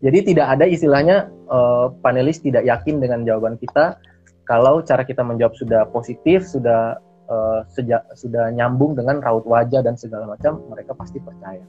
jadi 0.01 0.19
tidak 0.25 0.47
ada 0.57 0.65
istilahnya 0.65 1.29
uh, 1.53 1.93
panelis 2.01 2.41
tidak 2.41 2.65
yakin 2.65 3.05
dengan 3.05 3.21
jawaban 3.21 3.61
kita. 3.61 4.01
Kalau 4.49 4.81
cara 4.83 5.05
kita 5.05 5.21
menjawab 5.21 5.55
sudah 5.55 5.85
positif 5.93 6.49
sudah 6.49 6.97
uh, 7.29 7.61
sejak 7.69 8.03
sudah 8.17 8.49
nyambung 8.51 8.97
dengan 8.97 9.21
raut 9.21 9.45
wajah 9.45 9.85
dan 9.85 9.95
segala 10.01 10.25
macam 10.25 10.59
mereka 10.73 10.97
pasti 10.97 11.21
percaya. 11.21 11.63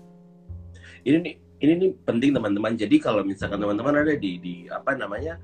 Ini 1.03 1.17
nih 1.21 1.35
ini 1.61 1.73
nih 1.77 1.91
penting 2.07 2.31
teman-teman. 2.31 2.73
Jadi 2.79 3.03
kalau 3.03 3.21
misalkan 3.21 3.59
teman-teman 3.59 3.99
ada 3.99 4.15
di 4.15 4.39
di 4.39 4.55
apa 4.71 4.95
namanya 4.95 5.35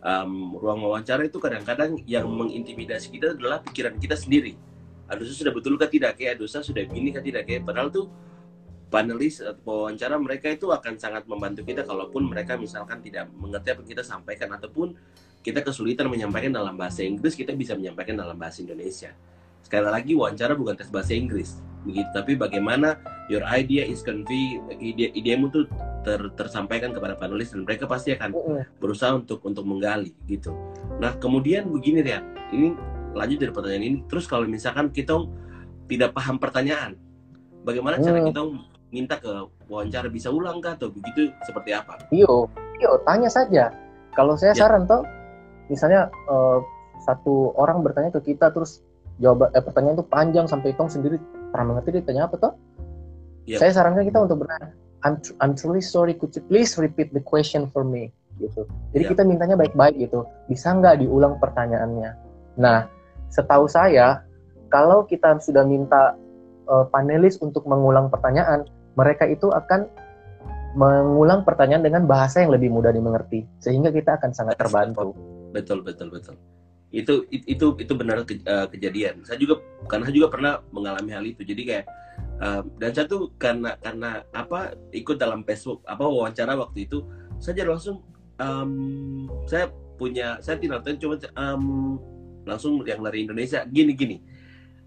um, 0.00 0.56
ruang 0.56 0.80
wawancara 0.80 1.28
itu 1.28 1.36
kadang-kadang 1.36 2.00
yang 2.08 2.26
mengintimidasi 2.26 3.12
kita 3.12 3.36
adalah 3.36 3.60
pikiran 3.60 4.00
kita 4.00 4.16
sendiri. 4.16 4.56
Adusa 5.12 5.34
sudah 5.36 5.52
betul 5.52 5.76
kah 5.76 5.90
tidak 5.92 6.16
kayak 6.16 6.40
Adusa 6.40 6.64
sudah 6.64 6.88
begini 6.88 7.12
kah 7.12 7.22
tidak 7.22 7.44
kayak 7.44 7.68
padahal 7.68 7.92
tuh 7.92 8.08
panelis 8.90 9.38
atau 9.38 9.86
wawancara 9.86 10.18
mereka 10.18 10.50
itu 10.50 10.68
akan 10.68 10.98
sangat 10.98 11.24
membantu 11.30 11.62
kita 11.62 11.86
kalaupun 11.86 12.26
mereka 12.26 12.58
misalkan 12.58 12.98
tidak 13.00 13.30
mengerti 13.38 13.70
apa 13.70 13.80
yang 13.86 13.90
kita 13.94 14.04
sampaikan 14.04 14.50
ataupun 14.58 14.98
kita 15.40 15.64
kesulitan 15.64 16.10
menyampaikan 16.10 16.52
dalam 16.52 16.76
bahasa 16.76 17.06
Inggris 17.06 17.38
kita 17.38 17.54
bisa 17.56 17.78
menyampaikan 17.78 18.18
dalam 18.18 18.36
bahasa 18.36 18.60
Indonesia. 18.60 19.14
Sekali 19.62 19.88
lagi 19.88 20.12
wawancara 20.12 20.52
bukan 20.58 20.76
tes 20.76 20.90
bahasa 20.90 21.14
Inggris 21.14 21.62
begitu. 21.86 22.10
Tapi 22.12 22.36
bagaimana 22.36 23.00
your 23.32 23.46
idea 23.48 23.86
is 23.86 24.04
convey 24.04 24.60
ide 24.82 25.14
idemu 25.16 25.48
tuh 25.48 25.64
ter, 26.04 26.20
tersampaikan 26.36 26.92
kepada 26.92 27.16
panelis 27.16 27.54
dan 27.54 27.64
mereka 27.64 27.88
pasti 27.88 28.12
akan 28.12 28.36
berusaha 28.82 29.16
untuk 29.16 29.40
untuk 29.46 29.64
menggali 29.64 30.12
gitu. 30.28 30.52
Nah 31.00 31.16
kemudian 31.16 31.70
begini 31.70 32.04
ya 32.04 32.20
ini 32.52 32.76
lanjut 33.16 33.38
dari 33.40 33.52
pertanyaan 33.54 33.84
ini. 33.86 33.98
Terus 34.10 34.28
kalau 34.28 34.44
misalkan 34.44 34.92
kita 34.92 35.16
tidak 35.88 36.12
paham 36.12 36.36
pertanyaan 36.36 37.00
bagaimana 37.64 37.96
cara 38.00 38.20
kita 38.24 38.40
minta 38.90 39.16
ke 39.18 39.30
wawancara 39.70 40.10
bisa 40.10 40.28
ulang 40.30 40.58
kah 40.58 40.74
atau 40.74 40.90
begitu 40.90 41.30
seperti 41.46 41.74
apa? 41.74 41.98
Iyo, 42.10 42.50
iyo 42.82 42.98
tanya 43.06 43.30
saja. 43.30 43.70
Kalau 44.14 44.34
saya 44.34 44.52
ya. 44.54 44.66
saran 44.66 44.90
toh, 44.90 45.06
misalnya 45.70 46.10
uh, 46.26 46.58
satu 47.06 47.54
orang 47.56 47.80
bertanya 47.86 48.10
ke 48.10 48.34
kita 48.34 48.50
terus 48.50 48.82
jawab 49.22 49.48
eh, 49.54 49.62
pertanyaan 49.62 50.02
itu 50.02 50.06
panjang 50.10 50.46
sampai 50.50 50.74
tong 50.74 50.90
sendiri 50.90 51.16
pernah 51.54 51.74
mengerti 51.74 51.98
dia 51.98 52.04
tanya 52.04 52.22
apa 52.26 52.36
toh? 52.36 52.52
Ya. 53.46 53.58
Saya 53.62 53.72
sarankan 53.72 54.04
kita 54.04 54.18
untuk 54.26 54.44
bertanya, 54.44 54.74
I'm 55.06 55.22
tr 55.22 55.32
I'm 55.40 55.54
truly 55.56 55.80
sorry, 55.82 56.18
could 56.18 56.34
you 56.34 56.44
please 56.44 56.76
repeat 56.76 57.14
the 57.14 57.22
question 57.22 57.70
for 57.70 57.86
me? 57.86 58.10
Gitu. 58.42 58.66
Jadi 58.96 59.04
ya. 59.06 59.10
kita 59.14 59.22
mintanya 59.22 59.54
baik-baik 59.54 59.96
gitu. 60.00 60.26
Bisa 60.50 60.74
nggak 60.74 61.02
diulang 61.04 61.38
pertanyaannya? 61.38 62.10
Nah, 62.58 62.90
setahu 63.30 63.70
saya 63.70 64.26
kalau 64.70 65.04
kita 65.04 65.38
sudah 65.42 65.66
minta 65.66 66.14
uh, 66.70 66.86
panelis 66.88 67.36
untuk 67.42 67.66
mengulang 67.66 68.08
pertanyaan, 68.08 68.64
mereka 69.00 69.24
itu 69.24 69.48
akan 69.48 69.88
mengulang 70.76 71.42
pertanyaan 71.42 71.82
dengan 71.82 72.04
bahasa 72.04 72.44
yang 72.44 72.52
lebih 72.52 72.68
mudah 72.68 72.92
dimengerti 72.92 73.48
sehingga 73.58 73.88
kita 73.88 74.20
akan 74.20 74.30
sangat 74.36 74.60
terbantu. 74.60 75.16
Betul 75.50 75.80
betul 75.80 76.12
betul. 76.12 76.36
Itu 76.92 77.26
itu 77.32 77.74
itu 77.80 77.92
benar 77.96 78.22
ke, 78.28 78.38
uh, 78.44 78.68
kejadian. 78.68 79.24
Saya 79.24 79.40
juga 79.40 79.58
karena 79.88 80.12
juga 80.12 80.28
pernah 80.30 80.52
mengalami 80.70 81.10
hal 81.10 81.24
itu. 81.26 81.42
Jadi 81.42 81.62
kayak 81.64 81.84
uh, 82.44 82.62
dan 82.78 82.90
saya 82.94 83.06
tuh 83.08 83.32
karena 83.40 83.74
karena 83.82 84.22
apa 84.30 84.78
ikut 84.94 85.16
dalam 85.18 85.42
Facebook 85.42 85.82
apa 85.88 86.04
wawancara 86.06 86.54
waktu 86.54 86.86
itu 86.86 87.02
saja 87.40 87.66
langsung 87.66 88.04
um, 88.38 89.26
saya 89.48 89.72
punya 89.98 90.38
saya 90.40 90.56
tidak 90.56 90.86
tahu 90.86 90.96
cuma 90.96 91.16
um, 91.36 91.64
langsung 92.48 92.80
yang 92.88 93.04
dari 93.04 93.28
Indonesia 93.28 93.64
gini 93.68 93.92
gini 93.92 94.16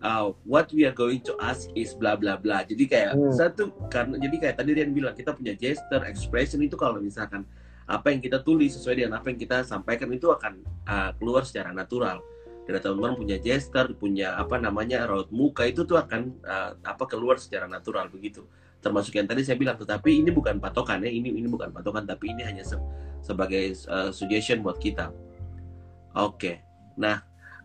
uh, 0.04 0.36
what 0.44 0.70
we 0.76 0.84
are 0.84 0.94
going 0.94 1.24
to 1.24 1.34
ask 1.40 1.72
is 1.74 1.96
bla 1.96 2.20
bla 2.20 2.36
bla. 2.36 2.62
Jadi 2.68 2.86
kayak 2.86 3.16
hmm. 3.16 3.34
satu 3.34 3.72
karena 3.88 4.20
jadi 4.20 4.36
kayak 4.38 4.56
tadi 4.60 4.70
Rian 4.76 4.92
bilang 4.92 5.16
kita 5.16 5.32
punya 5.34 5.56
gesture, 5.56 6.04
expression 6.06 6.60
itu 6.62 6.76
kalau 6.76 7.00
misalkan 7.00 7.48
apa 7.88 8.12
yang 8.12 8.20
kita 8.24 8.44
tulis 8.44 8.76
sesuai 8.76 8.96
dengan 9.00 9.20
apa 9.20 9.32
yang 9.32 9.40
kita 9.40 9.64
sampaikan 9.64 10.12
itu 10.12 10.30
akan 10.30 10.62
uh, 10.86 11.12
keluar 11.18 11.48
secara 11.48 11.72
natural. 11.72 12.22
Dan 12.64 12.80
teman-teman 12.80 13.20
punya 13.20 13.36
gesture, 13.44 13.92
punya 13.92 14.40
apa 14.40 14.56
namanya 14.56 15.04
raut 15.04 15.28
muka 15.36 15.68
itu 15.68 15.84
tuh 15.84 16.00
akan 16.00 16.32
uh, 16.48 16.72
apa 16.80 17.04
keluar 17.12 17.36
secara 17.36 17.68
natural 17.68 18.08
begitu. 18.08 18.48
Termasuk 18.80 19.20
yang 19.20 19.28
tadi 19.28 19.44
saya 19.44 19.60
bilang, 19.60 19.76
tetapi 19.76 20.24
ini 20.24 20.32
bukan 20.32 20.64
patokan 20.64 21.04
ya, 21.04 21.12
ini 21.12 21.28
ini 21.28 21.48
bukan 21.48 21.76
patokan, 21.76 22.08
tapi 22.08 22.32
ini 22.32 22.44
hanya 22.44 22.64
se 22.64 22.80
sebagai 23.20 23.76
uh, 23.92 24.16
suggestion 24.16 24.64
buat 24.64 24.80
kita. 24.80 25.12
Oke, 26.16 26.16
okay. 26.16 26.56
nah 26.96 27.20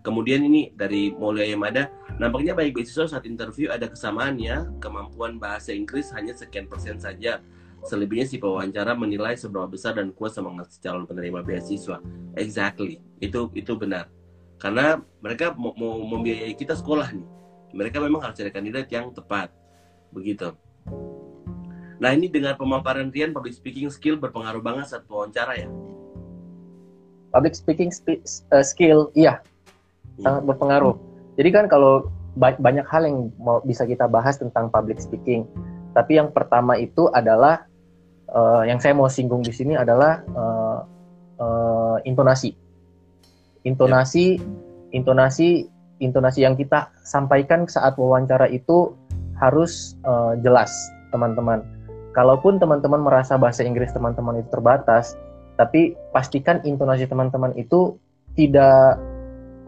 Kemudian 0.08 0.40
ini 0.40 0.72
dari 0.72 1.12
Mulia 1.12 1.44
Yamada, 1.44 1.92
nampaknya 2.16 2.56
baik 2.56 2.80
beasiswa 2.80 3.12
saat 3.12 3.28
interview 3.28 3.68
ada 3.68 3.92
kesamaannya, 3.92 4.80
kemampuan 4.80 5.36
bahasa 5.36 5.76
Inggris 5.76 6.08
hanya 6.16 6.32
sekian 6.32 6.64
persen 6.64 6.96
saja. 6.96 7.44
Selebihnya 7.84 8.24
si 8.24 8.40
pewawancara 8.40 8.96
menilai 8.96 9.36
seberapa 9.36 9.68
besar 9.68 10.00
dan 10.00 10.16
kuat 10.16 10.32
semangat 10.32 10.72
calon 10.80 11.04
penerima 11.04 11.44
beasiswa. 11.44 12.00
Exactly, 12.40 13.04
itu 13.20 13.52
itu 13.52 13.76
benar. 13.76 14.08
Karena 14.56 14.96
mereka 15.20 15.52
mau, 15.52 15.76
mau 15.76 16.00
membiayai 16.00 16.56
kita 16.56 16.72
sekolah 16.72 17.12
nih. 17.12 17.28
Mereka 17.76 18.00
memang 18.00 18.24
harus 18.24 18.40
cari 18.40 18.48
kandidat 18.48 18.88
yang 18.88 19.12
tepat. 19.12 19.52
Begitu. 20.08 20.56
Nah 22.00 22.16
ini 22.16 22.32
dengan 22.32 22.56
pemaparan 22.56 23.12
Rian, 23.12 23.36
public 23.36 23.52
speaking 23.52 23.92
skill 23.92 24.16
berpengaruh 24.16 24.64
banget 24.64 24.88
saat 24.88 25.04
wawancara 25.04 25.52
ya? 25.52 25.68
Public 27.28 27.52
speaking 27.52 27.92
sp 27.92 28.24
uh, 28.56 28.64
skill, 28.64 29.12
iya 29.12 29.44
sangat 30.22 30.42
berpengaruh. 30.46 30.94
Jadi 31.38 31.48
kan 31.54 31.66
kalau 31.70 32.10
banyak 32.38 32.86
hal 32.86 33.02
yang 33.06 33.34
mau 33.42 33.58
bisa 33.66 33.82
kita 33.82 34.06
bahas 34.06 34.38
tentang 34.38 34.70
public 34.70 35.02
speaking. 35.02 35.46
Tapi 35.94 36.22
yang 36.22 36.30
pertama 36.30 36.78
itu 36.78 37.10
adalah 37.10 37.66
uh, 38.30 38.62
yang 38.62 38.78
saya 38.78 38.94
mau 38.94 39.10
singgung 39.10 39.42
di 39.42 39.50
sini 39.50 39.74
adalah 39.74 40.22
uh, 40.34 40.78
uh, 41.42 41.96
intonasi. 42.06 42.54
Intonasi, 43.66 44.38
intonasi, 44.94 45.66
intonasi 45.98 46.46
yang 46.46 46.54
kita 46.54 46.94
sampaikan 47.02 47.66
saat 47.66 47.98
wawancara 47.98 48.46
itu 48.46 48.94
harus 49.38 49.98
uh, 50.06 50.38
jelas, 50.38 50.70
teman-teman. 51.10 51.62
Kalaupun 52.14 52.58
teman-teman 52.58 53.02
merasa 53.02 53.38
bahasa 53.38 53.62
Inggris 53.66 53.90
teman-teman 53.94 54.42
itu 54.42 54.48
terbatas, 54.50 55.18
tapi 55.58 55.98
pastikan 56.14 56.62
intonasi 56.62 57.06
teman-teman 57.06 57.54
itu 57.58 57.98
tidak 58.38 58.98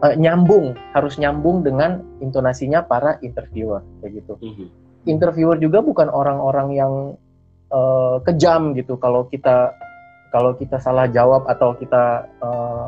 uh, 0.01 0.15
nyambung 0.17 0.73
harus 0.97 1.15
nyambung 1.21 1.61
dengan 1.61 2.01
intonasinya 2.19 2.83
para 2.85 3.21
interviewer 3.21 3.85
kayak 4.01 4.21
gitu. 4.21 4.33
Mm-hmm. 4.41 4.67
interviewer 5.09 5.57
juga 5.57 5.81
bukan 5.81 6.13
orang-orang 6.13 6.77
yang 6.77 6.93
uh, 7.73 8.21
kejam 8.21 8.77
gitu. 8.77 8.97
Kalau 9.01 9.25
kita 9.29 9.73
kalau 10.29 10.55
kita 10.55 10.77
salah 10.77 11.09
jawab 11.09 11.43
atau 11.49 11.73
kita 11.75 12.29
uh, 12.39 12.87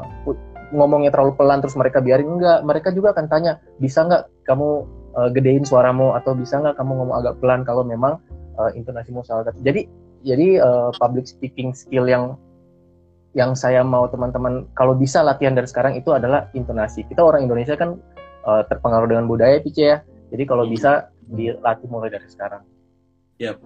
ngomongnya 0.74 1.14
terlalu 1.14 1.34
pelan 1.38 1.60
terus 1.62 1.74
mereka 1.74 2.00
biarin 2.00 2.38
enggak. 2.38 2.62
Mereka 2.62 2.94
juga 2.94 3.18
akan 3.18 3.26
tanya 3.30 3.58
bisa 3.82 4.06
nggak 4.06 4.24
kamu 4.46 4.86
uh, 5.18 5.30
gedein 5.34 5.66
suaramu? 5.66 6.14
Atau 6.14 6.38
bisa 6.38 6.62
nggak 6.62 6.78
kamu 6.78 6.92
ngomong 7.02 7.18
agak 7.18 7.36
pelan 7.42 7.66
kalau 7.66 7.82
memang 7.82 8.22
uh, 8.62 8.70
intonasimu 8.78 9.26
salah? 9.26 9.50
Jadi 9.66 9.90
jadi 10.24 10.62
uh, 10.62 10.90
public 11.02 11.28
speaking 11.28 11.76
skill 11.76 12.08
yang 12.08 12.38
yang 13.34 13.58
saya 13.58 13.82
mau 13.82 14.06
teman-teman 14.06 14.70
kalau 14.78 14.94
bisa 14.94 15.26
latihan 15.26 15.58
dari 15.58 15.66
sekarang 15.66 15.98
itu 15.98 16.14
adalah 16.14 16.50
intonasi. 16.54 17.02
Kita 17.10 17.26
orang 17.26 17.50
Indonesia 17.50 17.74
kan 17.74 17.98
uh, 18.46 18.64
terpengaruh 18.70 19.10
dengan 19.10 19.26
budaya 19.26 19.58
Pice 19.58 19.82
ya. 19.82 19.98
Jadi 20.30 20.44
kalau 20.46 20.66
hmm. 20.66 20.74
bisa 20.74 21.10
dilatih 21.34 21.90
mulai 21.90 22.14
dari 22.14 22.30
sekarang. 22.30 22.62
Ya, 23.42 23.58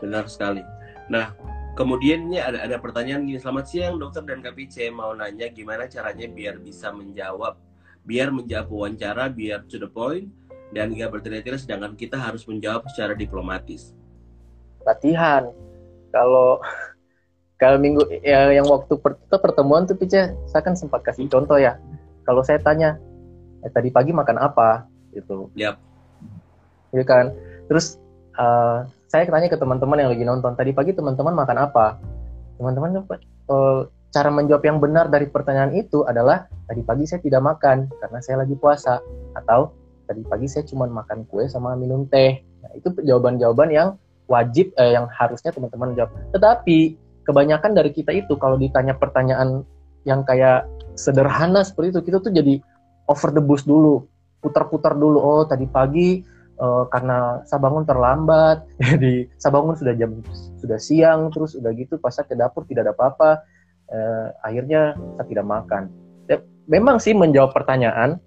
benar 0.00 0.24
sekali. 0.32 0.64
Nah, 1.12 1.36
kemudian 1.76 2.32
ini 2.32 2.40
ada 2.40 2.64
ada 2.64 2.80
pertanyaan 2.80 3.28
gini. 3.28 3.36
Selamat 3.36 3.68
siang 3.68 4.00
dokter 4.00 4.24
dan 4.24 4.40
Pice 4.40 4.88
mau 4.88 5.12
nanya 5.12 5.52
gimana 5.52 5.84
caranya 5.84 6.24
biar 6.32 6.56
bisa 6.56 6.88
menjawab, 6.88 7.60
biar 8.08 8.32
menjawab 8.32 8.72
wawancara, 8.72 9.28
biar 9.28 9.68
to 9.68 9.76
the 9.76 9.88
point 9.88 10.32
dan 10.70 10.94
nggak 10.94 11.10
bertele-tele 11.10 11.58
sedangkan 11.58 11.98
kita 11.98 12.16
harus 12.16 12.46
menjawab 12.48 12.86
secara 12.88 13.12
diplomatis. 13.12 13.92
Latihan. 14.88 15.52
Kalau 16.10 16.58
kalau 17.60 17.76
minggu 17.76 18.08
ya, 18.24 18.48
yang 18.56 18.64
waktu 18.64 18.96
per, 18.96 19.20
pertemuan 19.28 19.84
tuh 19.84 19.92
Pice, 19.92 20.32
saya 20.48 20.62
kan 20.64 20.72
sempat 20.72 21.04
kasih 21.04 21.28
contoh 21.28 21.60
ya. 21.60 21.76
Kalau 22.24 22.40
saya 22.40 22.56
tanya, 22.56 22.96
eh, 23.60 23.68
tadi 23.68 23.92
pagi 23.92 24.16
makan 24.16 24.40
apa? 24.40 24.88
Gitu. 25.12 25.52
Yap. 25.60 25.76
Iya 26.96 27.04
kan. 27.04 27.36
Terus 27.68 28.00
uh, 28.40 28.88
saya 29.12 29.28
tanya 29.28 29.52
ke 29.52 29.60
teman-teman 29.60 30.00
yang 30.00 30.10
lagi 30.10 30.24
nonton, 30.24 30.56
tadi 30.56 30.72
pagi 30.72 30.96
teman-teman 30.96 31.36
makan 31.36 31.58
apa? 31.60 32.00
Teman-teman 32.56 33.04
uh, 33.52 33.84
cara 34.08 34.30
menjawab 34.32 34.64
yang 34.64 34.80
benar 34.80 35.12
dari 35.12 35.28
pertanyaan 35.28 35.76
itu 35.76 36.02
adalah 36.08 36.48
tadi 36.64 36.80
pagi 36.80 37.04
saya 37.04 37.20
tidak 37.20 37.44
makan 37.44 37.86
karena 37.92 38.18
saya 38.24 38.42
lagi 38.42 38.56
puasa 38.56 38.98
atau 39.38 39.70
tadi 40.10 40.24
pagi 40.26 40.48
saya 40.50 40.66
cuma 40.66 40.88
makan 40.88 41.28
kue 41.28 41.44
sama 41.46 41.76
minum 41.76 42.08
teh. 42.08 42.40
Nah, 42.64 42.72
itu 42.72 42.88
jawaban-jawaban 43.04 43.68
yang 43.70 43.88
wajib 44.26 44.74
eh, 44.80 44.96
yang 44.98 45.06
harusnya 45.12 45.54
teman-teman 45.54 45.94
jawab. 45.94 46.10
Tetapi 46.34 47.09
kebanyakan 47.24 47.76
dari 47.76 47.90
kita 47.92 48.12
itu 48.14 48.36
kalau 48.40 48.56
ditanya 48.56 48.96
pertanyaan 48.96 49.64
yang 50.08 50.24
kayak 50.24 50.64
sederhana 50.96 51.60
seperti 51.64 51.96
itu 51.96 52.00
kita 52.12 52.18
tuh 52.24 52.32
jadi 52.32 52.60
over 53.10 53.34
the 53.34 53.42
bus 53.42 53.66
dulu, 53.66 54.06
putar-putar 54.40 54.94
dulu. 54.94 55.18
Oh 55.18 55.42
tadi 55.44 55.66
pagi 55.66 56.22
uh, 56.62 56.86
karena 56.88 57.42
saya 57.48 57.60
bangun 57.60 57.84
terlambat, 57.84 58.64
jadi 58.94 59.26
saya 59.36 59.52
bangun 59.56 59.74
sudah 59.74 59.94
jam 59.98 60.20
sudah 60.62 60.78
siang, 60.78 61.32
terus 61.34 61.58
udah 61.58 61.74
gitu 61.74 61.98
pas 61.98 62.14
ke 62.14 62.34
dapur 62.38 62.62
tidak 62.68 62.90
ada 62.90 62.92
apa-apa, 62.94 63.30
uh, 63.90 64.26
akhirnya 64.46 64.94
saya 65.18 65.26
tidak 65.26 65.46
makan. 65.48 65.82
Ya, 66.30 66.38
memang 66.70 67.02
sih 67.02 67.12
menjawab 67.12 67.50
pertanyaan, 67.50 68.22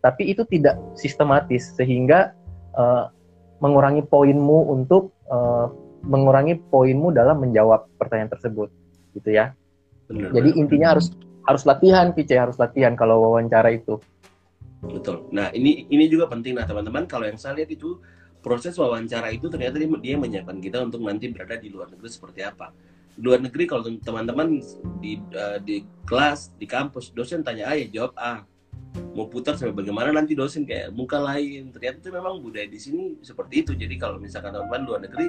tapi 0.00 0.32
itu 0.32 0.46
tidak 0.48 0.80
sistematis 0.96 1.76
sehingga 1.76 2.32
uh, 2.78 3.12
mengurangi 3.60 4.04
poinmu 4.08 4.72
untuk 4.72 5.12
uh, 5.28 5.68
mengurangi 6.06 6.56
poinmu 6.70 7.10
dalam 7.10 7.42
menjawab 7.42 7.90
pertanyaan 7.98 8.30
tersebut, 8.32 8.70
gitu 9.12 9.30
ya. 9.34 9.52
Benar, 10.06 10.30
Jadi 10.30 10.48
benar, 10.54 10.62
intinya 10.62 10.88
benar. 10.88 10.94
harus 10.98 11.06
harus 11.46 11.62
latihan, 11.66 12.06
Pice 12.14 12.34
harus 12.38 12.56
latihan 12.58 12.94
kalau 12.94 13.22
wawancara 13.26 13.74
itu. 13.74 13.98
Betul. 14.82 15.26
Nah 15.34 15.50
ini 15.50 15.86
ini 15.90 16.06
juga 16.06 16.30
penting 16.30 16.54
nah 16.54 16.66
teman-teman 16.66 17.10
kalau 17.10 17.26
yang 17.26 17.38
saya 17.38 17.58
lihat 17.58 17.70
itu 17.74 17.98
proses 18.38 18.78
wawancara 18.78 19.34
itu 19.34 19.50
ternyata 19.50 19.74
dia, 19.82 19.90
dia 19.98 20.14
menyiapkan 20.14 20.62
kita 20.62 20.78
untuk 20.86 21.02
nanti 21.02 21.26
berada 21.34 21.58
di 21.58 21.70
luar 21.70 21.90
negeri 21.90 22.08
seperti 22.10 22.46
apa. 22.46 22.70
Luar 23.18 23.42
negeri 23.42 23.64
kalau 23.66 23.82
teman-teman 23.82 24.60
di 25.02 25.18
uh, 25.34 25.58
di 25.58 25.82
kelas 26.06 26.54
di 26.54 26.68
kampus 26.68 27.10
dosen 27.10 27.42
tanya 27.42 27.72
A 27.72 27.74
ya 27.74 27.88
jawab 27.90 28.14
A 28.20 28.46
mau 29.16 29.26
putar 29.28 29.56
sampai 29.56 29.72
bagaimana 29.72 30.12
nanti 30.12 30.36
dosen 30.36 30.68
kayak 30.68 30.92
muka 30.92 31.16
lain. 31.16 31.72
Ternyata 31.72 31.96
itu 32.04 32.10
memang 32.12 32.44
budaya 32.44 32.68
di 32.68 32.76
sini 32.76 33.16
seperti 33.24 33.64
itu. 33.64 33.72
Jadi 33.72 33.94
kalau 33.96 34.20
misalkan 34.20 34.52
teman-teman 34.52 34.82
luar 34.84 35.00
negeri 35.04 35.26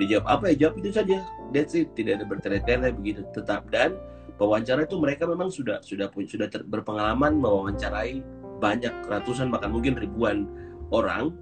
dijawab 0.00 0.26
apa 0.26 0.44
ya? 0.52 0.66
Jawab 0.66 0.74
itu 0.80 0.90
saja. 0.96 1.18
That's 1.52 1.76
it. 1.76 1.92
Tidak 1.92 2.22
ada 2.22 2.24
bertele-tele 2.24 2.92
begitu. 2.96 3.22
Tetap 3.36 3.68
dan 3.68 3.96
pewawancara 4.40 4.84
itu 4.84 4.96
mereka 5.00 5.24
memang 5.28 5.48
sudah 5.52 5.80
sudah 5.80 6.08
sudah 6.12 6.48
ter, 6.48 6.64
berpengalaman 6.64 7.40
mewawancarai 7.40 8.20
banyak 8.60 8.92
ratusan 9.08 9.52
bahkan 9.52 9.72
mungkin 9.72 9.96
ribuan 9.96 10.48
orang. 10.92 11.32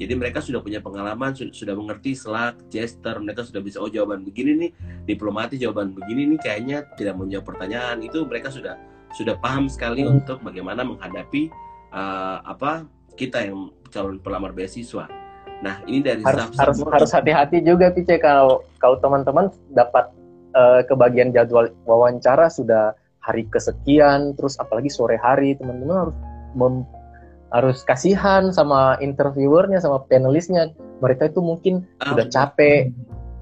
Jadi 0.00 0.16
mereka 0.16 0.40
sudah 0.40 0.64
punya 0.64 0.80
pengalaman 0.80 1.36
sudah, 1.36 1.52
sudah 1.52 1.74
mengerti 1.76 2.16
selak 2.16 2.56
gesture 2.72 3.20
mereka 3.20 3.44
sudah 3.44 3.60
bisa 3.60 3.84
oh 3.84 3.90
jawaban 3.92 4.24
begini 4.24 4.56
nih 4.56 4.70
diplomatis 5.04 5.60
jawaban 5.60 5.92
begini 5.92 6.24
nih 6.24 6.40
kayaknya 6.40 6.88
tidak 6.96 7.20
menjawab 7.20 7.44
pertanyaan. 7.44 8.00
Itu 8.00 8.24
mereka 8.24 8.48
sudah 8.48 8.80
sudah 9.14 9.34
paham 9.38 9.66
sekali 9.66 10.06
hmm. 10.06 10.22
untuk 10.22 10.38
bagaimana 10.42 10.86
menghadapi 10.86 11.50
uh, 11.90 12.42
apa 12.46 12.86
kita 13.18 13.50
yang 13.50 13.74
calon 13.90 14.22
pelamar 14.22 14.54
beasiswa. 14.54 15.10
Nah 15.60 15.82
ini 15.84 16.00
dari 16.00 16.22
harus 16.24 16.56
harus 16.56 16.78
harus 16.88 17.10
hati-hati 17.12 17.60
juga 17.60 17.92
Pice 17.92 18.16
kalau 18.16 18.64
kalau 18.80 18.96
teman-teman 19.02 19.52
dapat 19.74 20.08
uh, 20.56 20.80
kebagian 20.86 21.34
jadwal 21.34 21.68
wawancara 21.84 22.48
sudah 22.48 22.96
hari 23.20 23.44
kesekian 23.52 24.32
terus 24.38 24.56
apalagi 24.56 24.88
sore 24.88 25.20
hari 25.20 25.52
teman-teman 25.58 26.08
harus 26.08 26.16
mem, 26.56 26.74
harus 27.52 27.78
kasihan 27.84 28.48
sama 28.54 28.96
interviewernya 29.02 29.82
sama 29.82 30.00
panelisnya. 30.06 30.72
Mereka 31.04 31.34
itu 31.34 31.40
mungkin 31.42 31.84
oh. 32.06 32.14
sudah 32.14 32.26
capek. 32.30 32.94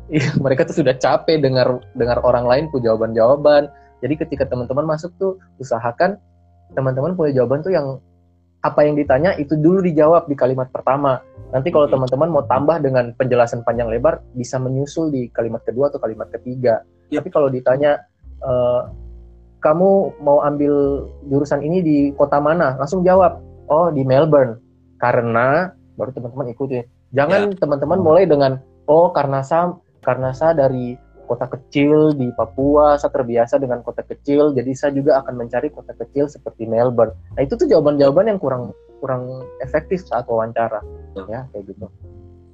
Iya, 0.08 0.40
mereka 0.40 0.64
tuh 0.64 0.80
sudah 0.80 0.96
capek 0.96 1.44
dengar 1.44 1.84
dengar 1.92 2.24
orang 2.24 2.48
lain 2.48 2.64
punya 2.72 2.96
jawaban-jawaban 2.96 3.68
jadi 3.98 4.14
ketika 4.14 4.44
teman-teman 4.46 4.86
masuk 4.86 5.10
tuh 5.18 5.38
usahakan 5.58 6.18
teman-teman 6.76 7.16
punya 7.16 7.42
jawaban 7.42 7.64
tuh 7.64 7.72
yang 7.72 7.98
apa 8.58 8.82
yang 8.82 8.98
ditanya 8.98 9.38
itu 9.38 9.54
dulu 9.54 9.78
dijawab 9.86 10.26
di 10.26 10.34
kalimat 10.34 10.66
pertama. 10.74 11.22
Nanti 11.54 11.70
kalau 11.70 11.86
teman-teman 11.86 12.28
mau 12.28 12.44
tambah 12.44 12.82
dengan 12.82 13.14
penjelasan 13.14 13.62
panjang 13.62 13.86
lebar 13.86 14.20
bisa 14.34 14.58
menyusul 14.58 15.14
di 15.14 15.30
kalimat 15.30 15.62
kedua 15.62 15.88
atau 15.88 16.02
kalimat 16.02 16.26
ketiga. 16.34 16.82
Yep. 17.08 17.22
Tapi 17.22 17.28
kalau 17.30 17.48
ditanya 17.48 18.02
e, 18.42 18.52
kamu 19.62 20.20
mau 20.20 20.42
ambil 20.42 21.06
jurusan 21.30 21.62
ini 21.62 21.78
di 21.80 21.96
kota 22.18 22.42
mana? 22.42 22.74
Langsung 22.76 23.06
jawab, 23.06 23.38
oh 23.70 23.94
di 23.94 24.02
Melbourne. 24.02 24.58
Karena 24.98 25.70
baru 25.94 26.10
teman-teman 26.10 26.50
ikutin. 26.50 26.84
Jangan 27.14 27.54
ya. 27.54 27.58
teman-teman 27.62 28.02
mulai 28.02 28.26
dengan 28.26 28.58
oh 28.90 29.14
karena 29.14 29.40
saya 29.40 29.78
karena 30.02 30.34
saya 30.34 30.66
dari 30.66 30.98
kota 31.28 31.44
kecil 31.52 32.16
di 32.16 32.32
Papua, 32.32 32.96
saya 32.96 33.12
terbiasa 33.12 33.60
dengan 33.60 33.84
kota 33.84 34.00
kecil, 34.00 34.56
jadi 34.56 34.72
saya 34.72 34.96
juga 34.96 35.20
akan 35.20 35.44
mencari 35.44 35.68
kota 35.68 35.92
kecil 35.92 36.26
seperti 36.26 36.64
Melbourne. 36.64 37.12
Nah 37.36 37.44
itu 37.44 37.54
tuh 37.54 37.68
jawaban-jawaban 37.68 38.32
yang 38.32 38.40
kurang 38.40 38.72
kurang 38.98 39.44
efektif 39.60 40.02
saat 40.08 40.24
wawancara, 40.26 40.80
ya 41.28 41.44
kayak 41.52 41.64
gitu. 41.68 41.86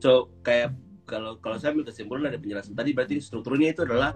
So 0.03 0.35
kayak 0.43 0.75
kalau 1.07 1.39
kalau 1.39 1.57
saya 1.57 1.73
ambil 1.73 1.89
kesimpulan 1.89 2.29
dari 2.29 2.43
penjelasan 2.43 2.75
tadi 2.75 2.91
berarti 2.93 3.15
strukturnya 3.23 3.73
itu 3.73 3.87
adalah 3.87 4.13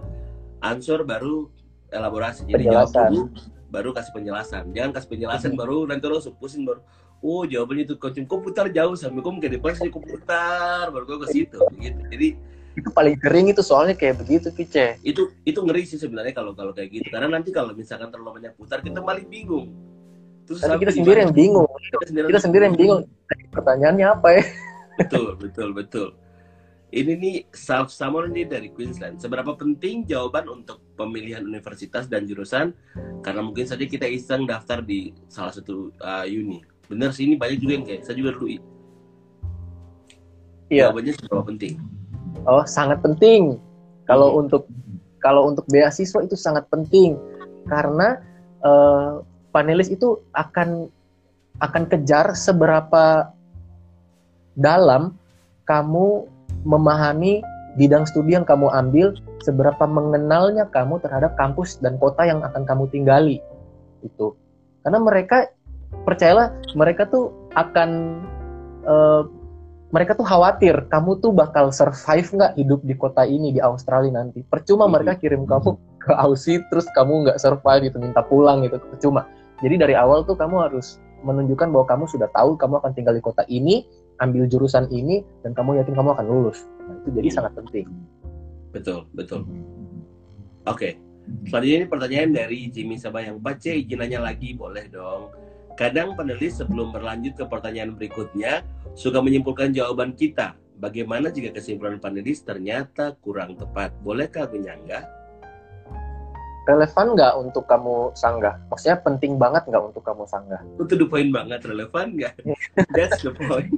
answer 0.61 1.01
baru 1.07 1.47
elaborasi. 1.89 2.45
Jadi 2.45 2.69
jawab 2.69 2.91
dulu 2.91 3.21
baru 3.69 3.89
kasih 3.93 4.11
penjelasan. 4.13 4.63
Jangan 4.73 4.91
kasih 4.97 5.09
penjelasan 5.09 5.51
hmm. 5.53 5.61
baru 5.61 5.77
nanti 5.85 6.05
lo 6.09 6.19
pusing 6.37 6.65
baru. 6.65 6.81
Oh 7.19 7.43
jawabannya 7.43 7.83
itu 7.83 7.95
kau 7.99 8.09
komputer 8.25 8.71
jauh 8.71 8.95
sampai 8.95 9.19
kau 9.19 9.35
mungkin 9.35 9.51
depan 9.59 9.75
sih 9.75 9.91
komputer 9.91 10.87
baru 10.89 11.03
kau 11.05 11.19
ke 11.21 11.27
situ 11.29 11.59
gitu. 11.77 12.01
Jadi 12.09 12.27
itu 12.79 12.89
paling 12.95 13.15
kering 13.19 13.51
itu 13.51 13.61
soalnya 13.61 13.93
kayak 13.93 14.23
begitu 14.23 14.49
Pice. 14.55 14.97
Itu 15.03 15.35
itu 15.43 15.59
ngeri 15.59 15.83
sih 15.83 15.99
sebenarnya 15.99 16.31
kalau 16.31 16.55
kalau 16.55 16.71
kayak 16.71 16.89
gitu. 16.95 17.07
Karena 17.11 17.37
nanti 17.37 17.51
kalau 17.51 17.75
misalkan 17.75 18.07
terlalu 18.09 18.41
banyak 18.41 18.53
putar 18.55 18.79
kita 18.79 19.03
paling 19.03 19.27
bingung. 19.27 19.69
Terus 20.49 20.65
Tapi 20.65 20.81
kita 20.81 20.93
sendiri 20.97 21.19
yang 21.27 21.35
bingung. 21.35 21.69
Kita 21.69 22.05
sendiri, 22.09 22.25
kita 22.33 22.41
sendiri 22.41 22.63
yang 22.65 22.77
bingung. 22.79 23.01
Pertanyaannya 23.53 24.07
apa 24.09 24.27
ya? 24.33 24.43
Betul, 24.97 25.37
betul, 25.37 25.69
betul. 25.77 26.09
Ini 26.89 27.21
nih 27.21 27.35
Self 27.53 27.93
Summer 27.93 28.25
nih 28.25 28.49
dari 28.49 28.73
Queensland. 28.73 29.21
Seberapa 29.21 29.53
penting 29.53 30.09
jawaban 30.09 30.49
untuk 30.49 30.81
pemilihan 30.97 31.45
universitas 31.45 32.09
dan 32.09 32.25
jurusan? 32.25 32.73
Karena 33.21 33.45
mungkin 33.45 33.69
saja 33.69 33.85
kita 33.85 34.09
iseng 34.09 34.49
daftar 34.49 34.81
di 34.81 35.13
salah 35.29 35.53
satu 35.53 35.93
uh, 36.01 36.25
uni. 36.25 36.65
Bener 36.89 37.13
sih 37.13 37.29
ini 37.29 37.37
banyak 37.37 37.61
juga 37.61 37.73
yang 37.77 37.85
kayak 37.85 38.01
saya 38.09 38.17
juga 38.17 38.33
dulu. 38.33 38.57
Iya. 40.73 40.89
Jawabannya 40.89 41.13
seberapa 41.13 41.43
penting? 41.45 41.98
Oh, 42.47 42.63
sangat 42.63 43.03
penting. 43.03 43.59
Kalau 44.07 44.35
hmm. 44.35 44.41
untuk 44.45 44.63
kalau 45.19 45.51
untuk 45.51 45.67
beasiswa 45.67 46.23
itu 46.23 46.39
sangat 46.39 46.63
penting 46.71 47.19
karena 47.67 48.23
uh, 48.63 49.19
panelis 49.51 49.91
itu 49.91 50.15
akan 50.31 50.87
akan 51.59 51.83
kejar 51.91 52.31
seberapa 52.39 53.35
dalam 54.55 55.19
kamu 55.67 56.25
memahami 56.63 57.43
bidang 57.75 58.07
studi 58.07 58.35
yang 58.35 58.47
kamu 58.47 58.71
ambil, 58.71 59.15
seberapa 59.43 59.83
mengenalnya 59.85 60.67
kamu 60.71 60.99
terhadap 61.03 61.35
kampus 61.39 61.77
dan 61.79 61.95
kota 61.99 62.25
yang 62.25 62.43
akan 62.43 62.63
kamu 62.67 62.89
tinggali. 62.91 63.37
Itu. 64.01 64.35
Karena 64.83 64.99
mereka 64.99 65.51
percayalah 66.07 66.55
mereka 66.75 67.07
tuh 67.07 67.31
akan 67.53 68.23
uh, 68.87 69.23
mereka 69.89 70.13
tuh 70.13 70.25
khawatir 70.25 70.85
kamu 70.93 71.17
tuh 71.17 71.33
bakal 71.33 71.73
survive 71.73 72.29
nggak 72.29 72.53
hidup 72.61 72.81
di 72.85 72.93
kota 72.93 73.25
ini 73.25 73.49
di 73.49 73.61
Australia 73.61 74.21
nanti. 74.21 74.45
Percuma 74.45 74.85
hmm. 74.85 74.93
mereka 74.93 75.11
kirim 75.17 75.49
kamu 75.49 75.77
ke 75.97 76.13
Aussie 76.13 76.61
terus 76.69 76.85
kamu 76.93 77.25
nggak 77.25 77.37
survive 77.41 77.89
gitu 77.89 77.97
minta 77.97 78.21
pulang 78.21 78.61
gitu 78.61 78.77
percuma. 78.77 79.25
Jadi 79.59 79.75
dari 79.81 79.97
awal 79.97 80.23
tuh 80.23 80.37
kamu 80.37 80.55
harus 80.69 81.01
menunjukkan 81.25 81.73
bahwa 81.73 81.85
kamu 81.89 82.03
sudah 82.07 82.29
tahu 82.31 82.55
kamu 82.55 82.79
akan 82.79 82.91
tinggal 82.95 83.13
di 83.17 83.19
kota 83.19 83.43
ini, 83.51 83.83
ambil 84.23 84.47
jurusan 84.47 84.87
ini, 84.87 85.25
dan 85.43 85.51
kamu 85.51 85.83
yakin 85.83 85.91
kamu 85.97 86.15
akan 86.15 86.25
lulus. 86.31 86.63
Nah, 86.87 86.95
itu 87.03 87.09
jadi 87.11 87.27
hmm. 87.27 87.35
sangat 87.35 87.51
penting. 87.57 87.85
Betul, 88.71 89.09
betul. 89.17 89.43
Oke, 90.69 90.69
okay. 90.69 90.91
selanjutnya 91.49 91.77
ini 91.83 91.87
pertanyaan 91.89 92.29
dari 92.31 92.59
Jimmy 92.69 92.95
Sabayang. 93.01 93.41
Baca 93.41 93.67
izin 93.73 93.99
nanya 93.99 94.21
lagi, 94.21 94.53
boleh 94.53 94.85
dong. 94.87 95.33
Kadang 95.79 96.11
penulis 96.19 96.59
sebelum 96.59 96.91
berlanjut 96.91 97.39
ke 97.39 97.47
pertanyaan 97.47 97.95
berikutnya, 97.95 98.67
suka 98.99 99.23
menyimpulkan 99.23 99.71
jawaban 99.71 100.11
kita. 100.11 100.51
Bagaimana 100.75 101.31
jika 101.31 101.55
kesimpulan 101.55 102.03
panelis 102.03 102.43
ternyata 102.43 103.15
kurang 103.23 103.55
tepat? 103.55 103.95
Bolehkah 104.03 104.51
menyanggah? 104.51 105.07
Relevan 106.67 107.15
nggak 107.15 107.33
untuk 107.39 107.63
kamu 107.71 108.11
sanggah? 108.11 108.59
Maksudnya 108.67 108.99
penting 109.07 109.39
banget 109.39 109.71
nggak 109.71 109.79
untuk 109.79 110.03
kamu 110.03 110.27
sanggah? 110.27 110.59
Itu 110.75 110.99
the 110.99 111.07
point 111.07 111.31
banget, 111.31 111.63
relevan 111.63 112.11
nggak? 112.11 112.35
That's 112.99 113.23
the 113.23 113.31
point. 113.31 113.71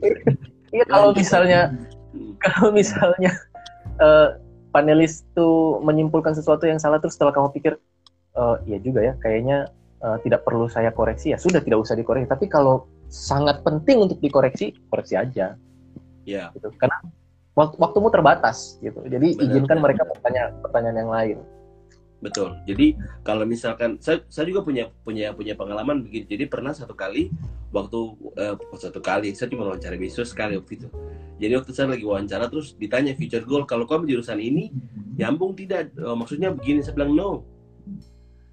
Iya 0.73 0.89
kalau 0.89 1.13
misalnya 1.13 1.69
hmm. 2.17 2.33
kalau 2.41 2.73
misalnya 2.73 3.31
uh, 4.01 4.41
panelis 4.73 5.21
tuh 5.37 5.77
menyimpulkan 5.85 6.33
sesuatu 6.33 6.65
yang 6.65 6.81
salah 6.81 6.97
terus 6.97 7.13
setelah 7.13 7.29
kamu 7.29 7.53
pikir, 7.53 7.77
uh, 8.33 8.57
iya 8.65 8.81
juga 8.81 9.05
ya, 9.05 9.13
kayaknya 9.21 9.69
uh, 10.01 10.17
tidak 10.25 10.43
perlu 10.43 10.67
saya 10.67 10.89
koreksi 10.91 11.33
ya 11.33 11.37
sudah 11.37 11.61
tidak 11.61 11.85
usah 11.85 11.95
dikoreksi. 11.95 12.27
Tapi 12.29 12.45
kalau 12.49 12.89
sangat 13.07 13.61
penting 13.61 14.07
untuk 14.09 14.17
dikoreksi, 14.19 14.75
koreksi 14.89 15.15
aja. 15.15 15.55
Ya. 16.25 16.49
Gitu. 16.53 16.69
Karena 16.77 16.97
waktu 17.55 17.75
waktumu 17.77 18.07
terbatas 18.09 18.79
gitu. 18.79 19.03
Jadi 19.05 19.37
benar, 19.37 19.45
izinkan 19.45 19.77
benar, 19.79 19.85
mereka 19.89 20.03
bertanya 20.07 20.43
pertanyaan 20.63 20.97
yang 20.97 21.11
lain. 21.11 21.37
Betul. 22.21 22.53
Jadi 22.69 22.93
kalau 23.25 23.43
misalkan 23.49 23.97
saya, 23.97 24.21
saya 24.29 24.45
juga 24.45 24.61
punya 24.61 24.93
punya 25.01 25.33
punya 25.33 25.57
pengalaman 25.57 26.05
begini. 26.05 26.29
Jadi 26.29 26.43
pernah 26.45 26.71
satu 26.71 26.93
kali 26.93 27.33
waktu 27.73 27.99
uh, 28.37 28.55
satu 28.77 29.01
kali 29.01 29.33
saya 29.33 29.49
cuma 29.49 29.65
wawancara 29.65 29.97
bisnis 29.97 30.29
sekali 30.29 30.55
waktu 30.55 30.85
itu. 30.85 30.87
Jadi 31.41 31.53
waktu 31.57 31.71
saya 31.73 31.87
lagi 31.89 32.05
wawancara 32.05 32.45
terus 32.47 32.77
ditanya 32.77 33.17
future 33.17 33.41
goal 33.41 33.65
kalau 33.65 33.89
kamu 33.89 34.05
jurusan 34.05 34.37
ini 34.37 34.69
nyambung 35.17 35.57
tidak? 35.57 35.89
Oh, 35.97 36.13
maksudnya 36.13 36.53
begini 36.53 36.85
saya 36.85 36.93
bilang 36.93 37.17
no. 37.17 37.29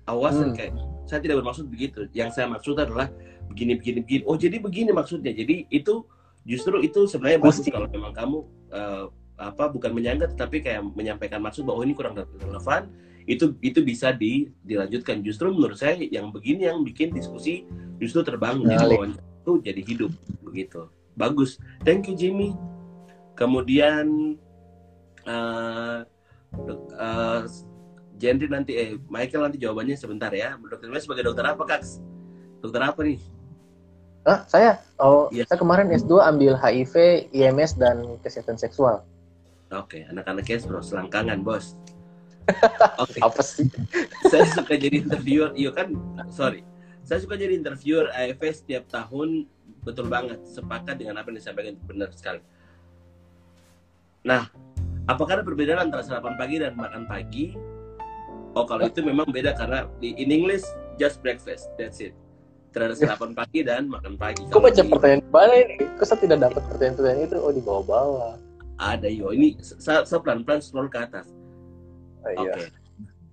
Awas 0.08 0.40
hmm. 0.40 0.56
kayak 0.56 0.72
saya 1.08 1.20
tidak 1.24 1.40
bermaksud 1.40 1.66
begitu. 1.72 2.06
Yang 2.12 2.36
saya 2.36 2.46
maksud 2.46 2.76
adalah 2.76 3.08
begini 3.48 3.80
begini 3.80 3.98
begini. 4.04 4.22
Oh 4.28 4.36
jadi 4.36 4.60
begini 4.60 4.92
maksudnya. 4.92 5.32
Jadi 5.32 5.64
itu 5.72 6.04
justru 6.44 6.84
itu 6.84 7.08
sebenarnya 7.08 7.40
bagus 7.40 7.64
kalau 7.66 7.88
memang 7.88 8.12
kamu 8.12 8.38
eh, 8.70 9.04
apa 9.38 9.70
bukan 9.70 9.94
menyangka 9.94 10.34
tetapi 10.34 10.60
kayak 10.60 10.82
menyampaikan 10.92 11.38
maksud 11.40 11.64
bahwa 11.64 11.82
oh, 11.82 11.84
ini 11.86 11.96
kurang 11.96 12.14
relevan. 12.14 12.92
Itu 13.28 13.56
itu 13.60 13.84
bisa 13.84 14.12
di, 14.12 14.48
dilanjutkan. 14.64 15.20
Justru 15.20 15.52
menurut 15.52 15.76
saya 15.76 16.00
yang 16.00 16.32
begini 16.32 16.64
yang 16.64 16.80
bikin 16.84 17.12
diskusi 17.12 17.64
justru 18.00 18.24
terbangun. 18.24 18.68
Jadi 18.68 18.84
Balik. 18.84 18.98
wawancara 19.00 19.24
itu 19.24 19.52
jadi 19.64 19.80
hidup 19.84 20.12
begitu. 20.44 20.80
Bagus. 21.16 21.56
Thank 21.84 22.08
you 22.08 22.16
Jimmy. 22.16 22.52
Kemudian 23.36 24.36
eh 25.28 25.98
dok- 26.56 26.88
Jendri 28.18 28.50
nanti 28.50 28.74
eh 28.74 28.98
Michael 29.06 29.46
nanti 29.48 29.58
jawabannya 29.62 29.94
sebentar 29.94 30.34
ya. 30.34 30.58
Dokter 30.58 30.90
sebagai 30.98 31.24
dokter 31.30 31.46
apa 31.46 31.62
kak? 31.62 31.86
Dokter 32.58 32.82
apa 32.82 33.00
nih? 33.06 33.18
Ah, 34.26 34.42
saya 34.50 34.82
oh 34.98 35.30
Iya. 35.30 35.46
saya 35.46 35.56
kemarin 35.62 35.88
S2 35.94 36.20
ambil 36.20 36.52
HIV, 36.58 37.24
IMS 37.32 37.78
dan 37.78 38.02
kesehatan 38.20 38.58
seksual. 38.58 39.00
oke 39.68 40.00
anak-anak 40.08 40.44
kes 40.48 40.64
bro 40.64 40.80
selangkangan 40.80 41.44
bos. 41.44 41.76
Oke. 43.04 43.20
Apa 43.20 43.44
sih? 43.44 43.68
saya 44.32 44.48
suka 44.48 44.72
jadi 44.80 45.04
interviewer. 45.04 45.52
Iya 45.52 45.68
kan? 45.76 45.92
Sorry. 46.32 46.64
Saya 47.04 47.20
suka 47.20 47.36
jadi 47.36 47.52
interviewer 47.52 48.08
AFS 48.08 48.64
setiap 48.64 48.88
tahun. 48.88 49.44
Betul 49.84 50.08
banget. 50.08 50.40
Sepakat 50.48 50.96
dengan 50.96 51.20
apa 51.20 51.28
yang 51.28 51.36
disampaikan. 51.36 51.76
Benar 51.84 52.08
sekali. 52.16 52.40
Nah 54.24 54.48
apakah 55.04 55.40
ada 55.40 55.44
perbedaan 55.44 55.92
antara 55.92 56.00
sarapan 56.00 56.40
pagi 56.40 56.56
dan 56.56 56.72
makan 56.72 57.04
pagi 57.04 57.52
oh 58.58 58.66
kalau 58.66 58.90
itu 58.90 59.00
memang 59.00 59.30
beda 59.30 59.54
karena 59.54 59.86
di 60.02 60.18
in 60.18 60.34
English 60.34 60.66
just 60.98 61.22
breakfast 61.22 61.70
that's 61.78 62.02
it 62.02 62.10
tidak 62.74 62.92
ada 62.92 62.96
sarapan 62.98 63.30
pagi 63.32 63.62
dan 63.62 63.86
makan 63.86 64.18
pagi 64.18 64.42
Kok 64.50 64.58
baca 64.60 64.82
di- 64.82 64.90
pertanyaan 64.90 65.22
mana 65.30 65.54
ini? 65.56 65.74
Kok 65.96 66.04
saya 66.04 66.18
tidak 66.20 66.38
dapat 66.44 66.62
pertanyaan-pertanyaan 66.68 67.26
itu? 67.30 67.36
Oh 67.38 67.52
di 67.54 67.62
bawah-bawah. 67.62 68.34
ada 68.78 69.10
yo 69.10 69.34
ini 69.34 69.58
saya, 69.58 70.06
saya 70.06 70.22
pelan-pelan 70.22 70.62
scroll 70.62 70.86
ke 70.86 70.98
atas 70.98 71.30
Oh, 72.26 72.34
oke 72.34 72.50
iya. 72.58 72.66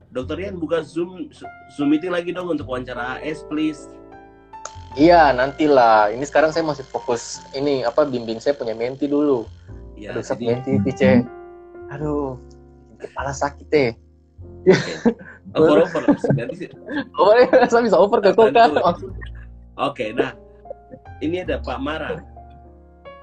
Dokter 0.10 0.38
Rian 0.40 0.56
buka 0.56 0.86
Zoom 0.86 1.28
Zoom 1.76 1.92
meeting 1.92 2.14
lagi 2.14 2.32
dong 2.32 2.48
untuk 2.48 2.70
wawancara 2.70 3.20
AS 3.20 3.44
please. 3.52 3.90
Iya, 4.96 5.36
nantilah. 5.36 6.16
Ini 6.16 6.24
sekarang 6.24 6.56
saya 6.56 6.64
masih 6.64 6.88
fokus 6.88 7.44
ini 7.52 7.84
apa 7.84 8.08
bimbing 8.08 8.40
saya 8.40 8.56
punya 8.56 8.72
menti 8.72 9.12
dulu. 9.12 9.44
Ya, 10.00 10.16
Aduh, 10.16 10.24
jadi 10.24 10.56
menti 10.56 10.72
pice. 10.88 11.28
Aduh, 11.92 12.40
kepala 12.96 13.36
sakit 13.36 13.68
deh. 13.68 13.92
Over 15.56 15.86
over 15.86 16.02
nanti 16.36 16.56
sih. 16.66 16.70
Oh, 17.16 17.32
saya 17.70 17.82
bisa 17.86 17.98
over 17.98 18.20
ke 18.20 18.34
kok 18.34 18.52
kan? 18.52 18.76
Oke, 19.76 20.16
nah 20.16 20.34
ini 21.24 21.44
ada 21.44 21.62
Pak 21.62 21.80
Mara. 21.80 22.20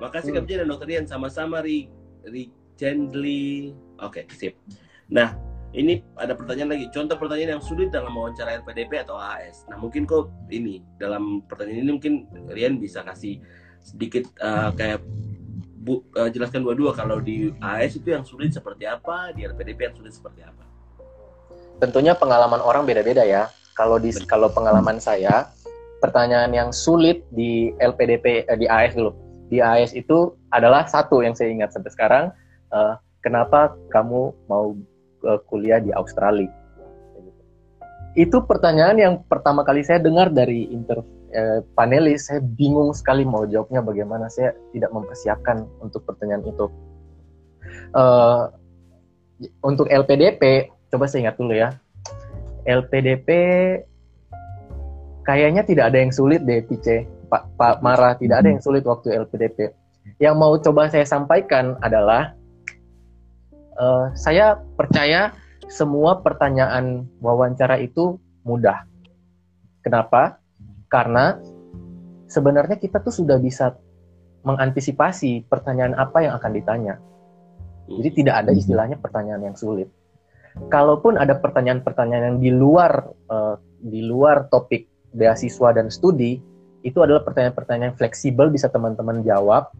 Makasih 0.02 0.34
Hmm. 0.34 0.46
Dan 0.46 0.66
Dokter 0.66 0.88
Rian 0.90 1.06
sama-sama 1.06 1.62
Ri 1.62 1.86
Ri 2.26 2.50
Gently. 2.74 3.70
Oke, 4.02 4.26
sip. 4.34 4.58
Nah, 5.06 5.38
ini 5.76 6.02
ada 6.18 6.34
pertanyaan 6.34 6.74
lagi. 6.74 6.90
Contoh 6.90 7.14
pertanyaan 7.14 7.58
yang 7.58 7.64
sulit 7.64 7.94
dalam 7.94 8.10
wawancara 8.10 8.58
LPDP 8.64 9.06
atau 9.06 9.14
AS. 9.14 9.62
Nah, 9.70 9.78
mungkin 9.78 10.08
kok 10.08 10.32
ini 10.50 10.82
dalam 10.98 11.46
pertanyaan 11.46 11.86
ini 11.86 11.92
mungkin 11.94 12.14
Rian 12.50 12.82
bisa 12.82 13.06
kasih 13.06 13.38
sedikit 13.78 14.26
eh, 14.42 14.70
kayak 14.74 15.00
bu, 15.82 16.02
eh, 16.18 16.30
jelaskan 16.34 16.66
dua-dua 16.66 16.94
kalau 16.94 17.22
di 17.22 17.54
AS 17.62 17.94
itu 17.94 18.10
yang 18.10 18.26
sulit 18.26 18.50
seperti 18.50 18.90
apa, 18.90 19.30
di 19.34 19.46
LPDP 19.46 19.92
yang 19.92 19.96
sulit 19.96 20.12
seperti 20.14 20.42
apa. 20.42 20.71
Tentunya 21.82 22.14
pengalaman 22.14 22.62
orang 22.62 22.86
beda-beda 22.86 23.26
ya. 23.26 23.50
Kalau 23.74 23.98
di 23.98 24.14
kalau 24.30 24.46
pengalaman 24.54 25.02
saya, 25.02 25.50
pertanyaan 25.98 26.54
yang 26.54 26.70
sulit 26.70 27.26
di 27.34 27.74
LPDP 27.82 28.46
eh, 28.46 28.54
di 28.54 28.70
AS 28.70 28.94
dulu. 28.94 29.10
Di 29.50 29.58
AS 29.58 29.90
itu 29.90 30.30
adalah 30.54 30.86
satu 30.86 31.26
yang 31.26 31.34
saya 31.34 31.50
ingat 31.50 31.74
sampai 31.74 31.90
sekarang. 31.90 32.24
eh, 32.70 32.94
kenapa 33.26 33.74
kamu 33.90 34.30
mau 34.46 34.78
eh, 35.26 35.40
kuliah 35.50 35.82
di 35.82 35.90
Australia? 35.90 36.46
Itu 38.14 38.44
pertanyaan 38.46 38.96
yang 39.02 39.14
pertama 39.26 39.66
kali 39.66 39.82
saya 39.82 39.98
dengar 39.98 40.30
dari 40.30 40.70
inter 40.70 41.02
eh, 41.34 41.66
panelis. 41.74 42.30
Saya 42.30 42.38
bingung 42.38 42.94
sekali 42.94 43.26
mau 43.26 43.42
jawabnya 43.42 43.82
bagaimana. 43.82 44.30
Saya 44.30 44.54
tidak 44.70 44.94
mempersiapkan 44.94 45.66
untuk 45.82 46.06
pertanyaan 46.06 46.46
itu. 46.46 46.70
Eh, 47.90 48.42
untuk 49.66 49.90
LPDP, 49.90 50.70
coba 50.92 51.08
saya 51.08 51.26
ingat 51.26 51.36
dulu 51.40 51.56
ya. 51.56 51.72
LPDP 52.68 53.28
kayaknya 55.24 55.64
tidak 55.64 55.90
ada 55.90 55.98
yang 55.98 56.12
sulit 56.12 56.44
deh, 56.44 56.60
Pice. 56.68 57.08
Pak 57.32 57.56
Pak 57.56 57.80
Mara 57.80 58.12
tidak 58.20 58.44
ada 58.44 58.48
yang 58.52 58.60
sulit 58.60 58.84
waktu 58.84 59.16
LPDP. 59.16 59.72
Yang 60.20 60.34
mau 60.36 60.52
coba 60.60 60.92
saya 60.92 61.08
sampaikan 61.08 61.80
adalah 61.80 62.36
eh, 63.80 64.06
saya 64.12 64.60
percaya 64.76 65.32
semua 65.72 66.20
pertanyaan 66.20 67.08
wawancara 67.24 67.80
itu 67.80 68.20
mudah. 68.44 68.84
Kenapa? 69.80 70.36
Karena 70.92 71.40
sebenarnya 72.28 72.76
kita 72.76 73.00
tuh 73.00 73.24
sudah 73.24 73.40
bisa 73.40 73.80
mengantisipasi 74.44 75.48
pertanyaan 75.48 75.96
apa 75.96 76.28
yang 76.28 76.36
akan 76.36 76.52
ditanya. 76.52 76.94
Jadi 77.88 78.22
tidak 78.22 78.44
ada 78.44 78.52
istilahnya 78.52 79.00
pertanyaan 79.00 79.42
yang 79.48 79.56
sulit. 79.56 79.88
Kalaupun 80.68 81.16
ada 81.16 81.36
pertanyaan-pertanyaan 81.40 82.36
yang 82.36 82.38
di 82.40 82.50
luar 82.52 83.08
eh, 83.30 83.56
di 83.82 84.04
luar 84.04 84.46
topik 84.52 84.86
beasiswa 85.12 85.72
dan 85.76 85.88
studi, 85.88 86.40
itu 86.82 86.98
adalah 87.00 87.24
pertanyaan-pertanyaan 87.24 87.92
yang 87.92 87.98
fleksibel 87.98 88.48
bisa 88.52 88.68
teman-teman 88.68 89.24
jawab 89.24 89.72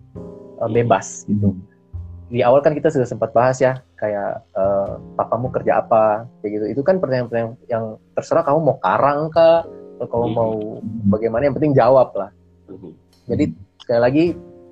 eh, 0.60 0.70
bebas 0.72 1.28
gitu. 1.28 1.52
Di 2.32 2.40
awal 2.40 2.64
kan 2.64 2.72
kita 2.72 2.88
sudah 2.88 3.04
sempat 3.04 3.36
bahas 3.36 3.60
ya, 3.60 3.84
kayak 4.00 4.40
eh, 4.56 4.92
papamu 5.20 5.52
kerja 5.52 5.84
apa, 5.84 6.24
kayak 6.40 6.52
gitu. 6.56 6.64
Itu 6.78 6.80
kan 6.80 6.96
pertanyaan-pertanyaan 6.96 7.60
yang 7.68 8.00
terserah 8.16 8.40
kamu 8.40 8.58
mau 8.64 8.76
karang 8.80 9.28
kah, 9.28 9.68
atau 10.00 10.06
kamu 10.08 10.26
Mhm. 10.26 10.34
mau 10.34 10.52
bagaimana, 11.12 11.46
yang 11.46 11.54
penting 11.54 11.76
jawab 11.76 12.10
lah. 12.16 12.30
Mhm. 12.72 12.90
Jadi 13.28 13.44
sekali 13.78 14.00
lagi 14.00 14.24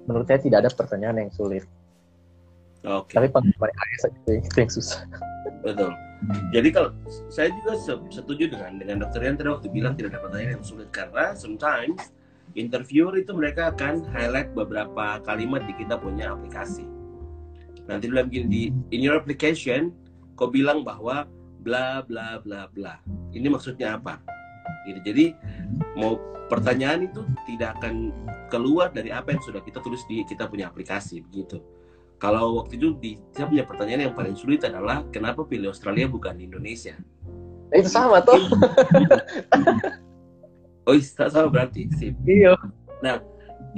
menurut 0.09 0.27
saya 0.27 0.41
tidak 0.43 0.65
ada 0.67 0.71
pertanyaan 0.73 1.17
yang 1.23 1.31
sulit. 1.31 1.69
Oke. 2.81 3.13
Tapi 3.13 3.29
pengalaman 3.29 3.71
itu 4.25 4.57
yang 4.57 4.73
susah. 4.73 5.05
Betul. 5.61 5.93
Jadi 6.53 6.69
kalau 6.69 6.93
saya 7.33 7.49
juga 7.49 7.73
se- 7.81 8.09
setuju 8.13 8.53
dengan 8.53 8.77
dengan 8.77 8.97
dokter 9.05 9.25
Rian 9.25 9.41
tadi 9.41 9.49
waktu 9.49 9.69
bilang 9.73 9.97
tidak 9.97 10.17
ada 10.17 10.21
pertanyaan 10.29 10.61
yang 10.61 10.65
sulit 10.65 10.89
karena 10.93 11.33
sometimes 11.33 12.13
interviewer 12.53 13.17
itu 13.17 13.33
mereka 13.33 13.73
akan 13.73 14.05
highlight 14.13 14.53
beberapa 14.53 15.21
kalimat 15.25 15.65
di 15.65 15.73
kita 15.81 15.97
punya 15.97 16.37
aplikasi. 16.37 16.85
Nanti 17.89 18.09
dia 18.09 18.13
bilang 18.13 18.29
begini 18.29 18.47
di 18.49 18.63
in 18.93 19.01
your 19.01 19.17
application 19.17 19.97
kau 20.37 20.53
bilang 20.53 20.85
bahwa 20.85 21.25
bla 21.65 22.05
bla 22.05 22.41
bla 22.41 22.69
bla. 22.69 23.01
Ini 23.33 23.49
maksudnya 23.49 23.97
apa? 23.97 24.21
Gitu. 24.89 25.01
Jadi 25.05 25.25
mau 25.97 26.21
pertanyaan 26.53 27.09
itu 27.09 27.25
tidak 27.49 27.81
akan 27.81 28.13
keluar 28.51 28.91
dari 28.93 29.15
apa 29.15 29.33
yang 29.33 29.41
sudah 29.41 29.63
kita 29.63 29.79
tulis 29.81 30.03
di 30.11 30.27
kita 30.27 30.51
punya 30.51 30.69
aplikasi 30.69 31.23
begitu. 31.25 31.63
Kalau 32.21 32.61
waktu 32.61 32.77
itu 32.77 32.93
di, 33.01 33.17
saya 33.33 33.49
punya 33.49 33.65
pertanyaan 33.65 34.13
yang 34.13 34.15
paling 34.15 34.37
sulit 34.37 34.61
adalah 34.69 35.01
kenapa 35.09 35.41
pilih 35.49 35.73
Australia 35.73 36.05
bukan 36.05 36.37
Indonesia? 36.37 36.93
Nah, 37.73 37.77
itu 37.81 37.91
sama 37.91 38.21
tuh. 38.21 38.37
Oh, 40.89 40.97
iya, 40.97 41.29
sama 41.31 41.47
berarti. 41.47 41.87
Sip. 41.95 42.19
Iya. 42.27 42.57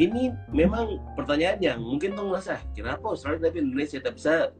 Ini 0.01 0.32
memang 0.49 0.97
pertanyaan 1.12 1.61
yang 1.61 1.78
mungkin 1.82 2.16
tuh 2.16 2.32
ngerasa 2.32 2.62
kenapa 2.72 3.12
Australia 3.12 3.53
tapi 3.53 3.61
Indonesia 3.61 4.01
tak 4.01 4.16
bisa 4.16 4.55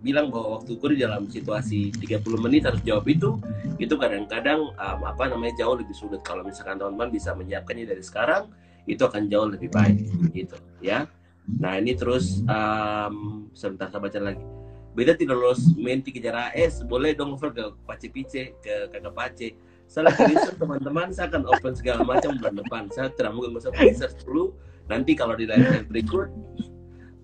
bilang 0.00 0.32
bahwa 0.32 0.56
waktu 0.56 0.78
ku 0.78 0.86
di 0.88 1.02
dalam 1.02 1.26
situasi 1.28 1.92
30 1.92 2.24
menit 2.40 2.64
harus 2.64 2.80
jawab 2.86 3.04
itu 3.10 3.36
itu 3.76 3.92
kadang-kadang 3.98 4.72
um, 4.78 5.00
apa 5.04 5.28
namanya 5.28 5.58
jauh 5.58 5.74
lebih 5.74 5.92
sulit 5.92 6.22
kalau 6.22 6.46
misalkan 6.46 6.78
teman-teman 6.78 7.10
bisa 7.10 7.34
menyiapkannya 7.34 7.84
dari 7.84 8.00
sekarang 8.00 8.46
itu 8.86 9.02
akan 9.02 9.26
jauh 9.26 9.50
lebih 9.50 9.68
baik 9.74 9.98
gitu 10.32 10.56
ya 10.78 11.10
nah 11.56 11.80
ini 11.80 11.96
terus 11.96 12.44
um, 12.44 13.48
sebentar 13.56 13.88
saya 13.88 14.04
baca 14.04 14.20
lagi. 14.20 14.44
Beda 14.92 15.14
tidak 15.14 15.38
lolos 15.38 15.72
menti 15.78 16.10
kejar 16.10 16.52
AS 16.52 16.82
boleh 16.84 17.14
dong 17.14 17.32
over 17.38 17.54
ke 17.54 17.64
Pace 17.86 18.08
Pice 18.12 18.52
ke 18.60 18.92
kakak 18.92 19.14
Pace. 19.16 19.48
Lagi 19.88 20.36
research 20.36 20.58
teman-teman 20.60 21.08
saya 21.16 21.32
akan 21.32 21.48
open 21.48 21.72
segala 21.72 22.04
macam 22.04 22.36
bulan 22.36 22.54
depan. 22.60 22.82
Saya 22.92 23.08
tidak 23.16 23.32
mungkin 23.32 23.56
usah 23.56 23.72
research 23.80 24.20
dulu. 24.26 24.52
Nanti 24.90 25.16
kalau 25.16 25.32
di 25.32 25.48
live 25.48 25.88
berikut 25.88 26.28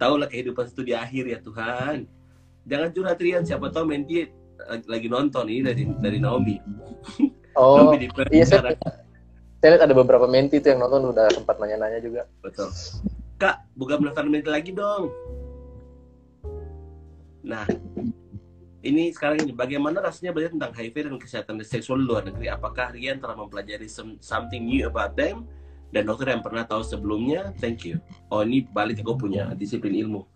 tahulah 0.01 0.31
kehidupan 0.31 0.65
studi 0.71 0.97
akhir 0.97 1.29
ya 1.29 1.39
Tuhan. 1.45 2.09
Jangan 2.65 2.89
curhat 2.97 3.19
Rian. 3.21 3.45
Siapa 3.45 3.69
tahu 3.69 3.85
menti 3.91 4.25
lagi 4.89 5.09
nonton 5.11 5.45
ini 5.51 5.61
dari 5.61 5.83
dari 6.01 6.19
Naomi. 6.23 6.57
Oh, 7.55 7.79
Naomi 7.79 8.03
di 8.03 8.09
iya 8.35 8.43
saya, 8.43 8.75
saya 9.63 9.69
lihat 9.71 9.87
ada 9.87 9.95
beberapa 9.95 10.27
menti 10.27 10.59
itu 10.59 10.75
yang 10.75 10.83
nonton 10.83 11.15
udah 11.15 11.31
sempat 11.31 11.55
nanya-nanya 11.63 12.03
juga. 12.03 12.27
betul 12.43 12.67
kak 13.39 13.67
buka 13.75 13.99
pendaftaran 13.99 14.31
menti 14.31 14.51
lagi 14.51 14.71
dong. 14.71 15.11
Nah 17.45 17.67
ini 18.85 19.11
sekarang 19.11 19.41
ini 19.45 19.53
bagaimana 19.57 20.05
rasanya 20.05 20.37
belajar 20.37 20.53
tentang 20.53 20.73
HIV 20.77 20.97
dan 21.09 21.17
kesehatan 21.17 21.55
seksual 21.65 22.05
luar 22.05 22.23
negeri? 22.29 22.53
Apakah 22.53 22.93
Rian 22.93 23.17
telah 23.17 23.33
mempelajari 23.35 23.89
some- 23.89 24.21
something 24.21 24.69
new 24.69 24.85
about 24.85 25.17
them? 25.17 25.49
Dan 25.89 26.11
dokter 26.11 26.35
yang 26.35 26.43
pernah 26.43 26.67
tahu 26.67 26.83
sebelumnya? 26.83 27.55
Thank 27.63 27.87
you. 27.87 28.03
Oh 28.29 28.43
ini 28.43 28.67
balik 28.67 29.01
gue 29.01 29.17
punya 29.17 29.55
disiplin 29.55 29.95
ilmu. 29.95 30.27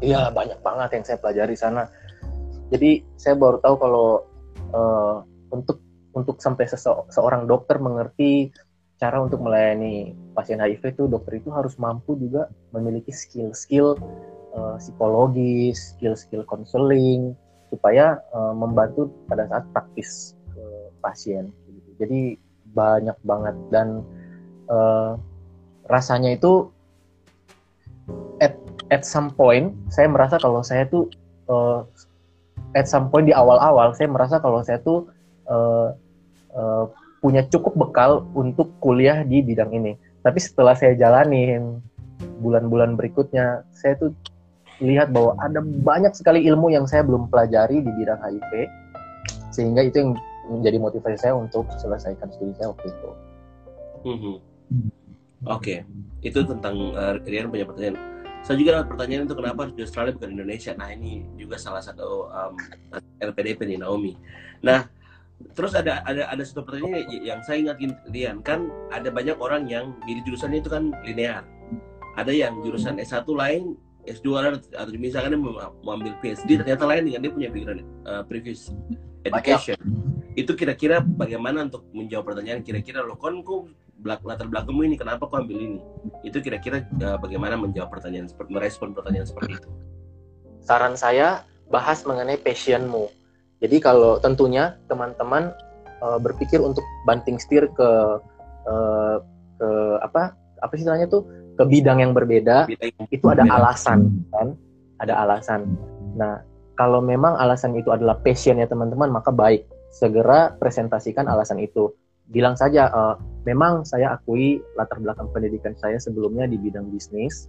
Iya 0.00 0.30
banyak 0.30 0.60
banget 0.60 0.88
yang 0.96 1.04
saya 1.04 1.18
pelajari 1.20 1.56
sana. 1.58 1.90
Jadi 2.72 3.02
saya 3.18 3.34
baru 3.38 3.58
tahu 3.62 3.74
kalau 3.78 4.08
uh, 4.72 5.22
untuk 5.52 5.82
untuk 6.16 6.40
sampai 6.40 6.64
sese- 6.64 7.06
seorang 7.12 7.44
dokter 7.44 7.76
mengerti 7.76 8.50
cara 8.96 9.20
untuk 9.20 9.44
melayani 9.44 10.16
pasien 10.36 10.60
HIV 10.60 10.92
itu 10.92 11.04
dokter 11.08 11.40
itu 11.40 11.48
harus 11.48 11.80
mampu 11.80 12.12
juga 12.20 12.52
memiliki 12.76 13.08
skill-skill 13.08 13.96
uh, 14.52 14.76
psikologis, 14.76 15.96
skill-skill 15.96 16.44
konseling 16.44 17.32
supaya 17.72 18.20
uh, 18.36 18.52
membantu 18.52 19.08
pada 19.26 19.48
saat 19.48 19.64
praktis 19.72 20.36
ke 20.52 20.64
pasien. 21.00 21.48
Jadi 21.96 22.36
banyak 22.76 23.16
banget 23.24 23.56
dan 23.72 24.04
uh, 24.68 25.16
rasanya 25.88 26.36
itu 26.36 26.68
at 28.44 28.52
at 28.92 29.02
some 29.02 29.32
point 29.32 29.72
saya 29.88 30.06
merasa 30.12 30.36
kalau 30.36 30.60
saya 30.60 30.84
tuh 30.84 31.08
uh, 31.48 31.82
at 32.76 32.84
some 32.84 33.08
point 33.08 33.24
di 33.24 33.32
awal-awal 33.32 33.96
saya 33.96 34.12
merasa 34.12 34.36
kalau 34.36 34.60
saya 34.60 34.76
tuh 34.84 35.08
uh, 35.48 35.96
uh, 36.52 36.84
punya 37.24 37.42
cukup 37.48 37.74
bekal 37.74 38.28
untuk 38.36 38.76
kuliah 38.78 39.24
di 39.24 39.40
bidang 39.42 39.72
ini. 39.72 39.96
Tapi 40.26 40.38
setelah 40.42 40.74
saya 40.74 40.98
jalanin 40.98 41.78
bulan-bulan 42.42 42.98
berikutnya, 42.98 43.62
saya 43.70 43.94
tuh 43.94 44.10
lihat 44.82 45.14
bahwa 45.14 45.38
ada 45.38 45.62
banyak 45.62 46.10
sekali 46.18 46.42
ilmu 46.50 46.74
yang 46.74 46.82
saya 46.90 47.06
belum 47.06 47.30
pelajari 47.30 47.78
di 47.78 47.90
bidang 47.94 48.18
HIV, 48.18 48.52
sehingga 49.54 49.86
itu 49.86 50.02
yang 50.02 50.10
menjadi 50.50 50.82
motivasi 50.82 51.16
saya 51.22 51.38
untuk 51.38 51.70
selesaikan 51.78 52.26
studi 52.34 52.58
saya 52.58 52.74
waktu 52.74 52.86
itu. 52.90 53.10
Mm 54.02 54.18
-hmm. 54.18 54.36
Oke, 55.46 55.62
okay. 55.62 55.78
itu 56.26 56.42
tentang 56.42 56.74
uh, 56.98 57.22
Rian 57.22 57.46
punya 57.46 57.62
pertanyaan 57.62 58.16
saya 58.46 58.62
juga 58.62 58.78
dapat 58.78 58.94
pertanyaan 58.94 59.26
itu 59.26 59.34
kenapa 59.34 59.62
di 59.74 59.82
Australia 59.82 60.14
bukan 60.14 60.30
di 60.30 60.34
Indonesia. 60.38 60.72
Nah 60.78 60.94
ini 60.94 61.26
juga 61.34 61.58
salah 61.58 61.82
satu 61.82 62.30
um, 62.30 62.54
LPDP 63.18 63.66
nih 63.66 63.82
Naomi. 63.82 64.14
Nah 64.62 64.86
terus 65.52 65.76
ada 65.76 66.00
ada 66.08 66.28
ada 66.32 66.42
satu 66.44 66.64
pertanyaan 66.64 67.04
yang 67.20 67.40
saya 67.44 67.60
ingatin 67.60 67.92
Lian 68.08 68.40
kan 68.40 68.72
ada 68.92 69.12
banyak 69.12 69.36
orang 69.36 69.68
yang 69.68 69.96
pilih 70.04 70.24
jurusannya 70.24 70.64
itu 70.64 70.70
kan 70.72 70.92
linear. 71.04 71.44
Ada 72.16 72.32
yang 72.32 72.64
jurusan 72.64 72.96
S1 72.96 73.28
lain, 73.28 73.76
S2 74.08 74.56
atau 74.72 74.92
misalkan 74.96 75.36
dia 75.36 75.40
mau 75.40 75.92
ambil 75.92 76.16
PhD 76.24 76.56
ternyata 76.56 76.88
lain 76.88 77.12
dengan 77.12 77.20
dia 77.28 77.32
punya 77.32 77.48
pikiran 77.52 77.84
uh, 78.08 78.22
previous. 78.24 78.72
Education. 79.26 79.76
Itu 80.38 80.54
kira-kira 80.54 81.02
bagaimana 81.02 81.66
untuk 81.66 81.84
menjawab 81.90 82.32
pertanyaan 82.32 82.62
kira-kira 82.62 83.02
lo 83.02 83.18
kon 83.18 83.42
latar 84.06 84.46
belakangmu 84.46 84.86
ini 84.86 84.96
kenapa 84.96 85.26
kau 85.26 85.42
ambil 85.42 85.58
ini? 85.58 85.80
Itu 86.22 86.38
kira-kira 86.40 86.86
uh, 87.02 87.18
bagaimana 87.18 87.58
menjawab 87.58 87.90
pertanyaan 87.90 88.30
seperti 88.30 88.54
merespon 88.54 88.94
pertanyaan 88.94 89.26
seperti 89.26 89.58
itu. 89.58 89.68
Saran 90.62 90.94
saya 90.94 91.42
bahas 91.66 92.06
mengenai 92.06 92.38
passionmu 92.38 93.10
jadi 93.56 93.76
kalau 93.80 94.20
tentunya 94.20 94.76
teman-teman 94.84 95.52
uh, 96.04 96.20
berpikir 96.20 96.60
untuk 96.60 96.84
banting 97.08 97.40
setir 97.40 97.68
ke 97.72 97.90
uh, 98.68 99.16
ke 99.56 99.70
apa 100.04 100.36
apa 100.60 100.72
sih 100.76 100.84
namanya 100.84 101.08
tuh? 101.08 101.24
Ke 101.56 101.64
bidang 101.64 102.04
yang 102.04 102.12
berbeda 102.12 102.68
bidang 102.68 102.92
yang 102.92 103.08
itu 103.08 103.24
ada 103.32 103.48
berbeda. 103.48 103.56
alasan 103.56 103.98
kan? 104.28 104.48
Ada 105.00 105.14
alasan. 105.24 105.60
Nah 106.20 106.44
kalau 106.76 107.00
memang 107.00 107.32
alasan 107.40 107.72
itu 107.80 107.88
adalah 107.88 108.20
passionnya 108.20 108.68
teman-teman 108.68 109.08
maka 109.08 109.32
baik 109.32 109.64
segera 109.88 110.52
presentasikan 110.60 111.24
alasan 111.24 111.56
itu. 111.56 111.96
Bilang 112.28 112.58
saja 112.58 112.92
uh, 112.92 113.16
memang 113.48 113.88
saya 113.88 114.18
akui 114.20 114.60
latar 114.76 115.00
belakang 115.00 115.32
pendidikan 115.32 115.72
saya 115.80 115.96
sebelumnya 115.96 116.44
di 116.44 116.60
bidang 116.60 116.92
bisnis 116.92 117.48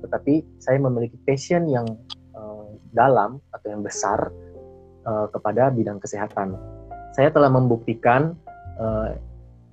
tetapi 0.00 0.46
saya 0.62 0.78
memiliki 0.80 1.18
passion 1.26 1.68
yang 1.68 1.84
uh, 2.38 2.70
dalam 2.94 3.42
atau 3.52 3.68
yang 3.68 3.82
besar 3.82 4.30
uh, 5.06 5.26
kepada 5.32 5.70
bidang 5.72 6.00
kesehatan. 6.02 6.56
Saya 7.14 7.30
telah 7.34 7.50
membuktikan 7.50 8.34
uh, 8.78 9.14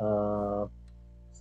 uh, 0.02 0.64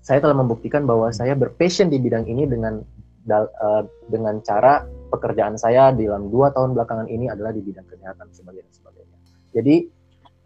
saya 0.06 0.22
telah 0.22 0.38
membuktikan 0.38 0.86
bahwa 0.86 1.10
saya 1.10 1.34
berpassion 1.34 1.90
di 1.90 1.98
bidang 1.98 2.30
ini 2.30 2.46
dengan 2.46 2.78
uh, 3.26 3.82
dengan 4.06 4.38
cara 4.46 4.86
pekerjaan 5.10 5.58
saya 5.58 5.90
dalam 5.90 6.30
dua 6.30 6.54
tahun 6.54 6.78
belakangan 6.78 7.10
ini 7.10 7.26
adalah 7.26 7.50
di 7.50 7.62
bidang 7.62 7.86
kesehatan 7.90 8.30
sebagainya 8.30 8.70
sebagainya. 8.70 9.16
Jadi 9.50 9.76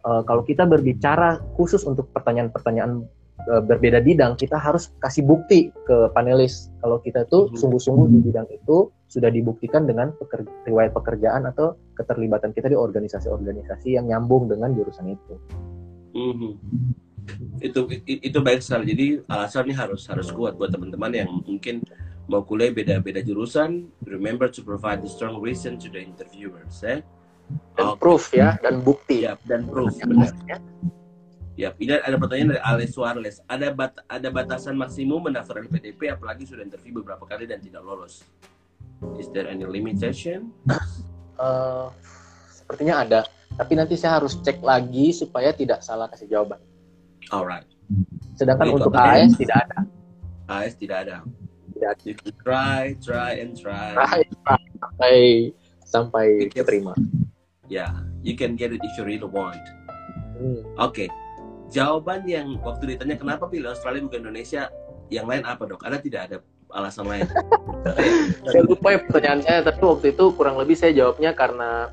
uh, 0.05 0.25
kalau 0.25 0.41
kita 0.41 0.65
berbicara 0.65 1.37
khusus 1.53 1.85
untuk 1.85 2.09
pertanyaan-pertanyaan 2.09 3.05
uh, 3.49 3.61
berbeda 3.61 4.01
bidang, 4.01 4.33
kita 4.33 4.57
harus 4.57 4.89
kasih 4.97 5.25
bukti 5.25 5.69
ke 5.85 6.09
panelis. 6.17 6.73
Kalau 6.81 6.97
kita 7.01 7.29
tuh 7.29 7.53
mhm. 7.53 7.57
sungguh-sungguh 7.61 8.07
di 8.09 8.19
bidang 8.31 8.49
itu 8.49 8.89
sudah 9.11 9.27
dibuktikan 9.27 9.83
dengan 9.83 10.15
peker 10.15 10.47
riwayat 10.63 10.95
pekerjaan 10.95 11.43
atau 11.51 11.75
keterlibatan 11.99 12.55
kita 12.55 12.71
di 12.71 12.79
organisasi-organisasi 12.79 13.99
yang 13.99 14.07
nyambung 14.07 14.47
dengan 14.47 14.71
jurusan 14.71 15.11
itu. 15.11 15.35
Mm-hmm. 16.15 16.53
Itu 17.59 17.91
itu 18.07 18.37
baik 18.39 18.63
sekali. 18.63 18.95
Jadi 18.95 19.05
alasannya 19.27 19.75
harus 19.75 20.07
harus 20.07 20.31
kuat 20.31 20.55
buat 20.55 20.71
teman-teman 20.71 21.11
yang 21.11 21.29
mungkin 21.43 21.83
mau 22.31 22.47
kuliah 22.47 22.71
beda-beda 22.71 23.19
jurusan. 23.19 23.91
Remember 24.07 24.47
to 24.47 24.63
provide 24.63 25.03
the 25.03 25.11
strong 25.11 25.43
reason 25.43 25.75
to 25.75 25.91
the 25.91 25.99
interviewers. 25.99 26.79
Eh? 26.87 27.03
dan 27.75 27.87
okay. 27.91 27.99
proof 27.99 28.23
ya 28.31 28.55
dan 28.63 28.75
bukti 28.79 29.27
ya 29.27 29.33
dan 29.43 29.67
proof 29.67 29.91
benar 29.99 30.31
ya. 30.47 30.57
Ya, 31.59 31.75
ini 31.77 31.93
ada 31.93 32.15
pertanyaan 32.15 32.55
dari 32.55 32.63
Alex 32.63 32.89
Suarez. 32.95 33.37
Ada 33.45 33.75
bat 33.75 33.93
ada 34.07 34.27
batasan 34.31 34.73
maksimum 34.73 35.29
mendaftar 35.29 35.61
PDP 35.67 36.09
apalagi 36.09 36.47
sudah 36.47 36.63
interview 36.63 37.03
beberapa 37.03 37.27
kali 37.27 37.45
dan 37.45 37.59
tidak 37.59 37.85
lolos. 37.85 38.23
Is 39.17 39.27
there 39.33 39.49
any 39.49 39.65
limitation? 39.65 40.53
Uh, 41.41 41.89
sepertinya 42.53 43.01
ada, 43.01 43.21
tapi 43.57 43.73
nanti 43.73 43.97
saya 43.97 44.21
harus 44.21 44.37
cek 44.45 44.61
lagi 44.61 45.09
supaya 45.09 45.49
tidak 45.57 45.81
salah 45.81 46.05
kasih 46.05 46.29
jawaban. 46.29 46.61
Alright. 47.33 47.65
Sedangkan 48.37 48.69
Jadi, 48.69 48.77
untuk 48.77 48.93
AS 48.93 49.33
tidak 49.37 49.57
ada. 49.65 49.79
AS 50.45 50.73
tidak 50.77 50.97
ada. 51.09 51.17
Tidak 51.73 51.89
ada. 51.89 52.03
You 52.05 52.13
can 52.13 52.33
try, 52.45 52.93
try 53.01 53.41
and 53.41 53.57
try. 53.57 53.97
Try, 53.97 54.21
try, 54.45 54.61
sampai 54.81 55.15
sampai 55.91 56.47
terima 56.49 56.95
yeah 57.67 57.91
you 58.23 58.33
can 58.33 58.55
get 58.55 58.71
it 58.71 58.79
if 58.79 58.93
you 58.95 59.03
really 59.03 59.27
want 59.27 59.59
hmm. 60.39 60.63
oke 60.79 60.95
okay. 60.95 61.07
jawaban 61.67 62.23
yang 62.25 62.55
waktu 62.63 62.95
ditanya 62.95 63.19
kenapa 63.19 63.51
pilih 63.51 63.75
Australia 63.75 64.01
bukan 64.07 64.23
Indonesia 64.23 64.71
yang 65.11 65.27
lain 65.27 65.43
apa 65.43 65.67
dok 65.67 65.83
ada 65.83 65.99
tidak 65.99 66.31
ada 66.31 66.37
alasan 66.75 67.05
lain 67.07 67.27
saya 68.51 68.63
lupa 68.65 68.95
ya 68.95 68.99
pertanyaan 69.05 69.41
saya 69.43 69.59
tapi 69.65 69.81
waktu 69.83 70.07
itu 70.15 70.25
kurang 70.35 70.55
lebih 70.59 70.75
saya 70.75 70.95
jawabnya 70.95 71.35
karena 71.35 71.91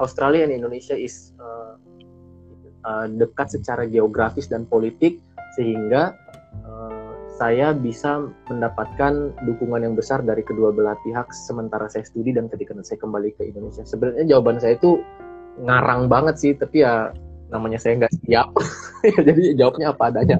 Australia 0.00 0.48
dan 0.48 0.62
Indonesia 0.62 0.96
is 0.96 1.36
uh, 1.38 1.76
uh, 2.86 3.06
dekat 3.06 3.52
secara 3.52 3.84
geografis 3.86 4.48
dan 4.48 4.64
politik 4.66 5.20
sehingga 5.58 6.16
saya 7.42 7.74
bisa 7.74 8.30
mendapatkan 8.46 9.34
dukungan 9.42 9.82
yang 9.82 9.98
besar 9.98 10.22
dari 10.22 10.46
kedua 10.46 10.70
belah 10.70 10.94
pihak 11.02 11.26
sementara 11.34 11.90
saya 11.90 12.06
studi 12.06 12.30
dan 12.30 12.46
ketika 12.46 12.76
saya 12.86 13.02
kembali 13.02 13.34
ke 13.34 13.50
Indonesia. 13.50 13.82
Sebenarnya 13.82 14.30
jawaban 14.30 14.62
saya 14.62 14.78
itu 14.78 15.02
ngarang 15.58 16.06
banget 16.06 16.38
sih, 16.38 16.52
tapi 16.54 16.86
ya 16.86 17.10
namanya 17.50 17.82
saya 17.82 17.98
nggak 17.98 18.14
siap, 18.22 18.48
jadi 19.26 19.58
jawabnya 19.58 19.90
apa 19.90 20.02
adanya. 20.14 20.38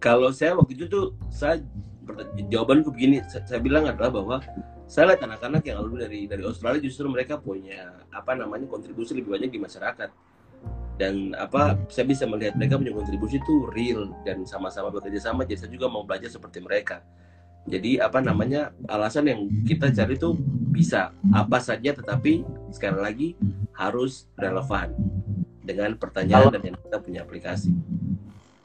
Kalau 0.00 0.32
saya 0.32 0.56
waktu 0.56 0.80
itu 0.80 0.88
tuh 0.88 1.12
saya 1.28 1.60
jawabanku 2.50 2.92
begini, 2.94 3.22
saya 3.26 3.60
bilang 3.62 3.88
adalah 3.88 4.10
bahwa 4.10 4.36
saya 4.90 5.14
lihat 5.14 5.22
anak-anak 5.22 5.62
yang 5.66 5.78
lalu 5.86 6.02
dari 6.02 6.20
dari 6.26 6.42
Australia 6.42 6.82
justru 6.82 7.06
mereka 7.06 7.38
punya 7.38 7.94
apa 8.10 8.34
namanya 8.34 8.66
kontribusi 8.66 9.14
lebih 9.14 9.38
banyak 9.38 9.50
di 9.54 9.60
masyarakat. 9.62 10.10
Dan 11.00 11.32
apa 11.32 11.80
saya 11.88 12.04
bisa 12.04 12.28
melihat 12.28 12.58
mereka 12.60 12.76
punya 12.76 12.92
kontribusi 12.92 13.40
itu 13.40 13.70
real 13.72 14.12
dan 14.26 14.44
sama-sama 14.44 14.92
bekerja 14.92 15.32
sama 15.32 15.48
jadi 15.48 15.64
saya 15.64 15.72
juga 15.72 15.88
mau 15.88 16.04
belajar 16.04 16.28
seperti 16.28 16.60
mereka. 16.60 17.00
Jadi 17.68 18.00
apa 18.00 18.20
namanya 18.20 18.72
alasan 18.88 19.28
yang 19.28 19.40
kita 19.64 19.92
cari 19.92 20.16
itu 20.16 20.36
bisa 20.74 21.12
apa 21.32 21.60
saja 21.60 21.92
tetapi 21.96 22.44
sekali 22.72 22.98
lagi 23.00 23.28
harus 23.76 24.28
relevan 24.36 24.92
dengan 25.64 25.94
pertanyaan 25.96 26.50
kalau, 26.50 26.54
dan 26.56 26.62
yang 26.66 26.76
kita 26.76 26.98
punya 26.98 27.20
aplikasi 27.24 27.70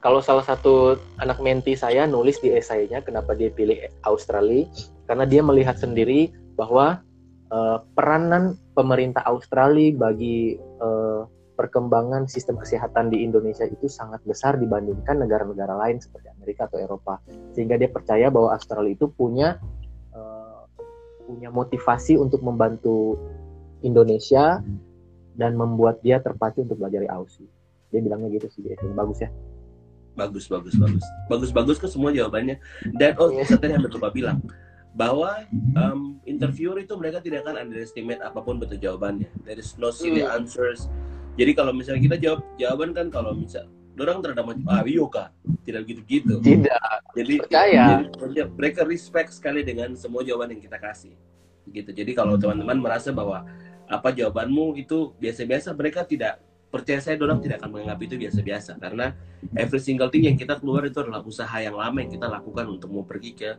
kalau 0.06 0.22
salah 0.22 0.46
satu 0.46 1.02
anak 1.18 1.42
menti 1.42 1.74
saya 1.74 2.06
nulis 2.06 2.38
di 2.38 2.54
esainya 2.54 3.02
kenapa 3.02 3.34
dia 3.34 3.50
pilih 3.50 3.90
Australia? 4.06 4.70
Karena 5.10 5.26
dia 5.26 5.42
melihat 5.42 5.82
sendiri 5.82 6.30
bahwa 6.54 7.02
uh, 7.50 7.82
peranan 7.98 8.54
pemerintah 8.78 9.26
Australia 9.26 9.98
bagi 9.98 10.62
uh, 10.62 11.26
perkembangan 11.58 12.30
sistem 12.30 12.62
kesehatan 12.62 13.10
di 13.10 13.26
Indonesia 13.26 13.66
itu 13.66 13.90
sangat 13.90 14.22
besar 14.30 14.62
dibandingkan 14.62 15.26
negara-negara 15.26 15.74
lain 15.74 15.98
seperti 15.98 16.30
Amerika 16.38 16.70
atau 16.70 16.78
Eropa. 16.78 17.18
Sehingga 17.58 17.74
dia 17.82 17.90
percaya 17.90 18.30
bahwa 18.30 18.54
Australia 18.54 18.94
itu 18.94 19.10
punya 19.10 19.58
uh, 20.14 20.70
punya 21.26 21.50
motivasi 21.50 22.14
untuk 22.14 22.46
membantu 22.46 23.18
Indonesia 23.82 24.62
dan 25.34 25.58
membuat 25.58 26.06
dia 26.06 26.22
terpacu 26.22 26.62
untuk 26.62 26.78
belajar 26.78 27.02
di 27.02 27.10
Aussie. 27.10 27.50
Dia 27.90 28.06
bilangnya 28.06 28.38
gitu 28.38 28.54
sih 28.54 28.62
dia 28.62 28.78
bagus 28.94 29.26
ya 29.26 29.34
bagus 30.16 30.48
bagus 30.48 30.74
bagus. 30.74 31.04
Bagus 31.28 31.52
bagus 31.52 31.78
ke 31.78 31.86
semua 31.86 32.10
jawabannya. 32.10 32.58
Dan 32.96 33.14
oh 33.20 33.30
Iya. 33.30 33.46
saya 33.46 33.60
tadi 33.60 33.74
hampir 33.76 33.92
lupa 33.92 34.10
bilang 34.10 34.40
bahwa 34.96 35.44
um, 35.76 36.16
interviewer 36.24 36.80
itu 36.80 36.96
mereka 36.96 37.20
tidak 37.20 37.44
akan 37.44 37.60
underestimate 37.62 38.24
apa 38.24 38.40
pun 38.40 38.58
betul 38.58 38.80
jawabannya. 38.80 39.28
There 39.44 39.60
is 39.60 39.76
no 39.76 39.92
silly 39.92 40.24
Hmm. 40.24 40.42
answers. 40.42 40.88
Jadi 41.36 41.52
kalau 41.52 41.76
misalnya 41.76 42.02
kita 42.02 42.18
jawab 42.18 42.42
jawaban 42.56 42.96
kan 42.96 43.12
kalau 43.12 43.36
misal 43.36 43.68
orang 43.96 44.20
terhadap 44.20 44.44
ah 44.68 44.84
iya 44.84 45.04
kak 45.08 45.30
tidak 45.64 45.82
gitu-gitu. 45.88 46.40
Tidak. 46.40 46.96
jadi, 47.16 47.34
Percaya. 47.44 47.86
jadi 48.16 48.44
mereka 48.52 48.84
respect 48.84 49.32
sekali 49.32 49.64
dengan 49.64 49.96
semua 49.96 50.24
jawaban 50.24 50.52
yang 50.56 50.64
kita 50.64 50.80
kasih. 50.80 51.16
Gitu. 51.68 51.92
Jadi 51.92 52.12
kalau 52.16 52.36
teman-teman 52.40 52.80
merasa 52.80 53.12
bahwa 53.12 53.44
apa 53.88 54.10
jawabanmu? 54.12 54.76
Itu 54.78 55.12
biasa-biasa 55.20 55.72
mereka 55.74 56.04
tidak 56.04 56.40
percaya 56.76 57.00
saya 57.00 57.16
orang 57.24 57.40
tidak 57.40 57.64
akan 57.64 57.72
menganggap 57.72 58.00
itu 58.04 58.16
biasa-biasa. 58.20 58.76
Karena 58.76 59.16
every 59.56 59.80
single 59.80 60.12
thing 60.12 60.28
yang 60.28 60.36
kita 60.36 60.60
keluar 60.60 60.84
itu 60.84 61.00
adalah 61.00 61.24
usaha 61.24 61.56
yang 61.64 61.80
lama 61.80 62.04
yang 62.04 62.12
kita 62.12 62.28
lakukan 62.28 62.68
untuk 62.68 62.92
mau 62.92 63.08
pergi 63.08 63.32
ke 63.32 63.50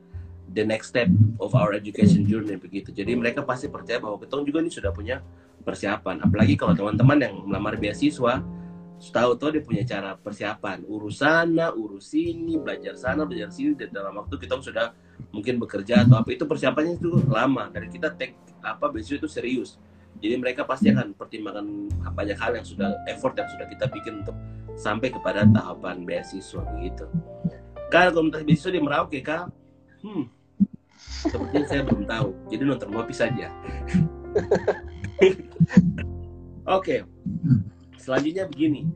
the 0.52 0.60
next 0.60 0.92
step 0.92 1.08
of 1.40 1.56
our 1.56 1.72
education 1.72 2.28
journey 2.28 2.60
begitu. 2.60 2.92
Jadi 2.92 3.16
mereka 3.16 3.40
pasti 3.40 3.72
percaya 3.72 3.96
bahwa 3.96 4.20
kita 4.20 4.36
juga 4.44 4.60
ini 4.60 4.68
sudah 4.68 4.92
punya 4.92 5.24
persiapan. 5.64 6.28
Apalagi 6.28 6.60
kalau 6.60 6.76
teman-teman 6.76 7.16
yang 7.24 7.34
melamar 7.48 7.80
beasiswa 7.80 8.44
tahu-tahu 8.96 9.56
dia 9.56 9.62
punya 9.64 9.82
cara 9.88 10.20
persiapan. 10.20 10.84
Urus 10.84 11.24
sana 11.24 11.72
urus 11.72 12.12
sini 12.12 12.60
belajar 12.60 13.00
sana 13.00 13.24
belajar 13.24 13.48
sini 13.48 13.72
dan 13.72 13.96
dalam 13.96 14.12
waktu 14.20 14.36
kita 14.36 14.60
sudah 14.60 14.92
mungkin 15.32 15.56
bekerja 15.56 16.04
atau 16.04 16.20
apa 16.20 16.36
itu 16.36 16.44
persiapannya 16.44 17.00
itu 17.00 17.16
lama. 17.32 17.72
Dan 17.72 17.88
kita 17.88 18.12
take 18.12 18.36
apa 18.60 18.92
beasiswa 18.92 19.24
itu 19.24 19.28
serius 19.32 19.80
jadi 20.20 20.34
mereka 20.40 20.64
pasti 20.64 20.88
akan 20.92 21.12
pertimbangkan 21.12 21.66
banyak 22.16 22.38
hal 22.40 22.56
yang 22.56 22.66
sudah 22.66 22.96
effort 23.10 23.36
yang 23.36 23.48
sudah 23.52 23.66
kita 23.68 23.84
bikin 23.92 24.24
untuk 24.24 24.36
sampai 24.76 25.12
kepada 25.12 25.44
tahapan 25.48 26.04
beasiswa 26.04 26.62
begitu. 26.76 27.04
Kalau 27.92 28.10
komunitas 28.16 28.42
beasiswa 28.44 28.72
di 28.72 28.80
Merauke 28.80 29.20
kak? 29.20 29.48
Hmm. 30.00 30.28
Sepertinya 30.96 31.66
saya 31.68 31.82
belum 31.84 32.04
tahu. 32.08 32.28
Jadi 32.48 32.62
nonton 32.64 32.88
ngopi 32.92 33.14
saja. 33.14 33.52
Oke. 36.76 37.04
Selanjutnya 38.00 38.48
begini. 38.48 38.88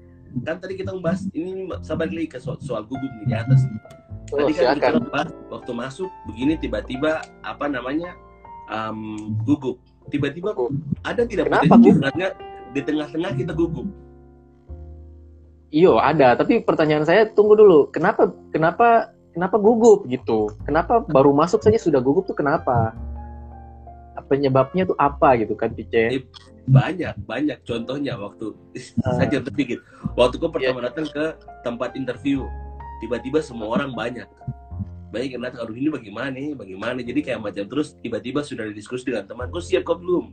Kan 0.46 0.62
tadi 0.62 0.78
kita 0.78 0.94
membahas 0.94 1.26
ini 1.34 1.66
sabar 1.82 2.06
lagi 2.06 2.28
ke 2.30 2.38
soal, 2.38 2.58
soal 2.62 2.86
gugup 2.86 3.10
nih 3.22 3.26
di 3.30 3.34
atas. 3.34 3.60
Oh, 4.30 4.46
tadi 4.46 4.54
kan 4.54 4.78
kita 4.78 4.88
silakan. 4.94 5.10
bahas 5.10 5.30
waktu 5.50 5.72
masuk 5.74 6.10
begini 6.30 6.54
tiba-tiba 6.54 7.18
apa 7.42 7.66
namanya 7.66 8.14
um, 8.70 9.34
gugup 9.44 9.76
tiba-tiba 10.08 10.54
ada 11.04 11.22
tidak 11.26 11.46
Kenapa 11.50 11.74
potensi 11.76 12.26
di 12.70 12.80
tengah-tengah 12.80 13.32
kita 13.34 13.52
gugup 13.52 13.86
Iyo 15.70 16.02
ada, 16.02 16.34
tapi 16.34 16.66
pertanyaan 16.66 17.06
saya 17.06 17.30
tunggu 17.30 17.54
dulu. 17.54 17.94
Kenapa 17.94 18.26
kenapa 18.50 19.14
kenapa 19.30 19.54
gugup 19.54 20.02
gitu? 20.10 20.50
Kenapa 20.66 20.98
baru 21.06 21.30
masuk 21.30 21.62
saja 21.62 21.78
sudah 21.78 22.02
gugup 22.02 22.26
tuh 22.26 22.34
kenapa? 22.34 22.90
Penyebabnya 24.26 24.82
tuh 24.90 24.98
apa 24.98 25.38
gitu 25.38 25.54
kan, 25.54 25.70
Pice? 25.70 26.26
banyak 26.70 27.14
banyak 27.26 27.58
contohnya 27.66 28.14
waktu 28.14 28.54
Ah. 29.02 29.18
saya 29.18 29.26
cerita 29.26 29.50
sedikit 29.50 29.78
waktu 30.14 30.38
gue 30.38 30.46
Iya. 30.46 30.54
pertama 30.54 30.80
datang 30.86 31.06
ke 31.10 31.24
tempat 31.66 31.98
interview 31.98 32.46
tiba-tiba 33.02 33.42
semua 33.42 33.74
orang 33.74 33.90
banyak 33.90 34.28
yang 35.18 35.42
datang 35.42 35.66
aduh 35.66 35.74
ini 35.74 35.90
bagaimana 35.90 36.30
nih? 36.30 36.54
Bagaimana? 36.54 36.98
Jadi 37.02 37.20
kayak 37.26 37.40
macam 37.42 37.64
terus 37.66 37.98
tiba-tiba 37.98 38.46
sudah 38.46 38.70
didiskusi 38.70 39.10
dengan 39.10 39.26
teman 39.26 39.50
kok 39.50 39.66
siap 39.66 39.82
kok 39.82 39.98
belum? 39.98 40.30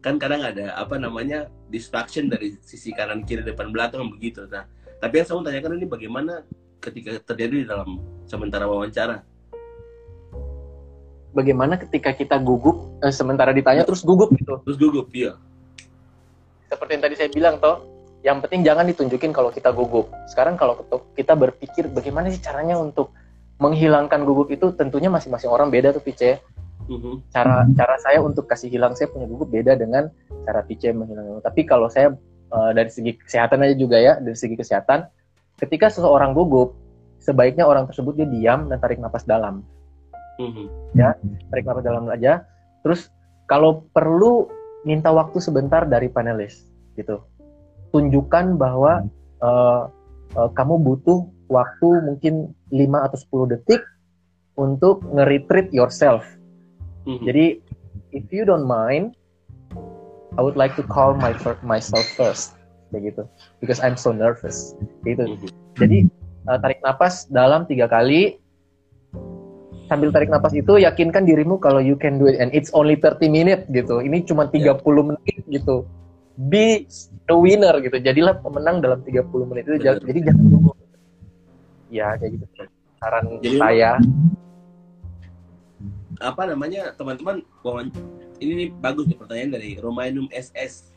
Kan 0.00 0.16
kadang 0.16 0.40
ada 0.40 0.72
apa 0.80 0.96
namanya 0.96 1.52
distraction 1.68 2.32
dari 2.32 2.56
sisi 2.64 2.96
kanan 2.96 3.28
kiri 3.28 3.44
depan 3.44 3.68
belakang 3.68 4.08
begitu. 4.08 4.48
Nah 4.48 4.64
tapi 5.04 5.20
yang 5.20 5.26
saya 5.28 5.36
mau 5.36 5.44
tanyakan 5.44 5.76
ini 5.76 5.86
bagaimana 5.88 6.32
ketika 6.80 7.20
terjadi 7.20 7.54
di 7.60 7.66
dalam 7.68 8.00
sementara 8.24 8.64
wawancara? 8.64 9.20
Bagaimana 11.36 11.76
ketika 11.76 12.16
kita 12.16 12.40
gugup 12.40 12.96
eh, 13.04 13.12
sementara 13.12 13.52
ditanya 13.52 13.84
terus 13.84 14.00
gugup 14.00 14.32
gitu? 14.32 14.56
terus 14.64 14.80
gugup 14.80 15.12
iya. 15.12 15.36
Seperti 16.72 16.90
yang 16.96 17.04
tadi 17.04 17.14
saya 17.20 17.28
bilang 17.28 17.56
toh, 17.60 17.76
yang 18.24 18.40
penting 18.40 18.64
jangan 18.64 18.88
ditunjukin 18.88 19.36
kalau 19.36 19.52
kita 19.52 19.68
gugup. 19.68 20.08
Sekarang 20.30 20.56
kalau 20.56 20.80
kita 21.12 21.36
berpikir 21.36 21.92
bagaimana 21.92 22.32
sih 22.32 22.40
caranya 22.40 22.80
untuk 22.80 23.12
menghilangkan 23.58 24.26
gugup 24.26 24.50
itu 24.50 24.74
tentunya 24.74 25.08
masing-masing 25.08 25.50
orang 25.50 25.70
beda 25.70 25.94
tuh 25.94 26.02
Pice. 26.02 26.42
Mhm. 26.84 27.32
cara 27.32 27.64
cara 27.72 27.96
saya 27.96 28.20
untuk 28.20 28.44
kasih 28.44 28.68
hilang 28.68 28.92
saya 28.92 29.08
punya 29.08 29.24
gugup 29.24 29.48
beda 29.48 29.72
dengan 29.72 30.12
cara 30.44 30.60
PC 30.60 30.92
menghilangkan 30.92 31.40
gugup. 31.40 31.44
Tapi 31.48 31.60
kalau 31.64 31.88
saya 31.88 32.12
eh, 32.52 32.70
dari 32.76 32.90
segi 32.92 33.16
kesehatan 33.16 33.64
aja 33.64 33.74
juga 33.78 33.96
ya, 33.96 34.20
dari 34.20 34.36
segi 34.36 34.52
kesehatan, 34.52 35.08
ketika 35.56 35.88
seseorang 35.88 36.36
gugup, 36.36 36.76
sebaiknya 37.24 37.64
orang 37.64 37.88
tersebut 37.88 38.20
dia 38.20 38.28
diam 38.28 38.68
dan 38.68 38.76
tarik 38.84 39.00
napas 39.00 39.24
dalam. 39.24 39.64
Mhm. 40.36 40.92
Tarik 41.48 41.64
napas 41.64 41.84
dalam 41.88 42.04
aja. 42.12 42.44
Terus 42.84 43.08
kalau 43.48 43.88
perlu 43.96 44.52
minta 44.84 45.08
waktu 45.08 45.40
sebentar 45.40 45.88
dari 45.88 46.12
panelis 46.12 46.68
gitu. 47.00 47.24
Tunjukkan 47.96 48.60
bahwa 48.60 49.08
eh, 49.40 49.82
eh, 50.36 50.50
kamu 50.52 50.84
butuh 50.84 51.32
waktu 51.52 51.88
mungkin 52.04 52.56
5 52.72 53.06
atau 53.06 53.46
10 53.48 53.52
detik 53.56 53.82
untuk 54.54 55.02
nge-retreat 55.12 55.74
yourself 55.74 56.22
Mhm. 57.04 57.24
jadi, 57.28 57.44
if 58.16 58.24
you 58.32 58.48
don't 58.48 58.64
mind, 58.64 59.12
I 60.34 60.40
would 60.42 60.58
like 60.58 60.74
to 60.80 60.84
call 60.84 61.14
my 61.14 61.36
myself 61.62 62.04
first, 62.16 62.56
kayak 62.90 63.14
gitu, 63.14 63.22
because 63.60 63.78
I'm 63.84 63.94
so 63.94 64.10
nervous, 64.10 64.72
gitu. 65.04 65.36
Mhm. 65.36 65.48
Jadi 65.78 65.98
uh, 66.48 66.58
tarik 66.58 66.80
napas 66.80 67.28
dalam 67.28 67.68
tiga 67.68 67.86
kali. 67.86 68.40
Sambil 69.84 70.08
tarik 70.16 70.32
napas 70.32 70.56
itu 70.56 70.80
yakinkan 70.80 71.28
dirimu 71.28 71.60
kalau 71.60 71.76
you 71.76 71.92
can 71.92 72.16
do 72.16 72.24
it 72.24 72.40
and 72.40 72.48
it's 72.56 72.72
only 72.72 72.96
30 72.96 73.28
minutes 73.28 73.68
gitu. 73.68 74.00
Ini 74.00 74.24
cuma 74.24 74.48
30 74.48 74.80
menit 75.04 75.44
gitu. 75.44 75.84
Be 76.48 76.88
the 77.28 77.36
winner 77.36 77.76
gitu. 77.84 78.00
Jadilah 78.00 78.40
pemenang 78.40 78.80
dalam 78.80 79.04
30 79.04 79.44
menit 79.44 79.68
itu. 79.68 79.84
Jadi 79.84 80.20
jangan 80.24 80.44
tunggu. 80.50 80.72
Ya 81.94 82.18
kayak 82.18 82.42
gitu. 82.42 82.46
Saran 82.98 83.38
Jadi- 83.38 83.60
saya. 83.62 83.90
apa 86.22 86.46
namanya 86.46 86.94
teman-teman 86.94 87.42
ini 88.38 88.52
nih 88.54 88.68
bagus 88.78 89.10
nih 89.10 89.18
pertanyaan 89.18 89.50
dari 89.58 89.70
Romainum 89.82 90.30
SS 90.30 90.94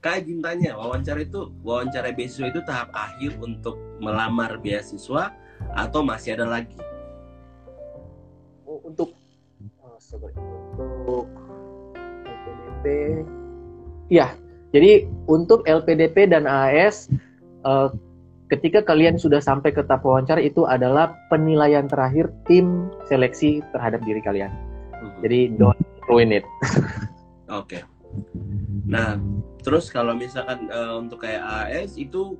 Kak 0.00 0.24
tanya 0.40 0.80
wawancara 0.80 1.20
itu 1.20 1.52
wawancara 1.60 2.08
beasiswa 2.08 2.48
itu 2.48 2.64
tahap 2.64 2.88
akhir 2.96 3.36
untuk 3.36 3.76
melamar 4.00 4.56
beasiswa 4.56 5.36
atau 5.76 6.00
masih 6.00 6.40
ada 6.40 6.48
lagi 6.48 6.72
Oh, 8.64 8.80
untuk 8.80 9.12
oh, 9.84 10.00
untuk 11.04 11.28
LPDP 12.24 12.84
ya 14.08 14.32
jadi 14.72 15.04
untuk 15.28 15.68
LPDP 15.68 16.32
dan 16.32 16.48
AS 16.48 17.12
ketika 18.50 18.82
kalian 18.82 19.14
sudah 19.14 19.38
sampai 19.38 19.70
ke 19.70 19.80
tahap 19.86 20.02
wawancara 20.02 20.42
itu 20.42 20.66
adalah 20.66 21.14
penilaian 21.30 21.86
terakhir 21.86 22.28
tim 22.50 22.90
seleksi 23.06 23.62
terhadap 23.70 24.02
diri 24.02 24.18
kalian. 24.20 24.50
Mhm. 25.00 25.16
jadi 25.24 25.40
don't 25.56 25.80
ruin 26.10 26.34
it. 26.34 26.44
Oke. 27.60 27.86
Nah 28.90 29.16
terus 29.62 29.88
kalau 29.88 30.12
misalkan 30.18 30.66
eh, 30.66 30.94
untuk 30.98 31.22
kayak 31.22 31.40
AS 31.40 31.94
itu 31.94 32.36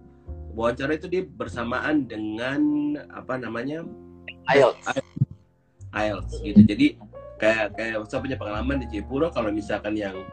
wawancara 0.52 0.98
itu 0.98 1.06
dia 1.06 1.22
bersamaan 1.24 2.04
dengan 2.10 2.60
apa 3.14 3.38
namanya? 3.38 3.86
IELTS 4.50 4.98
IELTS 5.94 6.32
gitu. 6.42 6.60
Jadi 6.66 6.86
kayak 7.38 7.78
kayak 7.78 8.02
saya 8.10 8.20
punya 8.20 8.36
pengalaman 8.36 8.82
di 8.82 8.86
Jayapura 8.98 9.30
kalau 9.30 9.54
misalkan 9.54 9.94
yang 9.94 10.26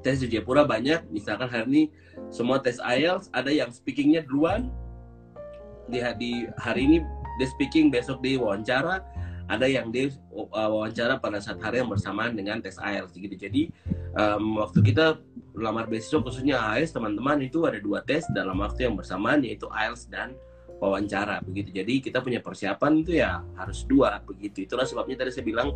tes 0.00 0.24
di 0.24 0.32
Jayapura 0.32 0.64
banyak, 0.64 1.04
misalkan 1.12 1.52
hari 1.52 1.66
ini 1.68 1.82
semua 2.32 2.58
tes 2.58 2.80
IELTS 2.80 3.28
ada 3.30 3.52
yang 3.52 3.68
speakingnya 3.68 4.24
duluan 4.24 4.72
di, 5.90 6.46
hari 6.58 6.80
ini 6.84 6.96
dia 7.36 7.48
speaking 7.48 7.92
besok 7.92 8.24
di 8.24 8.40
wawancara 8.40 9.04
ada 9.46 9.66
yang 9.66 9.94
dia 9.94 10.10
uh, 10.34 10.70
wawancara 10.70 11.22
pada 11.22 11.38
saat 11.38 11.62
hari 11.62 11.78
yang 11.78 11.90
bersamaan 11.90 12.34
dengan 12.34 12.58
tes 12.58 12.78
IELTS 12.82 13.14
gitu. 13.14 13.36
Jadi 13.38 13.70
um, 14.18 14.58
waktu 14.58 14.82
kita 14.82 15.22
lamar 15.54 15.86
beasiswa 15.86 16.18
khususnya 16.20 16.58
AS 16.58 16.90
teman-teman 16.90 17.40
itu 17.40 17.62
ada 17.64 17.78
dua 17.78 18.02
tes 18.02 18.26
dalam 18.34 18.58
waktu 18.58 18.90
yang 18.90 18.98
bersamaan 18.98 19.46
yaitu 19.46 19.70
IELTS 19.70 20.10
dan 20.10 20.34
wawancara 20.82 21.40
begitu. 21.46 21.72
Jadi 21.72 22.02
kita 22.02 22.20
punya 22.20 22.42
persiapan 22.42 22.92
itu 23.00 23.16
ya 23.16 23.40
harus 23.54 23.86
dua 23.86 24.18
begitu. 24.26 24.66
Itulah 24.66 24.84
sebabnya 24.84 25.22
tadi 25.22 25.30
saya 25.30 25.46
bilang 25.46 25.72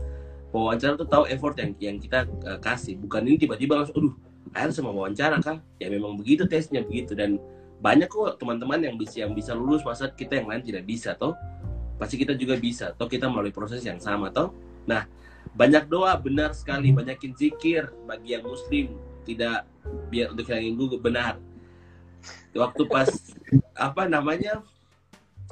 wawancara 0.51 0.99
tuh 0.99 1.07
tahu 1.07 1.25
effort 1.31 1.55
yang 1.63 1.71
yang 1.79 1.97
kita 2.03 2.27
uh, 2.51 2.59
kasih. 2.59 2.99
Bukan 2.99 3.23
ini 3.23 3.39
tiba-tiba 3.39 3.81
langsung 3.81 3.97
aduh 3.97 4.15
IELTS 4.51 4.83
sama 4.83 4.91
wawancara 4.91 5.39
kan. 5.39 5.63
Ya 5.79 5.87
memang 5.87 6.19
begitu 6.19 6.43
tesnya 6.51 6.83
begitu 6.83 7.15
dan 7.15 7.39
banyak 7.81 8.13
kok 8.13 8.37
teman-teman 8.37 8.77
yang 8.85 8.97
bisa 9.01 9.25
yang 9.25 9.33
bisa 9.33 9.57
lulus 9.57 9.81
masa 9.81 10.13
kita 10.13 10.37
yang 10.37 10.53
lain 10.53 10.61
tidak 10.61 10.85
bisa 10.85 11.17
toh? 11.17 11.33
Pasti 11.97 12.21
kita 12.21 12.37
juga 12.37 12.61
bisa 12.61 12.93
toh? 12.93 13.09
Kita 13.09 13.29
melalui 13.33 13.53
proses 13.53 13.81
yang 13.81 13.97
sama 13.97 14.29
toh? 14.29 14.53
Nah 14.85 15.09
banyak 15.57 15.89
doa 15.89 16.13
benar 16.21 16.53
sekali. 16.53 16.93
Banyakin 16.93 17.33
zikir 17.33 17.89
bagi 18.05 18.37
yang 18.37 18.45
muslim. 18.45 19.01
Tidak 19.25 19.59
biar 20.13 20.37
untuk 20.37 20.45
yang 20.53 20.77
gugup 20.77 21.01
benar. 21.01 21.41
Waktu 22.53 22.83
pas 22.85 23.09
apa 23.89 24.05
namanya 24.05 24.61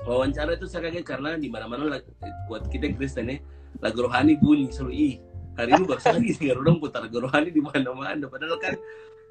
wawancara 0.05 0.55
itu 0.61 0.68
saya 0.68 0.93
kaget 0.93 1.05
karena 1.09 1.35
di 1.41 1.49
mana-mana 1.49 1.99
buat 2.47 2.68
kita 2.68 2.93
Kristen 2.95 3.33
ya 3.33 3.41
lagu 3.83 4.05
rohani 4.05 4.39
bunyi 4.39 4.70
selalu 4.70 4.93
ih 4.95 5.14
hari 5.59 5.74
ini 5.74 5.85
baru 5.91 6.01
lagi 6.14 6.31
sih 6.39 6.49
orang 6.55 6.79
putar 6.79 7.01
lagu 7.09 7.18
rohani 7.24 7.51
di 7.51 7.62
mana-mana. 7.64 8.24
Padahal 8.29 8.61
kan 8.61 8.74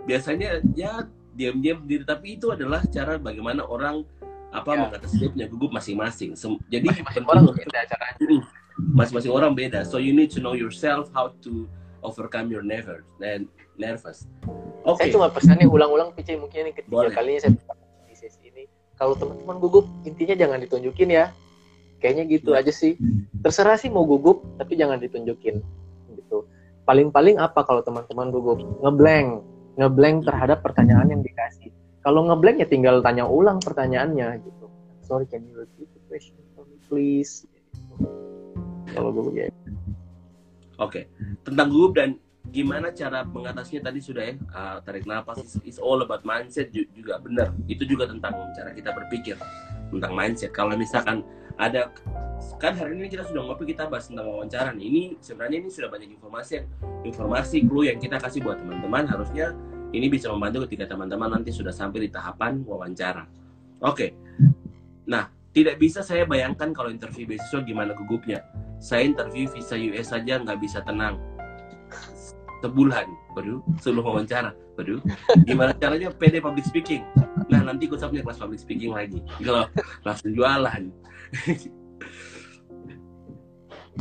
biasanya 0.04 0.66
ya 0.74 1.06
diam-diam 1.38 1.86
diri 1.86 2.02
tapi 2.02 2.42
itu 2.42 2.50
adalah 2.50 2.82
cara 2.90 3.22
bagaimana 3.22 3.62
orang 3.62 4.02
apa 4.50 4.74
ya. 4.74 4.80
mengatasi 4.90 5.16
dia 5.22 5.30
punya 5.30 5.48
gugup 5.48 5.72
masing-masing. 5.76 6.34
Jadi 6.74 6.86
masing-masing 6.90 7.26
orang 7.30 7.44
beda 7.62 7.80
caranya. 7.86 8.18
Masing-masing 8.98 9.32
orang 9.32 9.52
beda. 9.54 9.80
So 9.86 10.02
you 10.02 10.18
need 10.18 10.34
to 10.34 10.42
know 10.42 10.58
yourself 10.58 11.14
how 11.14 11.38
to 11.46 11.70
overcome 12.02 12.50
your 12.50 12.66
nervous 12.66 13.06
dan 13.22 13.46
nervous. 13.78 14.26
Oke. 14.88 14.98
Okay. 14.98 15.14
saya 15.14 15.14
cuma 15.14 15.28
pesannya 15.30 15.68
ulang-ulang 15.70 16.16
PC 16.18 16.42
mungkin 16.42 16.70
ini 16.70 16.72
ketiga 16.74 17.06
Boleh. 17.06 17.14
kalinya 17.14 17.46
saya 17.46 17.54
di 18.10 18.16
sesi 18.18 18.42
ini. 18.50 18.66
Kalau 18.98 19.14
teman-teman 19.14 19.62
gugup 19.62 19.86
intinya 20.08 20.34
jangan 20.34 20.58
ditunjukin 20.64 21.14
ya. 21.14 21.30
Kayaknya 22.02 22.24
gitu 22.30 22.50
ya. 22.58 22.66
aja 22.66 22.74
sih. 22.74 22.98
Terserah 23.46 23.78
sih 23.78 23.94
mau 23.94 24.08
gugup 24.10 24.42
tapi 24.58 24.74
jangan 24.74 24.98
ditunjukin 24.98 25.62
gitu. 26.18 26.48
Paling-paling 26.88 27.38
apa 27.38 27.62
kalau 27.68 27.84
teman-teman 27.84 28.32
gugup? 28.34 28.64
Ngeblank 28.82 29.57
ngeblank 29.78 30.26
terhadap 30.26 30.66
pertanyaan 30.66 31.08
yang 31.08 31.22
dikasih. 31.22 31.70
Kalau 32.02 32.26
ngeblank 32.26 32.60
ya 32.60 32.68
tinggal 32.68 33.00
tanya 33.06 33.30
ulang 33.30 33.62
pertanyaannya 33.62 34.42
gitu. 34.42 34.66
Sorry 35.06 35.30
can 35.30 35.46
you 35.48 35.64
repeat 35.64 35.88
the 35.94 36.02
question 36.10 36.42
for 36.58 36.66
me 36.66 36.82
please? 36.90 37.46
Kalau 38.92 39.14
gugup 39.14 39.38
ya. 39.38 39.48
Oke 40.82 41.08
tentang 41.46 41.70
gugup 41.70 41.94
dan 41.98 42.18
gimana 42.48 42.96
cara 42.96 43.28
mengatasinya 43.28 43.92
tadi 43.92 44.00
sudah 44.00 44.24
ya 44.24 44.34
uh, 44.56 44.78
tarik 44.80 45.04
nafas 45.04 45.44
is, 45.44 45.54
is 45.68 45.78
all 45.78 46.00
about 46.02 46.26
mindset 46.26 46.74
juga 46.74 47.22
benar. 47.22 47.54
Itu 47.70 47.86
juga 47.86 48.10
tentang 48.10 48.34
cara 48.58 48.74
kita 48.74 48.92
berpikir 48.92 49.36
tentang 49.94 50.14
mindset. 50.18 50.52
Kalau 50.56 50.74
misalkan 50.74 51.22
ada 51.58 51.90
kan 52.62 52.74
hari 52.78 52.94
ini 52.98 53.10
kita 53.10 53.26
sudah 53.26 53.50
ngopi 53.50 53.74
kita 53.74 53.90
bahas 53.90 54.10
tentang 54.10 54.30
wawancara 54.30 54.74
nih. 54.78 54.86
Ini 54.88 55.02
sebenarnya 55.22 55.58
ini 55.66 55.70
sudah 55.74 55.90
banyak 55.90 56.10
informasi 56.14 56.54
informasi 57.06 57.66
clue 57.66 57.90
yang 57.90 57.98
kita 57.98 58.22
kasih 58.22 58.46
buat 58.46 58.62
teman-teman. 58.62 59.10
Harusnya 59.10 59.58
ini 59.92 60.08
bisa 60.08 60.30
membantu 60.30 60.70
ketika 60.70 60.94
teman-teman 60.94 61.34
nanti 61.34 61.50
sudah 61.50 61.74
sampai 61.74 62.08
di 62.08 62.10
tahapan 62.14 62.62
wawancara. 62.62 63.26
Oke. 63.82 64.14
Nah 65.10 65.34
tidak 65.52 65.82
bisa 65.82 66.06
saya 66.06 66.30
bayangkan 66.30 66.70
kalau 66.70 66.94
interview 66.94 67.26
beasiswa 67.26 67.66
gimana 67.66 67.98
gugupnya 67.98 68.46
saya 68.78 69.10
interview 69.10 69.50
visa 69.50 69.74
US 69.74 70.14
saja 70.14 70.38
nggak 70.38 70.62
bisa 70.62 70.86
tenang. 70.86 71.18
Sebulan 72.62 73.06
baru 73.34 73.62
sebelum 73.82 74.06
wawancara. 74.06 74.54
Baru 74.78 75.02
gimana 75.50 75.74
caranya 75.74 76.14
PD 76.14 76.38
public 76.38 76.70
speaking? 76.70 77.02
Nah 77.50 77.66
nanti 77.66 77.90
ikut 77.90 77.98
punya 77.98 78.22
kelas 78.22 78.38
public 78.38 78.62
speaking 78.62 78.94
lagi. 78.94 79.22
Kalau 79.42 79.66
langsung 80.06 80.34
jualan 80.38 80.94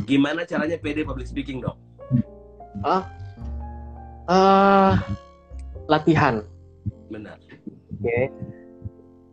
gimana 0.09 0.45
caranya 0.47 0.77
PD 0.79 1.03
public 1.03 1.27
speaking 1.27 1.59
dok? 1.63 1.75
Ah 2.85 3.03
uh, 4.29 4.93
latihan. 5.87 6.43
Benar. 7.09 7.39
Oke. 7.39 8.03
Okay. 8.03 8.25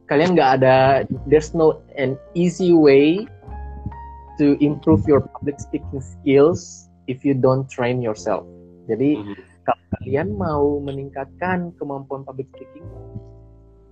kalian 0.04 0.36
nggak 0.36 0.60
ada 0.60 1.08
there's 1.24 1.56
no 1.56 1.80
an 1.96 2.12
easy 2.36 2.76
way 2.76 3.24
to 4.36 4.52
improve 4.60 5.00
your 5.08 5.24
public 5.32 5.56
speaking 5.56 6.02
skills 6.02 6.92
if 7.08 7.24
you 7.24 7.32
don't 7.32 7.68
train 7.72 8.04
yourself. 8.04 8.44
Jadi 8.84 9.16
mm-hmm. 9.16 9.36
kalau 9.64 9.84
kalian 10.00 10.28
mau 10.36 10.66
meningkatkan 10.82 11.72
kemampuan 11.80 12.26
public 12.26 12.50
speaking, 12.52 12.84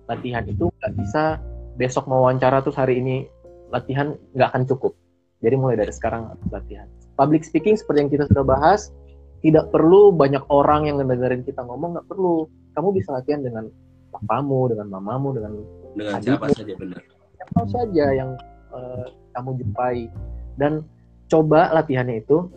latihan 0.05 0.45
itu 0.45 0.69
nggak 0.69 0.93
bisa 1.01 1.41
besok 1.79 2.05
mau 2.05 2.29
wawancara 2.29 2.61
terus 2.61 2.77
hari 2.77 3.01
ini 3.01 3.25
latihan 3.73 4.13
nggak 4.37 4.47
akan 4.53 4.63
cukup. 4.69 4.93
Jadi 5.41 5.55
mulai 5.57 5.75
dari 5.75 5.91
sekarang 5.91 6.29
latihan. 6.53 6.85
Public 7.17 7.43
speaking 7.43 7.75
seperti 7.75 8.05
yang 8.05 8.11
kita 8.13 8.25
sudah 8.29 8.45
bahas, 8.45 8.93
tidak 9.41 9.73
perlu 9.73 10.13
banyak 10.13 10.45
orang 10.47 10.87
yang 10.87 11.01
ngedengerin 11.01 11.43
kita 11.43 11.65
ngomong, 11.65 11.99
nggak 11.99 12.07
perlu. 12.07 12.47
Kamu 12.77 12.95
bisa 12.95 13.11
latihan 13.17 13.43
dengan 13.43 13.67
papamu, 14.13 14.71
dengan 14.71 14.87
mamamu, 14.93 15.35
dengan 15.35 15.53
dengan 15.97 16.13
adikmu, 16.21 16.47
siapa 16.47 16.47
saja 16.53 16.73
benar. 16.77 17.01
Siapa 17.33 17.61
saja 17.67 18.05
yang 18.13 18.29
uh, 18.71 19.05
kamu 19.33 19.49
jumpai 19.59 20.07
dan 20.55 20.85
coba 21.27 21.73
latihannya 21.73 22.21
itu 22.21 22.47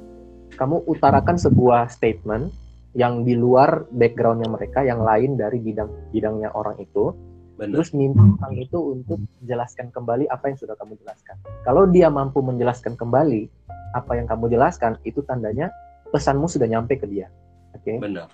kamu 0.55 0.85
utarakan 0.85 1.37
sebuah 1.41 1.89
statement 1.91 2.53
yang 2.97 3.29
di 3.29 3.37
luar 3.37 3.85
backgroundnya 3.93 4.49
mereka 4.49 4.81
yang 4.81 5.05
lain 5.05 5.37
dari 5.37 5.61
bidang 5.61 5.89
bidangnya 6.13 6.49
orang 6.57 6.81
itu 6.81 7.13
Benar. 7.57 7.81
terus 7.81 7.97
minta 7.97 8.21
orang 8.21 8.55
itu 8.61 8.79
untuk 9.01 9.21
jelaskan 9.41 9.89
kembali 9.89 10.29
apa 10.29 10.53
yang 10.53 10.61
sudah 10.61 10.77
kamu 10.77 11.01
jelaskan. 11.01 11.41
Kalau 11.65 11.89
dia 11.89 12.13
mampu 12.13 12.45
menjelaskan 12.45 13.01
kembali 13.01 13.49
apa 13.97 14.13
yang 14.21 14.29
kamu 14.29 14.53
jelaskan 14.53 15.01
itu 15.09 15.25
tandanya 15.25 15.73
pesanmu 16.13 16.45
sudah 16.53 16.69
nyampe 16.69 17.01
ke 17.01 17.09
dia. 17.09 17.33
Oke? 17.73 17.97
Okay? 17.97 17.97
benar 17.97 18.29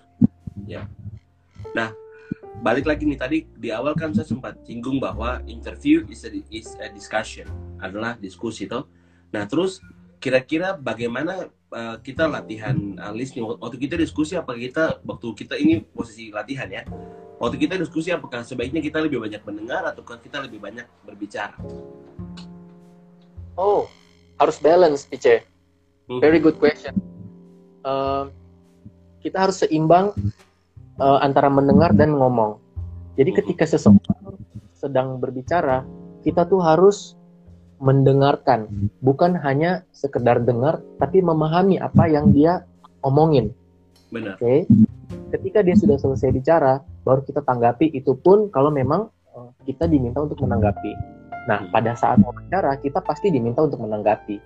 ya. 0.67 0.87
Nah 1.73 1.95
balik 2.63 2.87
lagi 2.87 3.07
nih 3.07 3.19
tadi 3.19 3.39
di 3.59 3.71
awal 3.71 3.95
kan 3.95 4.11
saya 4.15 4.27
sempat 4.27 4.59
singgung 4.67 5.03
bahwa 5.03 5.43
interview 5.47 6.03
is 6.11 6.23
a, 6.27 6.31
is 6.51 6.75
a 6.83 6.91
discussion 6.91 7.47
adalah 7.79 8.19
diskusi 8.19 8.67
toh. 8.67 8.91
Nah 9.31 9.47
terus 9.47 9.79
kira-kira 10.23 10.79
bagaimana 10.79 11.51
uh, 11.71 11.97
kita 11.99 12.27
latihan 12.27 12.75
uh, 12.99 13.15
listening? 13.15 13.47
Waktu 13.47 13.79
kita 13.79 13.99
diskusi 13.99 14.39
apa 14.39 14.55
kita 14.55 15.03
waktu 15.03 15.27
kita 15.35 15.55
ini 15.59 15.83
posisi 15.83 16.31
latihan 16.31 16.71
ya 16.71 16.83
waktu 17.43 17.59
kita 17.59 17.75
diskusi 17.75 18.15
apakah 18.15 18.47
sebaiknya 18.47 18.79
kita 18.79 19.03
lebih 19.03 19.19
banyak 19.19 19.43
mendengar 19.43 19.83
atau 19.91 20.07
kita 20.07 20.47
lebih 20.47 20.63
banyak 20.63 20.87
berbicara 21.03 21.59
oh 23.59 23.91
harus 24.39 24.57
balance 24.63 25.03
Pice 25.11 25.43
hmm. 26.07 26.23
very 26.23 26.39
good 26.39 26.55
question 26.63 26.95
uh, 27.83 28.31
kita 29.19 29.51
harus 29.51 29.67
seimbang 29.67 30.15
uh, 31.03 31.19
antara 31.19 31.51
mendengar 31.51 31.91
dan 31.91 32.15
ngomong 32.15 32.63
jadi 33.19 33.35
hmm. 33.35 33.39
ketika 33.43 33.67
seseorang 33.67 34.39
sedang 34.79 35.19
berbicara 35.19 35.83
kita 36.23 36.47
tuh 36.47 36.63
harus 36.63 37.19
mendengarkan, 37.83 38.71
bukan 39.03 39.35
hanya 39.43 39.83
sekedar 39.91 40.39
dengar, 40.39 40.79
tapi 41.03 41.19
memahami 41.19 41.83
apa 41.83 42.07
yang 42.07 42.31
dia 42.31 42.63
omongin. 43.03 43.51
Benar. 44.15 44.39
Oke. 44.39 44.39
Okay? 44.39 44.59
Ketika 45.35 45.67
dia 45.67 45.75
sudah 45.75 45.99
selesai 45.99 46.31
bicara, 46.31 46.79
baru 47.03 47.21
kita 47.27 47.43
tanggapi. 47.45 47.93
Itu 47.95 48.19
pun 48.19 48.49
kalau 48.51 48.71
memang 48.71 49.11
eh, 49.35 49.51
kita 49.71 49.87
diminta 49.87 50.23
untuk 50.23 50.41
menanggapi. 50.43 50.93
Nah, 51.51 51.67
pada 51.75 51.99
saat 51.99 52.23
wawancara 52.23 52.79
kita 52.79 53.03
pasti 53.03 53.27
diminta 53.35 53.67
untuk 53.67 53.83
menanggapi, 53.83 54.39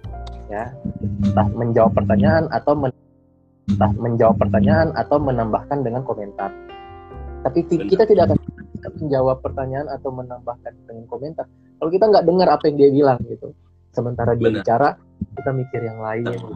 ya, 0.49 0.73
entah 1.05 1.49
menjawab 1.53 1.93
pertanyaan 1.93 2.49
atau 2.49 2.73
men 2.73 2.93
entah 3.69 3.93
menjawab 3.99 4.41
pertanyaan 4.41 4.97
atau 4.97 5.21
menambahkan 5.21 5.85
dengan 5.85 6.01
komentar. 6.07 6.49
Tapi 7.45 7.69
kita 7.69 8.09
tidak 8.09 8.33
akan 8.33 8.39
menjawab 8.97 9.45
pertanyaan 9.45 9.93
atau 9.93 10.09
menambahkan 10.15 10.73
dengan 10.89 11.05
komentar 11.11 11.45
kalau 11.77 11.91
kita 11.93 12.05
nggak 12.09 12.25
dengar 12.25 12.49
apa 12.49 12.65
yang 12.69 12.77
dia 12.81 12.91
bilang 12.93 13.19
gitu 13.29 13.49
sementara 13.93 14.33
dia 14.37 14.49
Benar. 14.49 14.57
bicara 14.65 14.89
kita 15.37 15.51
mikir 15.53 15.81
yang 15.85 15.99
lain 16.01 16.25
gitu. 16.29 16.47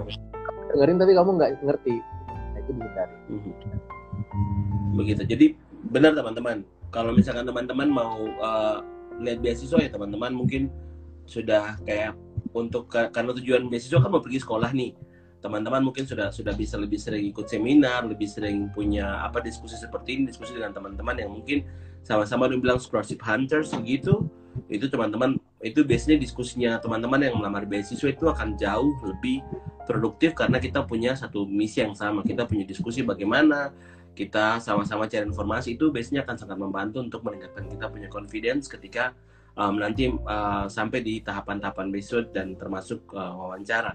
dengerin 0.72 0.98
tapi 1.00 1.12
kamu 1.16 1.30
nggak 1.36 1.50
ngerti 1.64 1.94
nah, 2.28 2.58
itu 2.60 2.70
dihindari 2.72 3.16
mhm. 3.28 3.52
begitu 4.96 5.22
jadi 5.24 5.46
benar 5.88 6.12
teman-teman. 6.12 6.66
Kalau 6.90 7.14
misalkan 7.14 7.46
teman-teman 7.46 7.88
mau 7.88 8.28
uh, 8.42 8.82
lihat 9.20 9.40
beasiswa 9.40 9.78
ya 9.78 9.90
teman-teman 9.92 10.34
mungkin 10.34 10.68
sudah 11.24 11.78
kayak 11.86 12.18
untuk 12.50 12.90
karena 12.90 13.30
tujuan 13.36 13.70
beasiswa 13.70 14.02
kan 14.02 14.10
mau 14.10 14.20
pergi 14.20 14.42
sekolah 14.42 14.70
nih. 14.74 14.92
Teman-teman 15.40 15.80
mungkin 15.80 16.04
sudah 16.04 16.28
sudah 16.28 16.52
bisa 16.52 16.76
lebih 16.76 17.00
sering 17.00 17.24
ikut 17.32 17.48
seminar, 17.48 18.04
lebih 18.04 18.28
sering 18.28 18.68
punya 18.76 19.24
apa 19.24 19.40
diskusi 19.40 19.72
seperti 19.78 20.20
ini, 20.20 20.22
diskusi 20.28 20.52
dengan 20.52 20.76
teman-teman 20.76 21.16
yang 21.16 21.32
mungkin 21.32 21.64
sama-sama 22.04 22.48
dibilang 22.48 22.76
scholarship 22.76 23.20
hunters 23.24 23.72
begitu 23.76 24.24
itu 24.66 24.90
teman-teman 24.90 25.38
itu 25.60 25.84
biasanya 25.84 26.16
diskusinya 26.18 26.80
teman-teman 26.80 27.20
yang 27.20 27.36
melamar 27.36 27.68
beasiswa 27.68 28.08
itu 28.08 28.26
akan 28.26 28.56
jauh 28.56 28.92
lebih 29.04 29.44
produktif 29.84 30.32
karena 30.32 30.56
kita 30.56 30.82
punya 30.84 31.12
satu 31.12 31.44
misi 31.44 31.84
yang 31.84 31.92
sama. 31.92 32.24
Kita 32.24 32.48
punya 32.48 32.64
diskusi 32.64 33.04
bagaimana 33.04 33.70
kita 34.14 34.58
sama-sama 34.60 35.06
cari 35.06 35.24
informasi 35.24 35.78
itu 35.78 35.88
biasanya 35.88 36.26
akan 36.26 36.36
sangat 36.36 36.58
membantu 36.58 37.00
untuk 37.00 37.20
meningkatkan 37.24 37.70
kita 37.70 37.86
punya 37.88 38.08
confidence 38.10 38.66
ketika 38.66 39.16
um, 39.56 39.78
nanti 39.78 40.10
uh, 40.10 40.66
sampai 40.66 41.00
di 41.00 41.22
tahapan-tahapan 41.24 41.88
beasiswa 41.88 42.26
dan 42.30 42.54
termasuk 42.58 43.00
uh, 43.14 43.32
wawancara. 43.36 43.94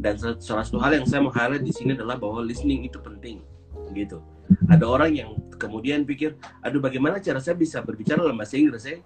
Dan 0.00 0.16
salah 0.16 0.64
satu 0.64 0.80
hal 0.80 0.96
yang 0.96 1.04
saya 1.04 1.20
mau 1.20 1.28
highlight 1.28 1.60
di 1.60 1.76
sini 1.76 1.92
adalah 1.92 2.16
bahwa 2.16 2.40
listening 2.40 2.88
itu 2.88 2.96
penting 2.96 3.44
gitu. 3.92 4.24
Ada 4.66 4.82
orang 4.88 5.12
yang 5.12 5.30
kemudian 5.60 6.08
pikir 6.08 6.40
aduh 6.64 6.80
bagaimana 6.80 7.20
cara 7.20 7.38
saya 7.38 7.54
bisa 7.54 7.84
berbicara 7.84 8.24
dalam 8.24 8.38
bahasa 8.38 8.56
Inggris 8.56 8.86
ya? 8.88 8.96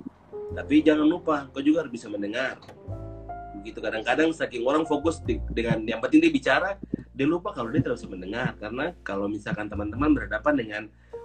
Tapi 0.55 0.87
jangan 0.87 1.09
lupa, 1.09 1.51
kau 1.51 1.59
juga 1.59 1.83
harus 1.83 1.91
bisa 1.99 2.07
mendengar. 2.07 2.63
Begitu 3.65 3.81
kadang-kadang 3.81 4.29
saking 4.37 4.69
orang 4.69 4.85
fokus 4.85 5.25
di, 5.25 5.41
dengan 5.49 5.81
yang 5.89 6.05
penting 6.05 6.21
dia 6.21 6.29
bicara, 6.29 6.77
dia 7.17 7.25
lupa 7.25 7.49
kalau 7.57 7.73
dia 7.73 7.81
bisa 7.81 8.05
mendengar. 8.05 8.53
Karena 8.61 8.93
kalau 9.01 9.25
misalkan 9.25 9.73
teman-teman 9.73 10.13
berhadapan 10.13 10.53
dengan 10.53 10.83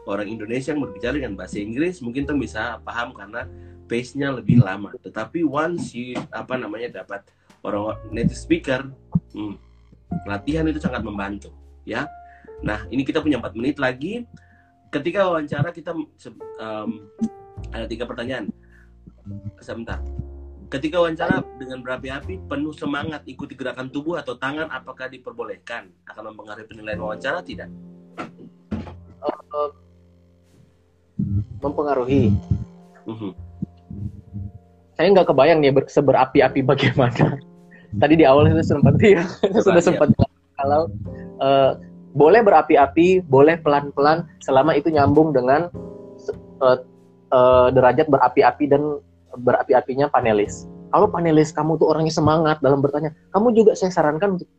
orang 0.08 0.32
Indonesia 0.32 0.72
yang 0.72 0.80
berbicara 0.80 1.20
dengan 1.20 1.36
bahasa 1.36 1.60
Inggris, 1.60 2.00
mungkin 2.00 2.24
tuh 2.24 2.40
bisa 2.40 2.80
paham 2.88 3.12
karena 3.12 3.44
pace-nya 3.92 4.32
lebih 4.32 4.64
lama. 4.64 4.96
Tetapi 5.04 5.44
once 5.44 5.92
you 5.92 6.16
apa 6.32 6.56
namanya 6.56 7.04
dapat 7.04 7.28
orang 7.60 8.00
native 8.08 8.40
speaker, 8.40 8.88
hmm, 9.36 9.60
latihan 10.24 10.64
itu 10.64 10.80
sangat 10.80 11.04
membantu, 11.04 11.52
ya. 11.84 12.08
Nah, 12.64 12.88
ini 12.88 13.04
kita 13.04 13.20
punya 13.20 13.36
empat 13.36 13.52
menit 13.52 13.84
lagi. 13.84 14.24
Ketika 14.90 15.28
wawancara 15.28 15.76
kita 15.76 15.92
um, 15.92 16.90
ada 17.76 17.84
tiga 17.84 18.08
pertanyaan. 18.08 18.48
Sebentar. 19.60 20.00
Ketika 20.70 21.01
wawancara 21.01 21.41
dengan 21.57 21.82
berapi-api, 21.82 22.45
penuh 22.45 22.70
semangat 22.78 23.26
ikuti 23.26 23.57
gerakan 23.57 23.89
tubuh 23.89 24.22
atau 24.22 24.38
tangan, 24.38 24.70
apakah 24.70 25.09
diperbolehkan? 25.09 25.89
Akan 26.05 26.30
mempengaruhi 26.30 26.70
penilaian 26.70 27.01
wawancara 27.01 27.41
tidak? 27.41 27.74
Uh, 29.17 29.74
mempengaruhi. 31.57 32.38
Uh-huh. 33.09 33.34
Saya 34.93 35.09
nggak 35.09 35.34
kebayang 35.34 35.57
nih 35.57 35.74
seberapi-api 35.89 36.61
bagaimana. 36.61 37.41
Tadi 37.97 38.13
di 38.22 38.26
awal 38.30 38.53
itu 38.53 38.61
sempat 38.61 38.93
ya, 39.01 39.26
sudah 39.65 39.82
sempat 39.82 40.13
kalau 40.53 40.86
uh, 41.41 41.82
boleh 42.13 42.45
berapi-api, 42.45 43.26
boleh 43.26 43.57
pelan-pelan 43.65 44.30
selama 44.45 44.78
itu 44.78 44.93
nyambung 44.93 45.34
dengan 45.34 45.74
uh, 46.61 46.78
uh, 47.34 47.74
derajat 47.74 48.05
berapi-api 48.05 48.70
dan 48.70 49.01
berapi-apinya 49.38 50.10
panelis. 50.10 50.66
Kalau 50.90 51.06
panelis 51.06 51.54
kamu 51.54 51.78
tuh 51.78 51.94
orangnya 51.94 52.14
semangat 52.14 52.58
dalam 52.66 52.82
bertanya, 52.82 53.14
kamu 53.36 53.54
juga 53.54 53.78
saya 53.78 53.94
sarankan 53.94 54.40
untuk 54.40 54.50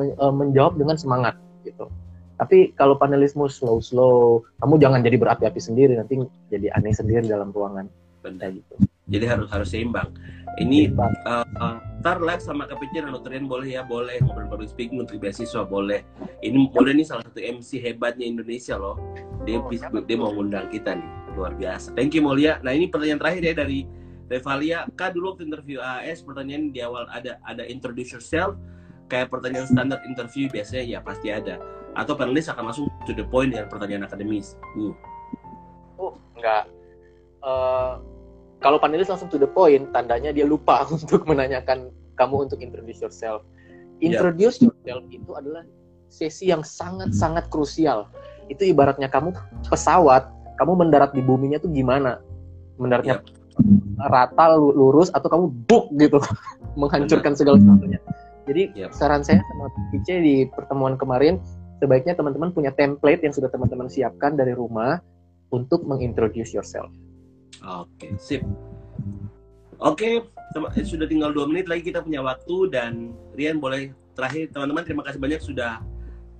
eh, 0.00 0.34
menjawab 0.34 0.80
dengan 0.80 0.96
semangat 0.96 1.36
gitu. 1.64 1.92
Tapi 2.34 2.74
kalau 2.74 2.98
panelismu 2.98 3.46
slow-slow, 3.46 4.42
kamu 4.58 4.74
jangan 4.82 5.00
jadi 5.06 5.16
berapi-api 5.20 5.60
sendiri, 5.62 5.94
nanti 5.94 6.18
jadi 6.50 6.74
aneh 6.74 6.90
sendiri 6.90 7.30
dalam 7.30 7.54
ruangan. 7.54 7.86
Benar 8.24 8.50
gitu. 8.56 8.74
Jadi 9.04 9.24
harus 9.28 9.48
harus 9.52 9.68
seimbang. 9.68 10.08
Ini 10.56 10.88
uh, 10.96 11.44
uh, 11.44 11.76
tar 12.00 12.22
live 12.22 12.40
sama 12.40 12.64
kepikiran 12.64 13.12
nutrien 13.12 13.44
boleh 13.44 13.74
ya 13.74 13.82
boleh 13.84 14.22
ngobrol 14.22 14.48
public 14.48 14.70
speaking 14.72 15.02
untuk 15.02 15.20
beasiswa 15.20 15.66
boleh. 15.66 16.06
Ini 16.40 16.72
boleh 16.72 16.96
nih 16.96 17.06
salah 17.06 17.26
satu 17.26 17.42
MC 17.42 17.82
hebatnya 17.84 18.24
Indonesia 18.24 18.80
loh. 18.80 18.96
Dia 19.44 19.60
oh, 19.60 19.68
dia 20.00 20.16
mau 20.16 20.32
ngundang 20.32 20.72
kita 20.72 20.96
nih 20.96 21.10
luar 21.36 21.52
biasa. 21.58 21.92
Thank 21.98 22.16
you 22.16 22.22
Mulia. 22.24 22.62
Nah 22.64 22.72
ini 22.72 22.88
pertanyaan 22.88 23.20
terakhir 23.20 23.42
ya 23.44 23.54
dari 23.54 23.84
Revalia, 24.32 24.88
kak 24.96 25.12
dulu 25.12 25.36
waktu 25.36 25.44
interview 25.52 25.84
AS 25.84 26.24
pertanyaan 26.24 26.72
di 26.72 26.80
awal 26.80 27.04
ada 27.12 27.36
ada 27.44 27.60
introduce 27.68 28.16
yourself 28.16 28.56
kayak 29.12 29.28
pertanyaan 29.28 29.68
standar 29.68 30.00
interview 30.08 30.48
biasanya 30.48 30.84
ya 30.96 30.98
pasti 31.04 31.28
ada 31.28 31.60
atau 31.94 32.16
panelis 32.16 32.48
akan 32.48 32.72
langsung 32.72 32.86
to 33.04 33.12
the 33.12 33.22
point 33.28 33.52
dengan 33.52 33.68
pertanyaan 33.68 34.08
akademis. 34.08 34.56
Uh. 34.80 34.96
Oh, 36.00 36.12
enggak. 36.34 36.66
Uh, 37.44 38.00
kalau 38.64 38.80
panelis 38.80 39.12
langsung 39.12 39.28
to 39.28 39.36
the 39.36 39.46
point, 39.46 39.92
tandanya 39.92 40.32
dia 40.32 40.48
lupa 40.48 40.88
untuk 40.94 41.28
menanyakan 41.28 41.92
kamu 42.16 42.48
untuk 42.48 42.64
introduce 42.64 43.04
yourself. 43.04 43.44
Introduce 44.00 44.58
yeah. 44.58 44.72
yourself 44.72 45.02
itu 45.12 45.30
adalah 45.36 45.62
sesi 46.08 46.48
yang 46.48 46.64
sangat-sangat 46.64 47.52
krusial. 47.52 48.08
Itu 48.48 48.64
ibaratnya 48.64 49.12
kamu 49.12 49.36
pesawat, 49.68 50.26
kamu 50.56 50.72
mendarat 50.80 51.12
di 51.12 51.20
buminya 51.20 51.60
tuh 51.60 51.70
gimana? 51.70 52.24
Mendaratnya 52.80 53.20
yeah 53.20 53.43
rata 53.98 54.56
lurus 54.58 55.08
atau 55.14 55.28
kamu 55.30 55.46
book 55.70 55.90
gitu 55.96 56.18
menghancurkan 56.80 57.32
segala 57.38 57.58
sesuatunya. 57.58 58.00
Jadi 58.44 58.62
yep. 58.76 58.92
saran 58.92 59.24
saya 59.24 59.40
sama 59.40 59.72
Pice 59.88 60.20
di 60.20 60.44
pertemuan 60.52 61.00
kemarin 61.00 61.40
sebaiknya 61.80 62.12
teman-teman 62.12 62.52
punya 62.52 62.70
template 62.76 63.24
yang 63.24 63.32
sudah 63.32 63.48
teman-teman 63.48 63.88
siapkan 63.88 64.36
dari 64.36 64.52
rumah 64.52 65.00
untuk 65.48 65.84
mengintroduce 65.88 66.52
yourself. 66.52 66.92
Oke, 67.64 67.88
okay, 67.96 68.10
sip. 68.20 68.42
Oke, 69.80 70.20
okay, 70.20 70.84
sudah 70.84 71.08
tinggal 71.08 71.32
dua 71.32 71.48
menit 71.48 71.66
lagi 71.66 71.82
kita 71.82 72.04
punya 72.04 72.20
waktu 72.22 72.70
dan 72.70 73.16
Rian 73.34 73.58
boleh 73.58 73.90
terakhir 74.14 74.54
teman-teman 74.54 74.86
terima 74.86 75.02
kasih 75.02 75.18
banyak 75.18 75.40
sudah 75.42 75.82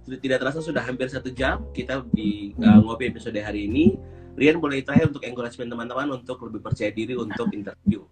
sudah 0.05 0.19
tidak 0.21 0.39
terasa 0.45 0.61
sudah 0.61 0.85
hampir 0.85 1.09
satu 1.09 1.33
jam 1.33 1.65
kita 1.73 2.05
di 2.13 2.53
uh, 2.61 2.79
ngopi 2.85 3.11
episode 3.11 3.37
hari 3.41 3.67
ini. 3.67 3.97
Rian 4.35 4.59
boleh 4.59 4.83
terakhir 4.83 5.15
untuk 5.15 5.23
encouragement 5.23 5.71
teman-teman 5.71 6.07
untuk 6.19 6.43
lebih 6.51 6.59
percaya 6.59 6.91
diri 6.91 7.15
untuk 7.15 7.55
interview 7.55 8.03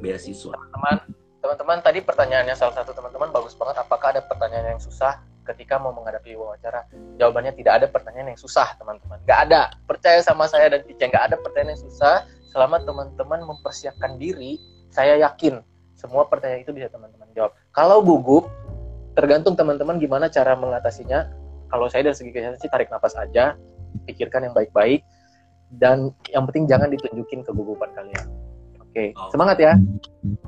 beasiswa. 0.00 0.56
Teman-teman, 0.56 0.96
teman-teman 1.44 1.78
tadi 1.84 2.00
pertanyaannya 2.00 2.56
salah 2.56 2.80
satu 2.80 2.96
teman-teman 2.96 3.28
bagus 3.28 3.52
banget. 3.52 3.84
Apakah 3.84 4.16
ada 4.16 4.24
pertanyaan 4.24 4.76
yang 4.76 4.80
susah 4.80 5.20
ketika 5.44 5.76
mau 5.76 5.92
menghadapi 5.92 6.32
wawancara? 6.32 6.88
Jawabannya 7.20 7.52
tidak 7.60 7.72
ada 7.84 7.86
pertanyaan 7.92 8.32
yang 8.32 8.40
susah, 8.40 8.72
teman-teman. 8.80 9.20
Gak 9.28 9.52
ada. 9.52 9.76
Percaya 9.84 10.24
sama 10.24 10.48
saya 10.48 10.72
dan 10.72 10.80
Pica, 10.80 11.12
gak 11.12 11.28
ada 11.28 11.36
pertanyaan 11.44 11.76
yang 11.76 11.82
susah. 11.84 12.24
Selama 12.56 12.80
teman-teman 12.80 13.44
mempersiapkan 13.44 14.16
diri, 14.16 14.56
saya 14.88 15.20
yakin 15.20 15.60
semua 15.92 16.24
pertanyaan 16.24 16.64
itu 16.64 16.72
bisa 16.72 16.88
teman-teman 16.88 17.28
jawab. 17.36 17.52
Kalau 17.76 18.00
gugup, 18.00 18.48
tergantung 19.12 19.52
teman-teman 19.60 20.00
gimana 20.00 20.32
cara 20.32 20.56
mengatasinya. 20.56 21.28
Kalau 21.68 21.84
saya 21.92 22.08
dari 22.08 22.16
segi 22.16 22.32
kesehatan 22.32 22.56
sih 22.64 22.72
tarik 22.72 22.88
nafas 22.88 23.12
aja, 23.12 23.60
pikirkan 24.08 24.48
yang 24.48 24.54
baik-baik 24.56 25.04
dan 25.74 26.14
yang 26.30 26.46
penting 26.50 26.70
jangan 26.70 26.88
ditunjukin 26.92 27.42
kegugupan 27.42 27.90
kalian. 27.94 28.26
Oke, 28.80 29.12
okay. 29.12 29.18
oh. 29.18 29.28
semangat 29.28 29.58
ya. 29.60 29.74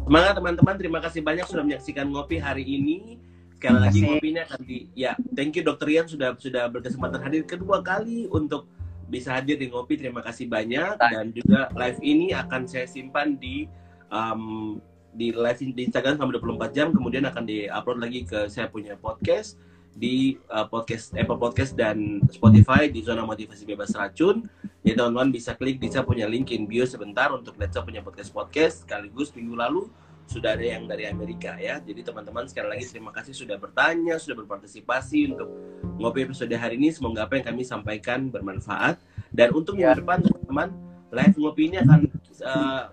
Semangat 0.06 0.32
teman-teman, 0.38 0.74
terima 0.78 0.98
kasih 1.04 1.20
banyak 1.20 1.44
sudah 1.50 1.64
menyaksikan 1.66 2.08
ngopi 2.08 2.40
hari 2.40 2.64
ini. 2.64 3.18
Sekali 3.58 3.78
lagi 3.82 3.98
ngopinya 4.06 4.42
akan 4.46 4.60
di 4.62 4.86
ya, 4.94 5.18
thank 5.34 5.58
you 5.58 5.66
Dokter 5.66 5.90
Ian 5.90 6.06
sudah 6.06 6.38
sudah 6.38 6.70
berkesempatan 6.70 7.18
hadir 7.18 7.42
kedua 7.42 7.82
kali 7.82 8.30
untuk 8.30 8.70
bisa 9.10 9.34
hadir 9.34 9.58
di 9.58 9.66
ngopi. 9.66 9.98
Terima 9.98 10.22
kasih 10.22 10.46
banyak 10.46 10.94
dan 10.94 11.34
juga 11.34 11.66
live 11.74 11.98
ini 12.06 12.30
akan 12.30 12.70
saya 12.70 12.86
simpan 12.86 13.34
di 13.34 13.66
um, 14.14 14.78
di 15.18 15.34
live 15.34 15.58
di 15.74 15.82
Instagram 15.90 16.20
selama 16.22 16.38
24 16.38 16.76
jam 16.76 16.88
kemudian 16.94 17.26
akan 17.26 17.42
di-upload 17.42 17.98
lagi 17.98 18.22
ke 18.22 18.46
saya 18.46 18.70
punya 18.70 18.94
podcast 18.94 19.58
di 19.94 20.36
uh, 20.52 20.66
podcast 20.68 21.14
Apple 21.16 21.40
Podcast 21.40 21.72
dan 21.72 22.20
Spotify 22.28 22.90
di 22.90 23.00
zona 23.00 23.24
motivasi 23.24 23.64
bebas 23.64 23.94
racun. 23.96 24.44
Jadi 24.84 24.94
teman-teman 24.94 25.30
bisa 25.32 25.52
klik 25.56 25.80
bisa 25.80 26.04
punya 26.04 26.28
link 26.28 26.52
in 26.52 26.68
bio 26.68 26.84
sebentar 26.84 27.32
untuk 27.32 27.56
Let's 27.56 27.76
punya 27.80 28.04
podcast 28.04 28.30
podcast. 28.32 28.84
Sekaligus 28.84 29.32
minggu 29.32 29.54
lalu 29.56 29.88
sudah 30.28 30.52
ada 30.54 30.64
yang 30.64 30.84
dari 30.84 31.08
Amerika 31.08 31.56
ya. 31.56 31.80
Jadi 31.80 32.04
teman-teman 32.04 32.44
sekali 32.44 32.68
lagi 32.76 32.84
terima 32.86 33.10
kasih 33.10 33.32
sudah 33.32 33.56
bertanya, 33.56 34.20
sudah 34.20 34.36
berpartisipasi 34.44 35.32
untuk 35.34 35.48
ngopi 35.96 36.28
episode 36.28 36.52
hari 36.52 36.76
ini. 36.76 36.92
Semoga 36.92 37.24
apa 37.24 37.40
yang 37.40 37.48
kami 37.48 37.64
sampaikan 37.64 38.28
bermanfaat. 38.28 39.00
Dan 39.32 39.56
untuk 39.56 39.76
minggu 39.76 39.92
ya. 39.92 39.98
depan 39.98 40.20
teman-teman 40.20 40.68
live 41.08 41.36
ngopi 41.40 41.62
ini 41.72 41.76
akan 41.80 42.00
uh, 42.44 42.84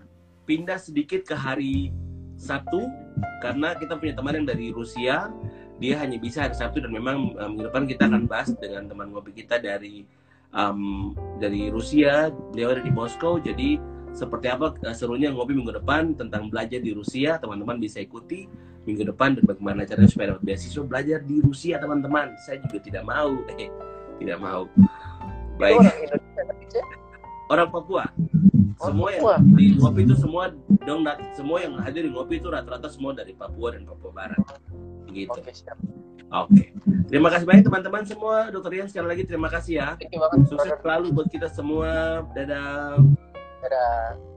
pindah 0.47 0.79
sedikit 0.79 1.27
ke 1.27 1.35
hari 1.35 1.91
Sabtu 2.39 2.87
karena 3.39 3.75
kita 3.75 3.95
punya 3.99 4.13
teman 4.15 4.33
yang 4.35 4.47
dari 4.47 4.71
Rusia 4.71 5.31
dia 5.75 5.99
hanya 5.99 6.15
bisa 6.15 6.47
hari 6.47 6.55
Sabtu 6.55 6.79
dan 6.79 6.91
memang 6.91 7.35
um, 7.35 7.47
minggu 7.51 7.67
depan 7.67 7.83
kita 7.83 8.07
akan 8.07 8.31
bahas 8.31 8.51
dengan 8.55 8.87
teman 8.87 9.11
ngopi 9.11 9.35
kita 9.35 9.59
dari 9.59 10.07
um, 10.55 11.11
dari 11.35 11.67
Rusia. 11.67 12.31
Beliau 12.55 12.75
ada 12.75 12.81
di 12.83 12.91
Moskow 12.91 13.39
jadi 13.43 13.79
seperti 14.15 14.47
apa 14.47 14.71
uh, 14.71 14.95
serunya 14.95 15.35
ngopi 15.35 15.51
minggu 15.51 15.75
depan 15.75 16.15
tentang 16.15 16.47
belajar 16.47 16.79
di 16.79 16.95
Rusia. 16.95 17.35
Teman-teman 17.35 17.75
bisa 17.75 17.99
ikuti 17.99 18.47
minggu 18.87 19.03
depan 19.03 19.35
dan 19.35 19.43
bagaimana 19.43 19.83
caranya 19.83 20.07
supaya 20.07 20.27
dapat 20.35 20.43
beasiswa 20.47 20.83
belajar 20.87 21.19
di 21.27 21.43
Rusia 21.43 21.75
teman-teman. 21.81 22.39
Saya 22.39 22.63
juga 22.63 22.77
tidak 22.79 23.03
mau. 23.03 23.35
Eh, 23.59 23.67
tidak 24.23 24.39
mau. 24.39 24.71
Baik 25.59 25.79
orang 27.49 27.69
Papua 27.69 28.05
semua 28.75 29.09
yang 29.13 29.23
di 29.55 29.65
ngopi 29.79 30.01
itu 30.03 30.15
semua 30.19 30.43
dong 30.83 31.01
semua 31.33 31.57
yang 31.63 31.73
hadir 31.79 32.05
di 32.05 32.11
ngopi 32.11 32.37
itu 32.43 32.47
rata-rata 32.51 32.91
semua 32.91 33.15
dari 33.15 33.33
Papua 33.33 33.73
dan 33.73 33.87
Papua 33.87 34.11
Barat 34.11 34.41
gitu. 35.15 35.31
Oke, 35.31 35.51
siap. 35.55 35.79
Oke. 36.27 36.75
Terima 37.07 37.31
kasih 37.31 37.47
banyak 37.47 37.63
teman-teman 37.63 38.03
semua. 38.03 38.51
Dokter 38.51 38.71
Rian 38.75 38.87
sekali 38.91 39.07
lagi 39.07 39.23
terima 39.23 39.47
kasih 39.47 39.73
ya. 39.79 39.89
Sukses 40.51 40.75
selalu 40.83 41.15
buat 41.15 41.27
kita 41.31 41.47
semua. 41.47 42.25
Dadah. 42.35 42.99
Dadah. 43.63 44.34